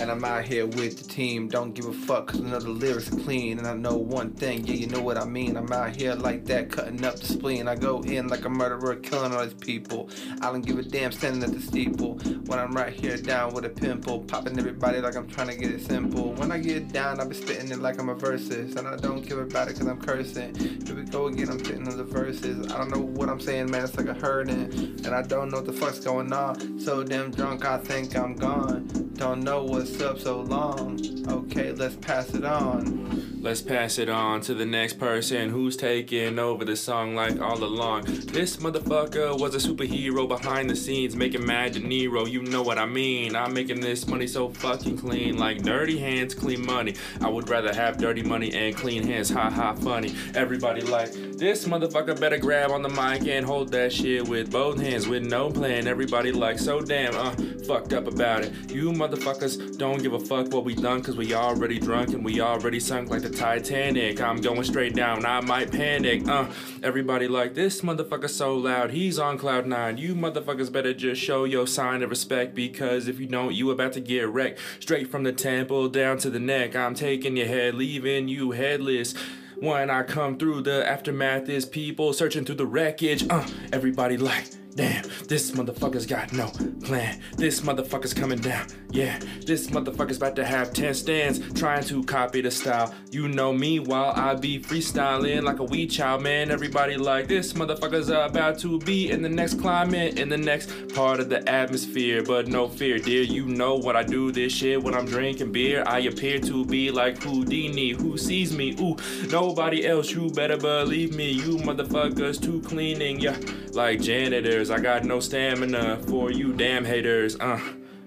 And 0.00 0.10
I'm 0.10 0.24
out 0.24 0.44
here 0.44 0.66
with 0.66 0.98
the 0.98 1.04
team. 1.04 1.48
Don't 1.48 1.74
give 1.74 1.86
a 1.86 1.92
fuck, 1.92 2.28
cause 2.28 2.40
another 2.40 2.68
lyrics 2.68 3.08
clean. 3.08 3.58
And 3.58 3.66
I 3.66 3.74
know 3.74 3.96
one 3.96 4.32
thing, 4.32 4.66
yeah, 4.66 4.74
you 4.74 4.86
know 4.86 5.02
what 5.02 5.18
I 5.18 5.24
mean. 5.24 5.56
I'm 5.56 5.72
out 5.72 5.96
here 5.96 6.14
like 6.14 6.44
that, 6.46 6.70
cutting 6.70 7.04
up 7.04 7.16
the 7.16 7.26
spleen. 7.26 7.68
I 7.68 7.74
go 7.74 8.00
in 8.02 8.28
like 8.28 8.44
a 8.44 8.48
murderer, 8.48 8.96
killing 8.96 9.32
all 9.32 9.44
these 9.44 9.54
people. 9.54 10.08
I 10.40 10.52
don't 10.52 10.62
give 10.62 10.78
a 10.78 10.82
damn 10.82 11.12
standing 11.12 11.42
at 11.42 11.52
the 11.52 11.60
steeple. 11.60 12.14
When 12.46 12.58
I'm 12.58 12.72
right 12.72 12.92
here 12.92 13.16
down 13.16 13.54
with 13.54 13.64
a 13.64 13.70
pimple, 13.70 14.20
popping 14.20 14.58
everybody 14.58 15.00
like 15.00 15.16
I'm 15.16 15.28
trying 15.28 15.48
to 15.48 15.56
get 15.56 15.70
it 15.70 15.82
simple. 15.86 16.32
When 16.34 16.52
I 16.52 16.58
get 16.58 16.92
down, 16.92 17.20
I 17.20 17.24
be 17.24 17.34
spitting 17.34 17.70
it 17.70 17.78
like 17.78 17.98
I'm 17.98 18.08
a 18.08 18.14
verses. 18.14 18.76
And 18.76 18.86
I 18.86 18.96
don't 18.96 19.26
give 19.26 19.38
about 19.38 19.68
it 19.68 19.78
cause 19.78 19.86
I'm 19.86 20.00
cursing. 20.00 20.54
Here 20.54 20.94
we 20.94 21.02
go 21.02 21.26
again, 21.26 21.48
I'm 21.48 21.58
spitting 21.58 21.88
on 21.88 21.96
the 21.96 22.04
verses. 22.04 22.72
I 22.72 22.78
don't 22.78 22.90
know 22.90 23.00
what 23.00 23.28
I'm 23.28 23.40
saying, 23.40 23.70
man, 23.70 23.84
it's 23.84 23.96
like 23.96 24.08
a 24.08 24.14
hurting. 24.14 24.72
And 25.04 25.08
I 25.08 25.22
don't 25.22 25.50
know 25.50 25.58
what 25.58 25.66
the 25.66 25.72
fuck's 25.72 26.00
going 26.00 26.32
on. 26.32 26.78
So 26.80 27.02
damn 27.02 27.30
drunk, 27.30 27.64
I 27.64 27.78
think 27.78 28.16
I'm 28.16 28.34
gone. 28.34 28.86
Don't 29.14 29.40
know 29.40 29.57
what's 29.62 30.00
up 30.00 30.18
so 30.18 30.40
long. 30.40 31.00
Okay, 31.28 31.72
let's 31.72 31.96
pass 31.96 32.34
it 32.34 32.44
on. 32.44 33.40
Let's 33.40 33.62
pass 33.62 33.98
it 33.98 34.08
on 34.08 34.40
to 34.42 34.54
the 34.54 34.66
next 34.66 34.98
person 34.98 35.50
who's 35.50 35.76
taking 35.76 36.38
over 36.38 36.64
the 36.64 36.76
song 36.76 37.14
like 37.14 37.40
all 37.40 37.62
along. 37.62 38.04
This 38.04 38.56
motherfucker 38.56 39.38
was 39.38 39.54
a 39.54 39.58
superhero 39.58 40.26
behind 40.26 40.68
the 40.68 40.76
scenes, 40.76 41.14
making 41.14 41.46
Mad 41.46 41.72
dinero. 41.72 42.26
You 42.26 42.42
know 42.42 42.62
what 42.62 42.78
I 42.78 42.86
mean? 42.86 43.36
I'm 43.36 43.54
making 43.54 43.80
this 43.80 44.06
money 44.06 44.26
so 44.26 44.48
fucking 44.48 44.98
clean, 44.98 45.38
like 45.38 45.62
dirty 45.62 45.98
hands, 45.98 46.34
clean 46.34 46.66
money. 46.66 46.94
I 47.20 47.28
would 47.28 47.48
rather 47.48 47.72
have 47.72 47.98
dirty 47.98 48.22
money 48.22 48.52
and 48.52 48.74
clean 48.76 49.04
hands. 49.04 49.30
Ha 49.30 49.50
ha, 49.50 49.74
funny. 49.74 50.14
Everybody 50.34 50.80
like 50.82 51.12
this 51.38 51.66
motherfucker 51.66 52.18
better 52.18 52.36
grab 52.36 52.72
on 52.72 52.82
the 52.82 52.88
mic 52.88 53.28
and 53.28 53.46
hold 53.46 53.70
that 53.70 53.92
shit 53.92 54.26
with 54.28 54.50
both 54.50 54.80
hands 54.80 55.06
with 55.06 55.22
no 55.22 55.48
plan. 55.50 55.86
Everybody 55.86 56.32
like 56.32 56.58
so 56.58 56.80
damn 56.80 57.14
uh 57.14 57.32
fucked 57.64 57.92
up 57.92 58.06
about 58.06 58.42
it. 58.44 58.52
You 58.70 58.90
motherfuckers 58.90 59.78
don't 59.78 60.02
give 60.02 60.14
a 60.14 60.18
fuck 60.18 60.52
what 60.52 60.64
we 60.64 60.74
done, 60.74 61.02
cause 61.02 61.16
we 61.16 61.34
already 61.34 61.78
drunk 61.78 62.10
and 62.10 62.24
we 62.24 62.40
already 62.40 62.80
sunk 62.80 63.10
like 63.10 63.22
the 63.22 63.30
Titanic. 63.30 64.20
I'm 64.20 64.40
going 64.40 64.64
straight 64.64 64.96
down, 64.96 65.24
I 65.24 65.40
might 65.40 65.70
panic. 65.70 66.26
Uh, 66.26 66.48
everybody 66.82 67.28
like 67.28 67.54
this 67.54 67.82
motherfucker 67.82 68.30
so 68.30 68.56
loud, 68.56 68.90
he's 68.90 69.18
on 69.18 69.38
cloud 69.38 69.66
nine. 69.66 69.96
You 69.96 70.14
motherfuckers 70.14 70.72
better 70.72 70.92
just 70.92 71.20
show 71.20 71.44
your 71.44 71.66
sign 71.66 72.02
of 72.02 72.10
respect, 72.10 72.54
because 72.54 73.06
if 73.06 73.20
you 73.20 73.26
don't, 73.26 73.54
you 73.54 73.70
about 73.70 73.92
to 73.92 74.00
get 74.00 74.28
wrecked. 74.28 74.58
Straight 74.80 75.08
from 75.10 75.22
the 75.22 75.32
temple 75.32 75.88
down 75.88 76.18
to 76.18 76.30
the 76.30 76.40
neck, 76.40 76.74
I'm 76.74 76.94
taking 76.94 77.36
your 77.36 77.46
head, 77.46 77.74
leaving 77.74 78.28
you 78.28 78.52
headless. 78.52 79.14
When 79.60 79.90
I 79.90 80.04
come 80.04 80.38
through, 80.38 80.62
the 80.62 80.88
aftermath 80.88 81.48
is 81.48 81.66
people 81.66 82.12
searching 82.12 82.44
through 82.44 82.56
the 82.56 82.66
wreckage. 82.66 83.26
Uh, 83.28 83.44
everybody 83.72 84.16
like. 84.16 84.57
Damn, 84.78 85.02
this 85.26 85.50
motherfucker's 85.50 86.06
got 86.06 86.32
no 86.32 86.52
plan. 86.84 87.20
This 87.36 87.62
motherfucker's 87.62 88.14
coming 88.14 88.38
down. 88.38 88.68
Yeah, 88.92 89.18
this 89.44 89.70
motherfucker's 89.70 90.18
about 90.18 90.36
to 90.36 90.44
have 90.44 90.72
10 90.72 90.94
stands 90.94 91.40
trying 91.54 91.82
to 91.86 92.04
copy 92.04 92.42
the 92.42 92.52
style. 92.52 92.94
You 93.10 93.26
know 93.26 93.52
me 93.52 93.80
while 93.80 94.12
I 94.14 94.36
be 94.36 94.60
freestyling 94.60 95.42
like 95.42 95.58
a 95.58 95.64
wee 95.64 95.88
child, 95.88 96.22
man. 96.22 96.52
Everybody 96.52 96.96
like 96.96 97.26
this 97.26 97.54
motherfucker's 97.54 98.08
about 98.08 98.60
to 98.60 98.78
be 98.78 99.10
in 99.10 99.20
the 99.20 99.28
next 99.28 99.54
climate, 99.60 100.16
in 100.16 100.28
the 100.28 100.38
next 100.38 100.70
part 100.94 101.18
of 101.18 101.28
the 101.28 101.46
atmosphere. 101.48 102.22
But 102.22 102.46
no 102.46 102.68
fear, 102.68 103.00
dear, 103.00 103.24
you 103.24 103.46
know 103.46 103.74
what 103.74 103.96
I 103.96 104.04
do 104.04 104.30
this 104.30 104.52
shit 104.52 104.80
when 104.80 104.94
I'm 104.94 105.06
drinking 105.06 105.50
beer. 105.50 105.82
I 105.88 106.02
appear 106.02 106.38
to 106.42 106.64
be 106.64 106.92
like 106.92 107.20
Houdini, 107.20 107.90
who 107.90 108.16
sees 108.16 108.56
me. 108.56 108.76
Ooh, 108.80 108.96
nobody 109.28 109.88
else, 109.88 110.12
you 110.12 110.30
better 110.30 110.56
believe 110.56 111.16
me. 111.16 111.32
You 111.32 111.56
motherfuckers 111.56 112.40
too 112.40 112.60
cleaning, 112.60 113.18
yeah, 113.18 113.36
like 113.72 114.00
janitors. 114.00 114.67
I 114.70 114.80
got 114.80 115.04
no 115.04 115.20
stamina 115.20 115.98
for 116.08 116.30
you 116.30 116.52
damn 116.52 116.84
haters. 116.84 117.38
Uh, 117.38 117.60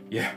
yeah. 0.09 0.33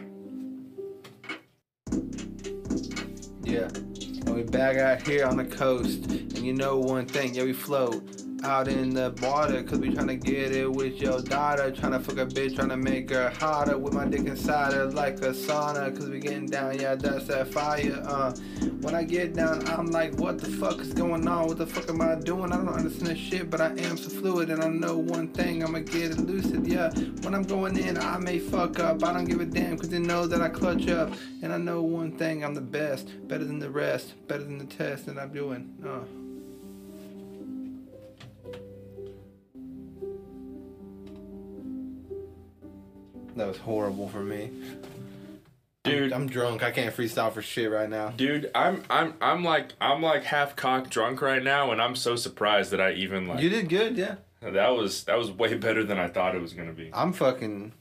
Yeah. 3.42 3.68
And 3.68 4.34
we 4.34 4.42
back 4.42 4.76
out 4.76 5.02
here 5.06 5.26
on 5.26 5.37
the 5.37 5.44
coast. 5.44 6.06
And 6.06 6.38
you 6.38 6.52
know 6.52 6.78
one 6.78 7.06
thing, 7.06 7.34
yeah, 7.34 7.44
we 7.44 7.52
float 7.52 8.23
out 8.44 8.68
in 8.68 8.90
the 8.90 9.14
water. 9.22 9.62
Cause 9.62 9.78
we 9.78 9.90
tryna 9.90 10.22
get 10.22 10.52
it 10.52 10.70
with 10.70 11.00
your 11.00 11.20
daughter. 11.20 11.70
Tryna 11.72 12.02
fuck 12.02 12.18
a 12.18 12.26
bitch, 12.26 12.57
tryna 12.57 12.80
make 12.80 13.11
her 13.11 13.30
hotter. 13.30 13.76
With 13.78 13.94
my 13.94 14.04
dick 14.04 14.26
inside 14.26 14.74
her 14.74 14.87
like 14.87 15.16
a 15.16 15.30
sauna. 15.30 15.96
Cause 15.96 16.09
we 16.09 16.20
getting 16.20 16.46
down, 16.46 16.78
yeah, 16.78 16.94
that's 16.94 17.26
that 17.26 17.48
fire. 17.48 18.02
Uh, 18.07 18.33
when 18.80 18.94
I 18.94 19.02
get 19.02 19.35
down, 19.35 19.66
I'm 19.68 19.87
like, 19.87 20.14
what 20.16 20.38
the 20.38 20.48
fuck 20.48 20.78
is 20.80 20.92
going 20.92 21.26
on? 21.26 21.46
What 21.46 21.59
the 21.59 21.66
fuck 21.66 21.88
am 21.88 22.00
I 22.00 22.14
doing? 22.16 22.52
I 22.52 22.57
don't 22.57 22.68
understand 22.68 23.18
shit, 23.18 23.50
but 23.50 23.61
I 23.61 23.68
am 23.68 23.96
so 23.96 24.11
fluid. 24.11 24.50
And 24.50 24.62
I 24.62 24.68
know 24.68 24.98
one 24.98 25.28
thing, 25.28 25.64
I'ma 25.64 25.80
get 25.80 26.12
it 26.12 26.18
lucid, 26.18 26.66
yeah. 26.66 26.90
When 27.22 27.35
I'm 27.35 27.44
going 27.44 27.76
in, 27.76 27.98
I 27.98 28.18
may 28.18 28.38
fuck 28.38 28.78
up. 28.78 29.02
I 29.02 29.12
don't 29.12 29.24
give 29.24 29.40
a 29.40 29.46
damn, 29.46 29.78
cause 29.78 29.88
they 29.88 29.98
know 29.98 30.26
that 30.26 30.40
I 30.40 30.48
clutch 30.48 30.88
up. 30.88 31.12
And 31.42 31.52
I 31.52 31.57
know 31.57 31.83
one 31.83 32.12
thing, 32.12 32.44
I'm 32.44 32.54
the 32.54 32.61
best. 32.61 33.09
Better 33.26 33.44
than 33.44 33.59
the 33.59 33.70
rest, 33.70 34.14
better 34.28 34.44
than 34.44 34.59
the 34.59 34.66
test 34.66 35.07
that 35.07 35.18
I'm 35.18 35.33
doing. 35.33 35.74
Uh. 35.85 36.23
That 43.36 43.48
was 43.48 43.58
horrible 43.58 44.08
for 44.08 44.20
me. 44.20 44.50
Dude, 45.82 46.12
I'm 46.12 46.26
drunk. 46.28 46.62
I 46.62 46.70
can't 46.70 46.94
freestyle 46.96 47.30
for 47.32 47.42
shit 47.42 47.70
right 47.70 47.90
now. 47.90 48.08
dude, 48.10 48.50
I'm 48.54 48.84
I'm 48.88 49.14
I'm 49.20 49.44
like 49.44 49.72
I'm 49.80 50.00
like 50.02 50.24
half 50.24 50.56
cocked 50.56 50.90
drunk 50.90 51.20
right 51.20 51.42
now 51.42 51.72
and 51.72 51.82
I'm 51.82 51.94
so 51.94 52.16
surprised 52.16 52.70
that 52.70 52.80
I 52.80 52.92
even 52.92 53.26
like 53.26 53.40
You 53.40 53.50
did 53.50 53.68
good, 53.68 53.98
yeah. 53.98 54.16
that 54.40 54.68
was 54.70 55.04
that 55.04 55.18
was 55.18 55.30
way 55.30 55.54
better 55.54 55.84
than 55.84 55.98
I 55.98 56.08
thought 56.08 56.34
it 56.34 56.40
was 56.40 56.54
gonna 56.54 56.72
be. 56.72 56.90
I'm 56.94 57.12
fucking 57.12 57.72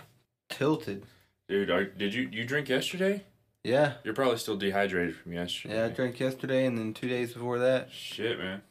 tilted. 0.50 1.06
Dude, 1.48 1.70
are, 1.70 1.86
did 1.86 2.14
you 2.14 2.28
you 2.32 2.44
drink 2.46 2.68
yesterday? 2.68 3.24
Yeah. 3.64 3.94
You're 4.04 4.14
probably 4.14 4.38
still 4.38 4.58
dehydrated 4.58 5.16
from 5.16 5.32
yesterday. 5.34 5.76
Yeah, 5.76 5.86
I 5.86 5.90
drank 5.90 6.20
yesterday 6.20 6.66
and 6.66 6.78
then 6.78 6.94
two 6.94 7.08
days 7.08 7.32
before 7.34 7.60
that. 7.60 7.90
Shit, 7.92 8.38
man. 8.38 8.62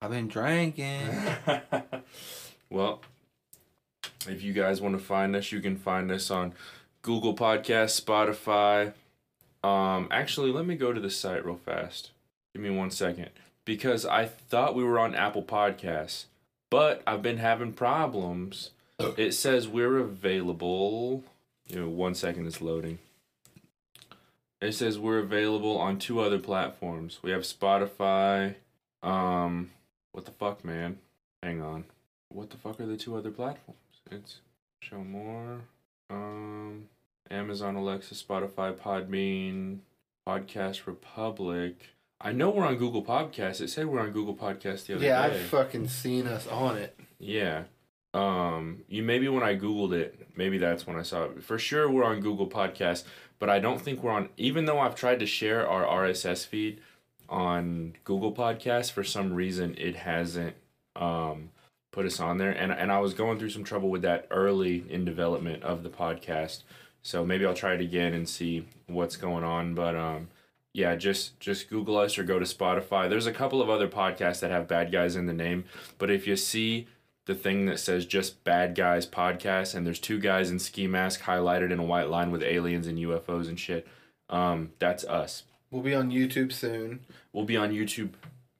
I've 0.00 0.10
been 0.10 0.28
drinking. 0.28 1.00
well, 2.70 3.00
if 4.28 4.42
you 4.42 4.52
guys 4.52 4.80
want 4.80 4.98
to 4.98 5.02
find 5.02 5.34
us, 5.36 5.52
you 5.52 5.60
can 5.60 5.76
find 5.76 6.10
us 6.10 6.30
on 6.30 6.54
Google 7.02 7.34
Podcasts, 7.34 8.00
Spotify. 8.00 8.92
Um, 9.66 10.08
actually, 10.10 10.52
let 10.52 10.66
me 10.66 10.76
go 10.76 10.92
to 10.92 11.00
the 11.00 11.10
site 11.10 11.44
real 11.44 11.56
fast. 11.56 12.10
Give 12.54 12.62
me 12.62 12.70
one 12.70 12.90
second. 12.90 13.30
Because 13.64 14.06
I 14.06 14.26
thought 14.26 14.74
we 14.74 14.84
were 14.84 14.98
on 14.98 15.14
Apple 15.14 15.42
Podcasts, 15.42 16.26
but 16.70 17.02
I've 17.06 17.22
been 17.22 17.38
having 17.38 17.72
problems. 17.72 18.70
It 19.18 19.32
says 19.32 19.68
we're 19.68 19.98
available. 19.98 21.22
You 21.68 21.80
know, 21.80 21.88
one 21.88 22.14
second 22.14 22.46
it's 22.46 22.62
loading. 22.62 22.98
It 24.62 24.72
says 24.72 24.98
we're 24.98 25.18
available 25.18 25.76
on 25.76 25.98
two 25.98 26.20
other 26.20 26.38
platforms. 26.38 27.18
We 27.22 27.30
have 27.30 27.42
Spotify. 27.42 28.54
Um, 29.02 29.70
what 30.12 30.24
the 30.24 30.30
fuck, 30.30 30.64
man? 30.64 30.98
Hang 31.42 31.60
on. 31.60 31.84
What 32.30 32.48
the 32.50 32.56
fuck 32.56 32.80
are 32.80 32.86
the 32.86 32.96
two 32.96 33.16
other 33.16 33.30
platforms? 33.30 33.78
It's 34.10 34.40
show 34.80 34.98
more. 35.02 35.60
Um, 36.10 36.84
Amazon 37.30 37.76
Alexa, 37.76 38.14
Spotify, 38.14 38.72
Podbean, 38.74 39.78
Podcast 40.26 40.86
Republic. 40.86 41.88
I 42.20 42.32
know 42.32 42.50
we're 42.50 42.66
on 42.66 42.76
Google 42.76 43.04
Podcasts. 43.04 43.60
It 43.60 43.68
said 43.68 43.86
we're 43.86 44.00
on 44.00 44.10
Google 44.12 44.34
Podcasts 44.34 44.86
the 44.86 44.94
other 44.96 45.04
Yeah, 45.04 45.28
day. 45.28 45.34
Yeah, 45.34 45.40
I've 45.40 45.46
fucking 45.48 45.88
seen 45.88 46.26
us 46.26 46.46
on 46.46 46.78
it. 46.78 46.98
Yeah. 47.18 47.64
Um, 48.14 48.82
you 48.88 49.02
maybe 49.02 49.28
when 49.28 49.42
I 49.42 49.56
googled 49.56 49.92
it, 49.92 50.28
maybe 50.36 50.56
that's 50.56 50.86
when 50.86 50.96
I 50.96 51.02
saw 51.02 51.24
it. 51.24 51.42
For 51.42 51.58
sure, 51.58 51.90
we're 51.90 52.04
on 52.04 52.20
Google 52.20 52.46
Podcasts, 52.48 53.04
but 53.38 53.50
I 53.50 53.58
don't 53.58 53.80
think 53.80 54.02
we're 54.02 54.12
on. 54.12 54.30
Even 54.38 54.64
though 54.64 54.78
I've 54.78 54.94
tried 54.94 55.18
to 55.20 55.26
share 55.26 55.68
our 55.68 55.84
RSS 55.84 56.46
feed 56.46 56.80
on 57.28 57.94
Google 58.04 58.32
Podcasts, 58.32 58.90
for 58.90 59.04
some 59.04 59.34
reason 59.34 59.74
it 59.76 59.96
hasn't 59.96 60.54
um, 60.94 61.50
put 61.96 62.04
us 62.04 62.20
on 62.20 62.36
there. 62.36 62.50
And 62.50 62.70
and 62.70 62.92
I 62.92 63.00
was 63.00 63.14
going 63.14 63.38
through 63.38 63.50
some 63.50 63.64
trouble 63.64 63.88
with 63.88 64.02
that 64.02 64.26
early 64.30 64.84
in 64.88 65.06
development 65.06 65.62
of 65.62 65.82
the 65.82 65.88
podcast. 65.88 66.62
So 67.02 67.24
maybe 67.24 67.46
I'll 67.46 67.54
try 67.54 67.72
it 67.72 67.80
again 67.80 68.12
and 68.12 68.28
see 68.28 68.66
what's 68.86 69.16
going 69.16 69.44
on. 69.44 69.74
But 69.74 69.96
um, 69.96 70.28
yeah, 70.74 70.94
just 70.94 71.40
just 71.40 71.70
Google 71.70 71.96
us 71.96 72.18
or 72.18 72.22
go 72.22 72.38
to 72.38 72.44
Spotify. 72.44 73.08
There's 73.08 73.26
a 73.26 73.32
couple 73.32 73.62
of 73.62 73.70
other 73.70 73.88
podcasts 73.88 74.40
that 74.40 74.50
have 74.50 74.68
bad 74.68 74.92
guys 74.92 75.16
in 75.16 75.24
the 75.24 75.32
name, 75.32 75.64
but 75.96 76.10
if 76.10 76.26
you 76.26 76.36
see 76.36 76.86
the 77.24 77.34
thing 77.34 77.64
that 77.66 77.80
says 77.80 78.04
just 78.06 78.44
bad 78.44 78.74
guys 78.76 79.04
podcast 79.06 79.74
and 79.74 79.84
there's 79.84 79.98
two 79.98 80.20
guys 80.20 80.50
in 80.50 80.60
ski 80.60 80.86
mask 80.86 81.22
highlighted 81.22 81.72
in 81.72 81.80
a 81.80 81.84
white 81.84 82.08
line 82.08 82.30
with 82.30 82.42
aliens 82.42 82.86
and 82.86 82.98
UFOs 82.98 83.48
and 83.48 83.58
shit, 83.58 83.86
um, 84.28 84.70
that's 84.78 85.02
us. 85.04 85.44
We'll 85.70 85.82
be 85.82 85.94
on 85.94 86.10
YouTube 86.10 86.52
soon. 86.52 87.00
We'll 87.32 87.46
be 87.46 87.56
on 87.56 87.72
YouTube 87.72 88.10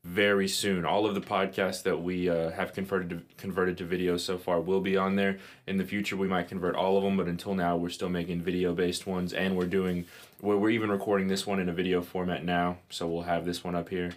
very 0.07 0.47
soon. 0.47 0.85
All 0.85 1.05
of 1.05 1.17
the 1.17 1.21
podcasts 1.21 1.83
that 1.83 2.01
we 2.01 2.31
uh, 2.31 2.51
have 2.51 2.73
converted 2.73 3.11
to, 3.11 3.23
converted 3.39 3.77
to 3.79 3.85
video 3.85 4.17
so 4.17 4.39
far 4.39 4.61
will 4.61 4.81
be 4.81 4.97
on 4.97 5.17
there. 5.17 5.39
In 5.67 5.79
the 5.79 5.85
future, 5.85 6.17
we 6.17 6.29
might 6.29 6.49
convert 6.49 6.77
all 6.77 6.97
of 6.97 7.03
them, 7.03 7.17
but 7.17 7.27
until 7.27 7.55
now, 7.55 7.77
we're 7.77 7.89
still 7.89 8.09
making 8.09 8.43
video 8.43 8.73
based 8.73 9.05
ones, 9.05 9.33
and 9.33 9.57
we're 9.57 9.67
doing 9.67 10.07
we're, 10.41 10.57
we're 10.57 10.71
even 10.71 10.91
recording 10.91 11.27
this 11.27 11.45
one 11.45 11.59
in 11.59 11.69
a 11.69 11.73
video 11.73 12.03
format 12.03 12.45
now, 12.45 12.79
so 12.89 13.09
we'll 13.09 13.23
have 13.23 13.45
this 13.45 13.65
one 13.65 13.75
up 13.75 13.89
here. 13.89 14.13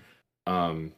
Um, 0.45 0.91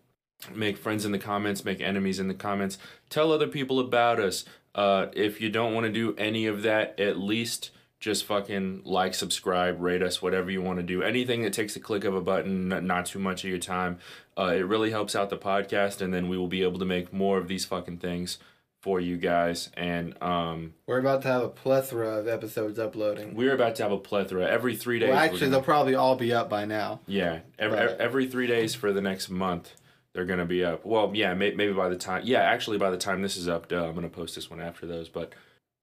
make 0.53 0.77
friends 0.77 1.05
in 1.05 1.13
the 1.13 1.19
comments, 1.19 1.63
make 1.63 1.79
enemies 1.79 2.19
in 2.19 2.27
the 2.27 2.33
comments, 2.33 2.77
tell 3.09 3.31
other 3.31 3.47
people 3.47 3.79
about 3.79 4.19
us. 4.19 4.43
Uh, 4.75 5.07
if 5.13 5.39
you 5.39 5.49
don't 5.49 5.73
want 5.73 5.85
to 5.85 5.91
do 5.91 6.15
any 6.17 6.47
of 6.47 6.63
that, 6.63 6.99
at 6.99 7.17
least 7.17 7.71
just 8.01 8.25
fucking 8.25 8.81
like, 8.83 9.13
subscribe, 9.13 9.79
rate 9.79 10.01
us, 10.01 10.21
whatever 10.21 10.51
you 10.51 10.61
want 10.61 10.77
to 10.79 10.83
do. 10.83 11.01
Anything 11.03 11.43
that 11.43 11.53
takes 11.53 11.75
a 11.75 11.79
click 11.79 12.03
of 12.03 12.13
a 12.15 12.19
button, 12.21 12.67
not 12.67 13.05
too 13.05 13.19
much 13.19 13.43
of 13.45 13.49
your 13.49 13.59
time. 13.59 13.99
Uh, 14.37 14.53
it 14.55 14.65
really 14.65 14.89
helps 14.89 15.15
out 15.15 15.29
the 15.29 15.37
podcast, 15.37 16.01
and 16.01 16.13
then 16.13 16.27
we 16.27 16.37
will 16.37 16.47
be 16.47 16.63
able 16.63 16.79
to 16.79 16.85
make 16.85 17.13
more 17.13 17.37
of 17.37 17.47
these 17.47 17.63
fucking 17.63 17.99
things 17.99 18.39
for 18.81 18.99
you 18.99 19.15
guys. 19.15 19.69
And 19.77 20.21
um, 20.23 20.73
We're 20.87 20.97
about 20.97 21.21
to 21.21 21.27
have 21.27 21.43
a 21.43 21.49
plethora 21.49 22.17
of 22.17 22.27
episodes 22.27 22.79
uploading. 22.79 23.35
we're 23.35 23.53
about 23.53 23.75
to 23.75 23.83
have 23.83 23.91
a 23.91 23.99
plethora 23.99 24.47
every 24.47 24.75
three 24.75 24.97
days. 24.97 25.09
Well, 25.09 25.19
actually, 25.19 25.39
gonna- 25.41 25.51
they'll 25.51 25.61
probably 25.61 25.93
all 25.93 26.15
be 26.15 26.33
up 26.33 26.49
by 26.49 26.65
now. 26.65 27.01
Yeah, 27.05 27.41
every, 27.59 27.77
But- 27.77 28.01
every 28.01 28.25
three 28.27 28.47
days 28.47 28.73
for 28.73 28.91
the 28.91 29.01
next 29.01 29.29
month, 29.29 29.75
they're 30.13 30.25
gonna 30.25 30.45
be 30.47 30.65
up. 30.65 30.83
Well, 30.83 31.11
yeah, 31.13 31.35
may, 31.35 31.51
maybe 31.53 31.73
by 31.73 31.87
the 31.89 31.95
time, 31.97 32.23
yeah, 32.25 32.39
actually 32.41 32.79
by 32.79 32.89
the 32.89 32.97
time 32.97 33.21
this 33.21 33.37
is 33.37 33.47
up, 33.47 33.67
duh, 33.67 33.85
I'm 33.87 33.93
gonna 33.93 34.09
post 34.09 34.33
this 34.33 34.49
one 34.49 34.59
after 34.59 34.87
those. 34.87 35.07
But, 35.07 35.33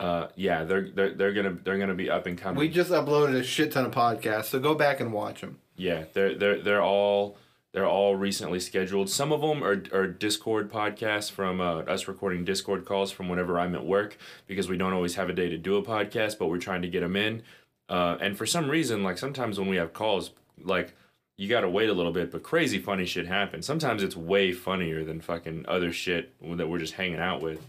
uh, 0.01 0.29
yeah, 0.37 0.65
they're 0.65 0.89
they're 0.91 1.15
they're 1.15 1.33
gonna 1.33 1.57
they're 1.65 1.79
gonna 1.79 1.95
be 1.95 2.09
up 2.09 2.27
and 2.27 2.39
coming. 2.39 2.59
We 2.59 2.69
just 2.69 2.91
uploaded 2.91 3.35
a 3.37 3.43
shit 3.43 3.73
ton 3.73 3.85
of 3.87 3.93
podcasts, 3.93 4.47
so 4.47 4.61
go 4.61 4.75
back 4.75 5.01
and 5.01 5.13
watch 5.13 5.41
them. 5.41 5.59
yeah, 5.77 6.05
they're 6.13 6.35
they're 6.35 6.61
they're 6.63 6.83
all 6.83 7.37
they're 7.73 7.87
all 7.87 8.15
recently 8.17 8.61
scheduled. 8.61 9.11
Some 9.11 9.33
of 9.33 9.41
them 9.41 9.63
are 9.65 9.83
are 9.93 10.07
Discord 10.07 10.71
podcasts 10.71 11.31
from 11.31 11.61
uh, 11.61 11.81
us 11.81 12.07
recording 12.07 12.45
Discord 12.45 12.85
calls 12.85 13.11
from 13.11 13.29
whenever 13.29 13.59
I'm 13.59 13.75
at 13.75 13.85
work 13.85 14.17
because 14.47 14.69
we 14.69 14.77
don't 14.77 14.93
always 14.93 15.17
have 15.17 15.29
a 15.29 15.33
day 15.33 15.49
to 15.49 15.59
do 15.59 15.77
a 15.77 15.83
podcast, 15.83 16.39
but 16.39 16.47
we're 16.49 16.59
trying 16.59 16.83
to 16.83 16.89
get 16.89 17.01
them 17.01 17.17
in. 17.17 17.43
Uh, 17.89 18.19
and 18.21 18.37
for 18.37 18.47
some 18.47 18.71
reason, 18.71 19.03
like 19.03 19.19
sometimes 19.19 19.59
when 19.59 19.69
we 19.69 19.77
have 19.77 19.93
calls, 19.93 20.31
like 20.63 20.95
you 21.37 21.49
gotta 21.49 21.69
wait 21.69 21.89
a 21.89 21.93
little 21.93 22.13
bit, 22.13 22.31
but 22.31 22.43
crazy 22.43 22.79
funny 22.79 23.05
shit 23.05 23.27
happens. 23.27 23.67
Sometimes 23.67 24.03
it's 24.03 24.17
way 24.17 24.53
funnier 24.53 25.05
than 25.05 25.21
fucking 25.21 25.65
other 25.67 25.91
shit 25.93 26.35
that 26.41 26.69
we're 26.69 26.79
just 26.79 26.95
hanging 26.95 27.19
out 27.19 27.43
with. 27.43 27.65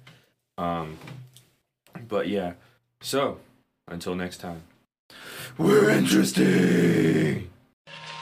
Um, 0.58 0.98
but 2.08 2.28
yeah, 2.28 2.54
so 3.02 3.40
until 3.88 4.16
next 4.16 4.38
time. 4.38 4.64
We're 5.58 5.90
interesting. 5.90 7.50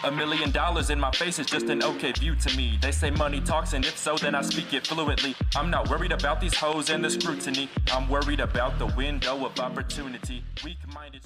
A 0.04 0.12
million 0.12 0.52
dollars 0.52 0.90
in 0.90 1.00
my 1.00 1.12
face 1.12 1.40
is 1.40 1.48
just 1.48 1.68
an 1.70 1.84
okay 1.84 2.12
view 2.12 2.36
to 2.36 2.56
me. 2.56 2.78
They 2.82 2.92
say 2.92 3.10
money 3.10 3.42
talks, 3.42 3.74
and 3.74 3.84
if 3.84 3.98
so, 3.98 4.16
then 4.16 4.36
I 4.36 4.42
speak 4.42 4.74
it 4.74 4.88
fluently. 4.88 5.36
I'm 5.56 5.70
not 5.70 5.90
worried 5.90 6.12
about 6.12 6.40
these 6.40 6.56
hoes 6.56 6.90
and 6.90 7.04
the 7.04 7.10
scrutiny. 7.10 7.70
I'm 7.92 8.08
worried 8.08 8.40
about 8.40 8.78
the 8.80 8.86
window 8.86 9.46
of 9.46 9.60
opportunity. 9.60 10.44
Weak 10.64 10.78
minded. 10.94 11.24